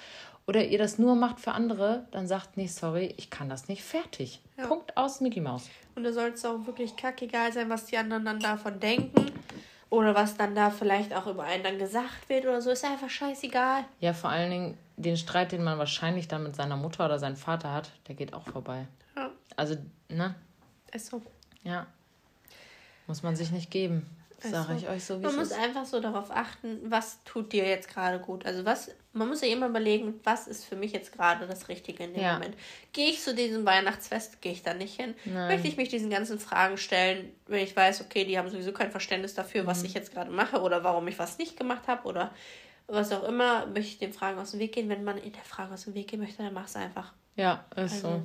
oder 0.48 0.64
ihr 0.66 0.78
das 0.78 1.00
nur 1.00 1.16
macht 1.16 1.40
für 1.40 1.52
andere, 1.52 2.08
dann 2.12 2.28
sagt, 2.28 2.58
nee, 2.58 2.68
sorry, 2.68 3.14
ich 3.18 3.30
kann 3.30 3.50
das 3.50 3.68
nicht. 3.68 3.84
Fertig. 3.84 4.42
Ja. 4.58 4.68
Punkt 4.68 4.96
aus 4.98 5.20
Mickey 5.20 5.42
Maus. 5.42 5.70
Und 5.96 6.04
da 6.04 6.14
soll 6.14 6.30
es 6.30 6.46
auch 6.46 6.66
wirklich 6.66 6.96
kackegal 6.96 7.52
sein, 7.52 7.70
was 7.70 7.86
die 7.86 7.98
anderen 7.98 8.24
dann 8.26 8.40
davon 8.40 8.80
denken. 8.80 9.32
Oder 9.92 10.16
was 10.16 10.38
dann 10.38 10.56
da 10.56 10.70
vielleicht 10.70 11.14
auch 11.14 11.28
über 11.28 11.44
einen 11.44 11.64
dann 11.64 11.78
gesagt 11.78 12.30
wird 12.30 12.46
oder 12.46 12.62
so, 12.62 12.72
ist 12.72 12.86
einfach 12.86 13.10
scheißegal. 13.10 13.84
Ja, 14.00 14.14
vor 14.14 14.30
allen 14.30 14.50
Dingen 14.50 14.78
den 14.96 15.18
Streit, 15.18 15.52
den 15.52 15.64
man 15.66 15.78
wahrscheinlich 15.78 16.30
dann 16.30 16.44
mit 16.44 16.56
seiner 16.56 16.78
Mutter 16.78 17.04
oder 17.04 17.20
seinem 17.20 17.36
Vater 17.36 17.74
hat, 17.74 17.92
der 18.08 18.16
geht 18.16 18.34
auch 18.34 18.48
vorbei. 18.48 18.88
Ja. 19.18 19.32
Also, 19.58 19.76
ne? 20.08 20.34
Ist 20.94 21.08
so. 21.08 21.22
Ja. 21.64 21.88
Muss 23.06 23.22
man 23.22 23.36
sich 23.36 23.52
nicht 23.52 23.70
geben. 23.70 24.10
Sage 24.50 24.76
ich 24.76 24.88
euch 24.88 25.04
so, 25.04 25.20
wie 25.20 25.26
Man 25.26 25.36
muss 25.36 25.52
ist. 25.52 25.60
einfach 25.60 25.86
so 25.86 26.00
darauf 26.00 26.32
achten, 26.32 26.80
was 26.84 27.24
tut 27.24 27.54
dir 27.54 27.68
jetzt 27.68 27.88
gerade 27.88 28.20
gut. 28.20 28.46
Also 28.46 28.66
was, 28.66 28.92
man 29.14 29.28
muss 29.28 29.42
ja 29.42 29.48
immer 29.50 29.68
überlegen, 29.68 30.20
was 30.24 30.48
ist 30.48 30.66
für 30.66 30.76
mich 30.76 30.94
jetzt 30.94 31.12
gerade 31.12 31.46
das 31.46 31.70
Richtige 31.70 32.04
in 32.04 32.14
dem 32.14 32.24
ja. 32.24 32.34
Moment. 32.34 32.56
Gehe 32.92 33.10
ich 33.10 33.22
zu 33.22 33.36
diesem 33.36 33.66
Weihnachtsfest, 33.66 34.42
gehe 34.42 34.52
ich 34.52 34.64
da 34.64 34.74
nicht 34.74 35.00
hin? 35.00 35.14
Nein. 35.26 35.48
Möchte 35.48 35.68
ich 35.68 35.78
mich 35.78 35.90
diesen 35.90 36.10
ganzen 36.10 36.40
Fragen 36.40 36.78
stellen, 36.78 37.32
wenn 37.46 37.64
ich 37.64 37.76
weiß, 37.76 38.02
okay, 38.02 38.26
die 38.26 38.38
haben 38.38 38.50
sowieso 38.50 38.72
kein 38.72 38.90
Verständnis 38.90 39.36
dafür, 39.36 39.64
mhm. 39.64 39.68
was 39.68 39.84
ich 39.84 39.94
jetzt 39.94 40.12
gerade 40.12 40.32
mache 40.32 40.62
oder 40.62 40.84
warum 40.84 41.08
ich 41.08 41.20
was 41.20 41.38
nicht 41.38 41.56
gemacht 41.58 41.88
habe 41.88 42.08
oder 42.08 42.32
was 42.88 43.12
auch 43.12 43.24
immer, 43.24 43.68
möchte 43.68 43.92
ich 43.92 43.98
den 44.00 44.14
Fragen 44.14 44.40
aus 44.40 44.52
dem 44.52 44.60
Weg 44.60 44.74
gehen. 44.74 44.90
Wenn 44.90 45.04
man 45.04 45.18
in 45.18 45.32
der 45.32 45.44
Frage 45.44 45.74
aus 45.74 45.84
dem 45.84 45.94
Weg 45.94 46.08
gehen 46.08 46.20
möchte, 46.20 46.44
dann 46.44 46.54
mach 46.54 46.66
es 46.66 46.76
einfach. 46.76 47.14
Ja, 47.36 47.66
ist 47.76 47.94
also, 47.94 48.08
so. 48.08 48.22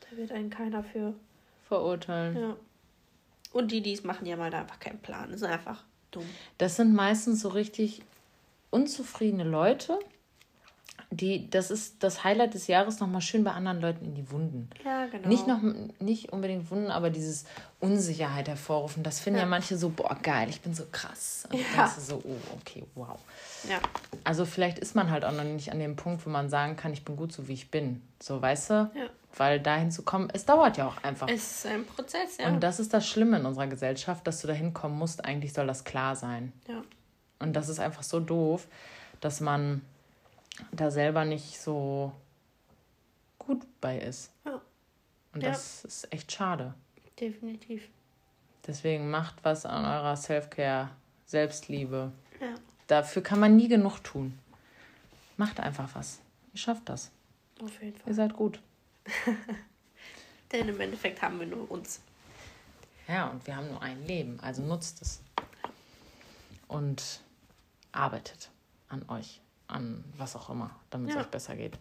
Da 0.00 0.16
wird 0.16 0.32
einen 0.32 0.50
keiner 0.50 0.82
für 0.82 1.14
verurteilen. 1.68 2.36
Ja. 2.36 2.56
Und 3.52 3.72
die, 3.72 3.80
die 3.80 3.92
es 3.92 4.04
machen, 4.04 4.24
die 4.24 4.32
haben 4.32 4.42
halt 4.42 4.54
einfach 4.54 4.78
keinen 4.78 4.98
Plan. 4.98 5.30
Das 5.30 5.42
ist 5.42 5.46
einfach 5.46 5.84
dumm. 6.10 6.24
Das 6.58 6.76
sind 6.76 6.94
meistens 6.94 7.40
so 7.40 7.48
richtig 7.48 8.02
unzufriedene 8.70 9.44
Leute, 9.44 9.98
die, 11.10 11.48
das 11.48 11.70
ist 11.70 12.02
das 12.02 12.22
Highlight 12.22 12.52
des 12.52 12.66
Jahres, 12.66 13.00
nochmal 13.00 13.22
schön 13.22 13.42
bei 13.42 13.52
anderen 13.52 13.80
Leuten 13.80 14.04
in 14.04 14.14
die 14.14 14.30
Wunden. 14.30 14.68
Ja, 14.84 15.06
genau. 15.06 15.26
Nicht, 15.26 15.46
noch, 15.46 15.60
nicht 16.00 16.32
unbedingt 16.32 16.70
Wunden, 16.70 16.90
aber 16.90 17.08
dieses 17.08 17.46
Unsicherheit 17.80 18.46
hervorrufen. 18.46 19.02
Das 19.02 19.18
finden 19.18 19.38
ja, 19.38 19.44
ja 19.44 19.48
manche 19.48 19.78
so, 19.78 19.88
boah, 19.88 20.18
geil, 20.22 20.50
ich 20.50 20.60
bin 20.60 20.74
so 20.74 20.84
krass. 20.92 21.48
Und 21.50 21.58
ja. 21.58 21.64
denkst 21.74 21.94
du 21.94 22.00
so, 22.02 22.22
oh, 22.24 22.56
okay, 22.60 22.84
wow. 22.94 23.18
Ja. 23.68 23.80
Also 24.24 24.44
vielleicht 24.44 24.78
ist 24.78 24.94
man 24.94 25.10
halt 25.10 25.24
auch 25.24 25.32
noch 25.32 25.44
nicht 25.44 25.72
an 25.72 25.78
dem 25.78 25.96
Punkt, 25.96 26.26
wo 26.26 26.30
man 26.30 26.50
sagen 26.50 26.76
kann, 26.76 26.92
ich 26.92 27.04
bin 27.04 27.16
gut 27.16 27.32
so, 27.32 27.48
wie 27.48 27.54
ich 27.54 27.70
bin. 27.70 28.02
So, 28.20 28.42
weißt 28.42 28.70
du? 28.70 28.74
Ja. 28.94 29.08
Weil 29.38 29.60
dahin 29.60 29.92
zu 29.92 30.02
kommen, 30.02 30.28
es 30.32 30.44
dauert 30.44 30.76
ja 30.76 30.88
auch 30.88 31.02
einfach. 31.04 31.28
Es 31.28 31.64
ist 31.64 31.66
ein 31.66 31.86
Prozess, 31.86 32.38
ja. 32.38 32.48
Und 32.48 32.60
das 32.60 32.80
ist 32.80 32.92
das 32.92 33.08
Schlimme 33.08 33.38
in 33.38 33.46
unserer 33.46 33.68
Gesellschaft, 33.68 34.26
dass 34.26 34.40
du 34.40 34.48
dahin 34.48 34.74
kommen 34.74 34.98
musst. 34.98 35.24
Eigentlich 35.24 35.52
soll 35.52 35.68
das 35.68 35.84
klar 35.84 36.16
sein. 36.16 36.52
Ja. 36.66 36.82
Und 37.38 37.54
das 37.54 37.68
ist 37.68 37.78
einfach 37.78 38.02
so 38.02 38.18
doof, 38.18 38.66
dass 39.20 39.40
man 39.40 39.82
da 40.72 40.90
selber 40.90 41.24
nicht 41.24 41.60
so 41.60 42.12
gut 43.38 43.64
bei 43.80 43.98
ist. 43.98 44.32
Ja. 44.44 44.60
Und 45.32 45.42
ja. 45.42 45.50
das 45.50 45.84
ist 45.84 46.12
echt 46.12 46.32
schade. 46.32 46.74
Definitiv. 47.20 47.88
Deswegen 48.66 49.08
macht 49.08 49.36
was 49.44 49.64
an 49.64 49.84
eurer 49.84 50.16
Self-Care, 50.16 50.90
Selbstliebe. 51.26 52.10
Ja. 52.40 52.54
Dafür 52.88 53.22
kann 53.22 53.38
man 53.38 53.56
nie 53.56 53.68
genug 53.68 54.00
tun. 54.00 54.36
Macht 55.36 55.60
einfach 55.60 55.88
was. 55.94 56.18
Ihr 56.52 56.58
schafft 56.58 56.88
das. 56.88 57.12
Auf 57.62 57.80
jeden 57.80 57.96
Fall. 57.96 58.08
Ihr 58.08 58.14
seid 58.14 58.34
gut. 58.34 58.60
Denn 60.52 60.68
im 60.68 60.80
Endeffekt 60.80 61.20
haben 61.22 61.38
wir 61.40 61.46
nur 61.46 61.70
uns. 61.70 62.00
Ja, 63.06 63.28
und 63.28 63.46
wir 63.46 63.56
haben 63.56 63.68
nur 63.68 63.82
ein 63.82 64.06
Leben. 64.06 64.38
Also 64.40 64.62
nutzt 64.62 65.02
es. 65.02 65.20
Und 66.66 67.20
arbeitet 67.92 68.50
an 68.88 69.04
euch 69.08 69.40
an 69.68 70.02
was 70.16 70.34
auch 70.34 70.48
immer, 70.50 70.70
damit 70.90 71.10
es 71.10 71.14
ja. 71.14 71.20
euch 71.20 71.28
besser 71.28 71.54
geht. 71.54 71.74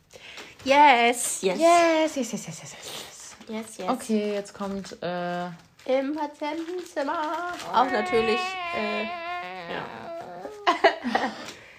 Yes, 0.63 1.41
yes. 1.41 1.59
Yes, 1.59 2.15
yes, 2.15 2.31
yes, 2.33 2.47
yes, 2.47 2.61
yes, 2.61 2.73
yes. 2.73 3.35
Yes, 3.47 3.77
yes. 3.77 3.89
Okay, 3.89 4.33
jetzt 4.33 4.53
kommt 4.53 5.01
äh, 5.01 5.45
im 5.85 6.13
Patientenzimmer 6.13 7.53
auch 7.73 7.89
natürlich 7.89 8.41
äh, 8.75 9.03
ja. 9.73 9.85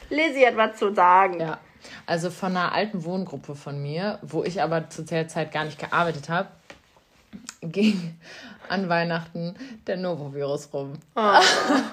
Lizzie 0.09 0.47
hat 0.47 0.57
was 0.57 0.79
zu 0.79 0.95
sagen. 0.95 1.41
Ja. 1.41 1.59
Also 2.07 2.31
von 2.31 2.57
einer 2.57 2.73
alten 2.73 3.05
Wohngruppe 3.05 3.55
von 3.55 3.83
mir, 3.83 4.19
wo 4.23 4.45
ich 4.45 4.63
aber 4.63 4.89
zu 4.91 5.03
der 5.03 5.29
Zeit 5.29 5.53
gar 5.53 5.65
nicht 5.65 5.79
gearbeitet 5.79 6.29
habe, 6.29 6.49
ging 7.61 8.19
an 8.69 8.89
Weihnachten 8.89 9.55
der 9.87 9.97
Novovirus 9.97 10.69
rum. 10.73 10.95
Oh, 11.17 11.41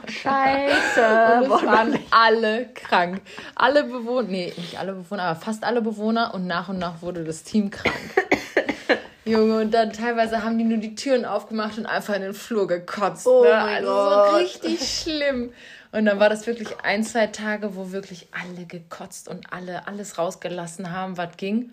scheiße. 0.08 1.40
Und 1.44 1.44
es 1.44 1.66
waren 1.66 2.00
alle 2.12 2.68
krank. 2.74 3.22
Alle 3.56 3.84
Bewohner, 3.84 4.28
nee, 4.28 4.54
nicht 4.58 4.78
alle 4.78 4.94
Bewohner, 4.94 5.24
aber 5.24 5.40
fast 5.40 5.64
alle 5.64 5.82
Bewohner 5.82 6.34
und 6.34 6.48
nach 6.48 6.70
und 6.70 6.78
nach 6.80 7.02
wurde 7.02 7.24
das 7.24 7.44
Team 7.44 7.72
krank. 7.72 7.96
Junge, 9.26 9.62
und 9.62 9.74
dann 9.74 9.92
teilweise 9.92 10.44
haben 10.44 10.58
die 10.60 10.64
nur 10.64 10.78
die 10.78 10.94
Türen 10.94 11.26
aufgemacht 11.26 11.80
und 11.80 11.88
einfach 11.88 12.14
in 12.14 12.22
den 12.22 12.34
Flur 12.36 12.68
gekotzt. 12.68 13.26
Oh 13.26 13.44
ne? 13.44 13.56
Also 13.56 13.88
Gott. 13.88 14.30
so 14.30 14.36
richtig 14.38 14.88
schlimm. 14.88 15.52
Und 15.96 16.06
dann 16.06 16.20
war 16.20 16.28
das 16.28 16.46
wirklich 16.46 16.78
ein, 16.84 17.06
zwei 17.06 17.28
Tage, 17.28 17.78
wo 17.78 17.92
wirklich 17.94 18.28
alle 18.32 18.66
gekotzt 18.66 19.30
und 19.30 19.54
alle 19.54 19.88
alles 19.88 20.18
rausgelassen 20.18 20.92
haben, 20.92 21.16
was 21.16 21.38
ging. 21.38 21.72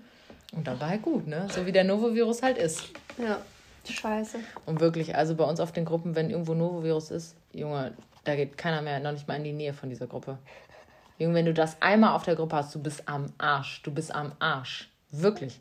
Und 0.52 0.68
dann 0.68 0.78
war 0.78 0.90
halt 0.90 1.02
gut, 1.02 1.26
ne? 1.26 1.48
So 1.50 1.66
wie 1.66 1.72
der 1.72 1.82
Novovirus 1.82 2.40
halt 2.40 2.56
ist. 2.56 2.84
Ja, 3.18 3.38
scheiße. 3.84 4.38
Und 4.64 4.78
wirklich, 4.78 5.16
also 5.16 5.34
bei 5.34 5.42
uns 5.42 5.58
auf 5.58 5.72
den 5.72 5.84
Gruppen, 5.84 6.14
wenn 6.14 6.30
irgendwo 6.30 6.54
Novovirus 6.54 7.10
ist, 7.10 7.34
Junge, 7.52 7.94
da 8.22 8.36
geht 8.36 8.56
keiner 8.56 8.80
mehr, 8.80 9.00
noch 9.00 9.10
nicht 9.10 9.26
mal 9.26 9.34
in 9.34 9.44
die 9.44 9.52
Nähe 9.52 9.74
von 9.74 9.88
dieser 9.90 10.06
Gruppe. 10.06 10.38
Junge, 11.18 11.34
wenn 11.34 11.46
du 11.46 11.54
das 11.54 11.82
einmal 11.82 12.14
auf 12.14 12.22
der 12.22 12.36
Gruppe 12.36 12.54
hast, 12.54 12.72
du 12.76 12.78
bist 12.78 13.08
am 13.08 13.26
Arsch. 13.38 13.82
Du 13.82 13.90
bist 13.90 14.14
am 14.14 14.32
Arsch. 14.38 14.88
Wirklich. 15.10 15.58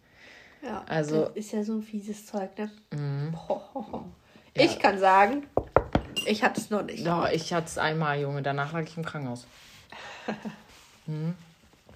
Ja, 0.62 0.84
also 0.88 1.26
das 1.26 1.36
ist 1.36 1.52
ja 1.52 1.64
so 1.64 1.74
ein 1.74 1.82
fieses 1.82 2.28
Zeug, 2.28 2.56
ne? 2.60 2.70
Mhm. 2.92 3.34
Ich 4.54 4.74
ja. 4.74 4.80
kann 4.80 5.00
sagen, 5.00 5.48
ich 6.26 6.44
hatte 6.44 6.60
es 6.60 6.70
noch 6.70 6.84
nicht. 6.84 7.06
Doch, 7.06 7.28
ich 7.30 7.54
hatte 7.54 7.68
es 7.68 7.78
einmal, 7.78 8.20
Junge. 8.20 8.42
Danach 8.42 8.74
lag 8.74 8.84
ich 8.84 8.98
im 8.98 9.06
Krankenhaus. 9.06 9.46
mhm. 11.06 11.36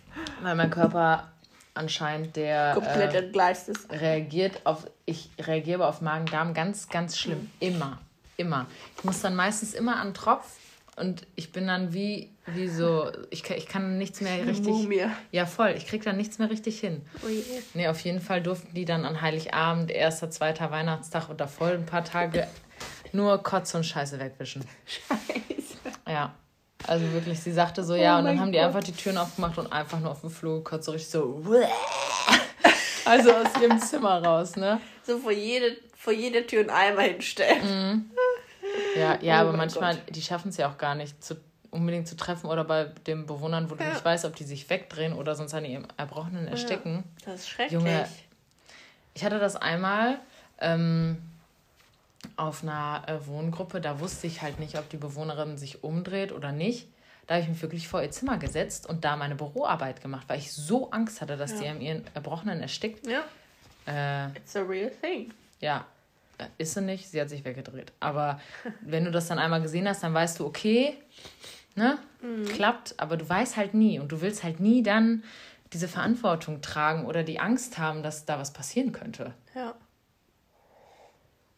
Weil 0.41 0.55
mein 0.55 0.69
Körper 0.69 1.28
anscheinend 1.73 2.36
der 2.36 2.73
komplett 2.73 3.13
äh, 3.13 3.19
entgleist 3.19 3.69
ist. 3.69 3.91
Reagiert 3.91 4.61
auf, 4.65 4.88
ich 5.05 5.30
reagiere 5.39 5.86
auf 5.86 6.01
Magen-Darm 6.01 6.53
ganz, 6.53 6.89
ganz 6.89 7.17
schlimm. 7.17 7.41
Mhm. 7.41 7.49
Immer. 7.59 7.99
Immer. 8.38 8.65
Ich 8.97 9.03
muss 9.03 9.21
dann 9.21 9.36
meistens 9.36 9.73
immer 9.73 9.97
an 9.97 10.13
Tropf 10.13 10.57
und 10.97 11.28
ich 11.36 11.51
bin 11.51 11.67
dann 11.67 11.93
wie, 11.93 12.30
wie 12.47 12.67
so, 12.69 13.11
ich, 13.30 13.43
kann, 13.43 13.57
ich 13.57 13.67
kann 13.67 13.97
nichts 13.97 14.21
mehr 14.21 14.45
richtig. 14.45 14.67
Mumie. 14.67 15.07
Ja, 15.32 15.45
voll. 15.45 15.73
Ich 15.78 15.86
krieg 15.88 16.03
dann 16.03 16.17
nichts 16.17 16.39
mehr 16.39 16.49
richtig 16.49 16.80
hin. 16.80 17.01
Oh 17.23 17.30
je. 17.30 17.43
Nee, 17.73 17.88
auf 17.88 17.99
jeden 18.01 18.21
Fall 18.21 18.41
durften 18.41 18.73
die 18.73 18.86
dann 18.86 19.05
an 19.05 19.21
Heiligabend, 19.21 19.91
erster, 19.91 20.30
zweiter 20.32 20.71
Weihnachtstag 20.71 21.30
oder 21.30 21.47
voll 21.47 21.73
ein 21.73 21.86
paar 21.86 22.05
Tage 22.05 22.47
nur 23.13 23.41
Kotze 23.43 23.77
und 23.77 23.83
Scheiße 23.83 24.19
wegwischen. 24.19 24.63
Scheiße. 24.85 25.77
Ja. 26.07 26.33
Also 26.87 27.11
wirklich, 27.13 27.39
sie 27.39 27.51
sagte 27.51 27.83
so, 27.83 27.95
ja, 27.95 28.15
oh 28.15 28.19
und 28.19 28.25
dann 28.25 28.39
haben 28.39 28.51
die 28.51 28.59
Gott. 28.59 28.67
einfach 28.67 28.83
die 28.83 28.91
Türen 28.91 29.17
aufgemacht 29.17 29.57
und 29.57 29.71
einfach 29.71 29.99
nur 29.99 30.11
auf 30.11 30.21
dem 30.21 30.29
Flur 30.29 30.57
gekotzt, 30.57 30.85
so 30.85 30.91
richtig 30.91 31.09
so. 31.09 31.41
also 33.05 33.31
aus 33.31 33.47
ihrem 33.61 33.79
Zimmer 33.79 34.23
raus, 34.23 34.55
ne? 34.55 34.79
So 35.03 35.17
vor 35.17 35.31
jede, 35.31 35.77
vor 35.95 36.13
jede 36.13 36.45
Tür 36.45 36.61
einen 36.61 36.69
Eimer 36.69 37.01
hinstellen. 37.01 37.93
Mhm. 37.93 38.05
Ja, 38.95 39.17
ja, 39.21 39.37
oh 39.37 39.47
aber 39.47 39.57
manchmal, 39.57 39.95
Gott. 39.95 40.15
die 40.15 40.21
schaffen 40.21 40.49
es 40.49 40.57
ja 40.57 40.69
auch 40.69 40.77
gar 40.77 40.95
nicht 40.95 41.23
zu, 41.23 41.35
unbedingt 41.71 42.07
zu 42.07 42.15
treffen 42.15 42.47
oder 42.47 42.63
bei 42.63 42.85
den 43.07 43.25
Bewohnern, 43.25 43.69
wo 43.69 43.75
ja. 43.75 43.83
du 43.83 43.89
nicht 43.89 44.05
weißt, 44.05 44.25
ob 44.25 44.35
die 44.35 44.43
sich 44.43 44.69
wegdrehen 44.69 45.13
oder 45.13 45.35
sonst 45.35 45.53
an 45.53 45.65
ihrem 45.65 45.87
Erbrochenen 45.97 46.47
ersticken. 46.47 47.03
Ja, 47.25 47.31
das 47.31 47.41
ist 47.41 47.49
schrecklich. 47.49 47.73
Junge, 47.73 48.07
ich 49.13 49.23
hatte 49.23 49.39
das 49.39 49.55
einmal 49.55 50.19
ähm, 50.59 51.17
auf 52.38 52.63
einer 52.63 53.03
äh, 53.07 53.27
Wohngruppe, 53.27 53.81
da 53.81 53.99
wusste 53.99 54.27
ich 54.27 54.41
halt 54.41 54.59
nicht, 54.59 54.77
ob 54.77 54.89
die 54.89 54.97
Bewohnerin 54.97 55.57
sich 55.57 55.83
umdreht 55.83 56.31
oder 56.31 56.51
nicht. 56.51 56.88
Da 57.27 57.36
habe 57.36 57.43
ich 57.43 57.49
mich 57.49 57.61
wirklich 57.61 57.88
vor 57.88 58.01
ihr 58.01 58.11
Zimmer 58.11 58.38
gesetzt 58.38 58.88
und 58.88 59.03
da 59.03 59.15
meine 59.15 59.36
Büroarbeit 59.36 60.01
gemacht, 60.01 60.25
weil 60.27 60.39
ich 60.39 60.53
so 60.53 60.91
Angst 60.91 61.21
hatte, 61.21 61.38
dass 61.38 61.53
ja. 61.53 61.59
die 61.59 61.67
an 61.67 61.81
ihren 61.81 62.03
Erbrochenen 62.13 62.61
erstickt. 62.61 63.07
Ja. 63.07 63.23
Äh, 63.88 64.38
It's 64.38 64.55
a 64.55 64.61
real 64.61 64.91
thing. 65.01 65.33
Ja, 65.59 65.86
ist 66.57 66.73
sie 66.73 66.81
nicht, 66.81 67.09
sie 67.09 67.19
hat 67.19 67.29
sich 67.29 67.43
weggedreht. 67.43 67.93
Aber 67.99 68.39
wenn 68.81 69.05
du 69.05 69.11
das 69.11 69.27
dann 69.27 69.39
einmal 69.39 69.61
gesehen 69.61 69.88
hast, 69.88 70.03
dann 70.03 70.13
weißt 70.13 70.39
du, 70.39 70.45
okay, 70.45 70.97
ne, 71.75 71.97
mhm. 72.21 72.45
klappt, 72.45 72.95
aber 72.97 73.17
du 73.17 73.27
weißt 73.27 73.57
halt 73.57 73.73
nie 73.73 73.99
und 73.99 74.11
du 74.11 74.21
willst 74.21 74.43
halt 74.43 74.59
nie 74.59 74.83
dann 74.83 75.23
diese 75.73 75.88
Verantwortung 75.88 76.61
tragen 76.61 77.05
oder 77.05 77.23
die 77.23 77.39
Angst 77.39 77.77
haben, 77.77 78.03
dass 78.03 78.25
da 78.25 78.39
was 78.39 78.53
passieren 78.53 78.91
könnte. 78.91 79.33
Ja. 79.55 79.73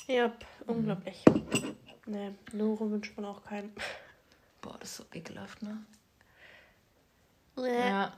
Ja, 0.08 0.32
unglaublich. 0.66 1.24
Mhm. 1.28 1.76
Nee, 2.06 2.32
Noro 2.54 2.90
wünscht 2.90 3.16
man 3.18 3.26
auch 3.26 3.44
keinen. 3.44 3.74
Boah, 4.62 4.78
das 4.80 4.92
ist 4.92 4.98
so 4.98 5.04
ekelhaft, 5.14 5.62
ne? 5.62 5.78
Nee. 7.58 7.90
Ja. 7.90 8.14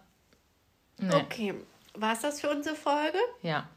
Nee. 1.00 1.16
Okay, 1.16 1.54
war 1.96 2.14
es 2.14 2.22
das 2.22 2.42
für 2.42 2.50
unsere 2.50 2.76
Folge? 2.76 3.18
Ja. 3.42 3.68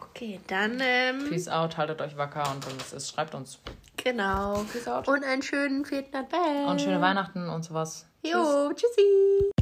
Okay, 0.00 0.40
dann. 0.46 0.78
Ähm, 0.80 1.28
Peace 1.28 1.48
out, 1.48 1.76
haltet 1.76 2.00
euch 2.00 2.16
wacker 2.16 2.50
und 2.52 2.66
wenn 2.66 2.76
es 2.76 2.92
ist, 2.92 3.10
schreibt 3.10 3.34
uns. 3.34 3.58
Genau. 3.96 4.64
Peace 4.72 4.88
out. 4.88 5.08
Und 5.08 5.24
einen 5.24 5.42
schönen 5.42 5.84
vierten 5.84 6.16
Advent. 6.16 6.68
Und 6.68 6.80
schöne 6.80 7.00
Weihnachten 7.00 7.48
und 7.48 7.64
sowas. 7.64 8.06
Jo, 8.22 8.70
Tschüss. 8.74 8.90
tschüssi. 8.94 9.61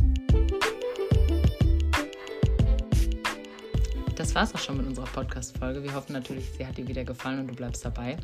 Das 4.21 4.35
war's 4.35 4.55
auch 4.55 4.59
schon 4.59 4.77
mit 4.77 4.87
unserer 4.87 5.07
Podcast-Folge. 5.07 5.83
Wir 5.83 5.95
hoffen 5.95 6.13
natürlich, 6.13 6.51
sie 6.53 6.67
hat 6.67 6.77
dir 6.77 6.87
wieder 6.87 7.05
gefallen 7.05 7.41
und 7.41 7.47
du 7.49 7.55
bleibst 7.55 7.83
dabei. 7.87 8.19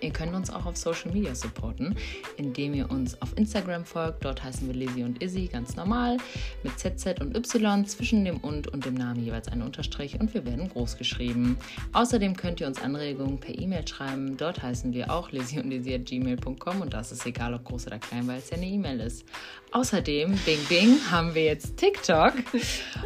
Ihr 0.00 0.10
könnt 0.10 0.34
uns 0.34 0.50
auch 0.50 0.66
auf 0.66 0.76
Social 0.76 1.12
Media 1.12 1.34
supporten, 1.34 1.94
indem 2.36 2.74
ihr 2.74 2.90
uns 2.90 3.20
auf 3.20 3.36
Instagram 3.36 3.84
folgt. 3.84 4.24
Dort 4.24 4.42
heißen 4.42 4.66
wir 4.66 4.74
Lizzie 4.74 5.04
und 5.04 5.22
Izzy 5.22 5.46
ganz 5.46 5.76
normal 5.76 6.16
mit 6.62 6.78
ZZ 6.78 7.20
und 7.20 7.36
Y 7.36 7.84
zwischen 7.86 8.24
dem 8.24 8.38
und 8.38 8.68
und 8.68 8.84
dem 8.84 8.94
Namen 8.94 9.22
jeweils 9.22 9.48
ein 9.48 9.62
Unterstrich 9.62 10.18
und 10.18 10.32
wir 10.34 10.44
werden 10.44 10.68
groß 10.68 10.96
geschrieben. 10.96 11.58
Außerdem 11.92 12.36
könnt 12.36 12.60
ihr 12.60 12.66
uns 12.66 12.80
Anregungen 12.80 13.38
per 13.38 13.58
E-Mail 13.58 13.86
schreiben. 13.86 14.36
Dort 14.36 14.62
heißen 14.62 14.92
wir 14.92 15.10
auch 15.10 15.30
Lizzie 15.32 15.60
und 15.60 15.70
Izzy 15.70 15.94
at 15.94 16.06
gmail.com 16.06 16.80
und 16.80 16.94
das 16.94 17.12
ist 17.12 17.26
egal, 17.26 17.54
ob 17.54 17.64
groß 17.64 17.86
oder 17.86 17.98
klein, 17.98 18.26
weil 18.26 18.38
es 18.38 18.50
ja 18.50 18.56
eine 18.56 18.66
E-Mail 18.66 19.00
ist. 19.00 19.24
Außerdem, 19.72 20.36
Bing 20.44 20.58
Bing, 20.68 20.98
haben 21.10 21.34
wir 21.34 21.44
jetzt 21.44 21.76
TikTok 21.76 22.32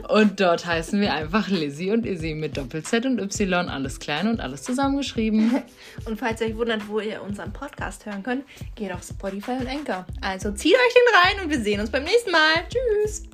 und 0.08 0.40
dort 0.40 0.64
heißen 0.64 0.98
wir 1.00 1.12
einfach 1.12 1.48
Lizzie 1.48 1.90
und 1.90 2.06
Izzy 2.06 2.34
mit 2.34 2.56
Doppel-Z 2.56 3.04
und 3.04 3.20
Y, 3.20 3.68
alles 3.68 3.98
klein 3.98 4.28
und 4.28 4.40
alles 4.40 4.62
zusammengeschrieben. 4.62 5.62
Und 6.06 6.18
falls 6.18 6.40
ihr 6.40 6.48
euch 6.48 6.56
wundert, 6.56 6.83
wo 6.88 7.00
ihr 7.00 7.22
unseren 7.22 7.52
Podcast 7.52 8.06
hören 8.06 8.22
könnt, 8.22 8.44
geht 8.74 8.92
auf 8.92 9.02
Spotify 9.02 9.52
und 9.52 9.68
Anchor. 9.68 10.06
Also 10.20 10.52
zieht 10.52 10.74
euch 10.74 10.94
den 10.94 11.20
rein 11.22 11.44
und 11.44 11.50
wir 11.50 11.60
sehen 11.60 11.80
uns 11.80 11.90
beim 11.90 12.04
nächsten 12.04 12.30
Mal. 12.30 12.66
Tschüss! 12.68 13.24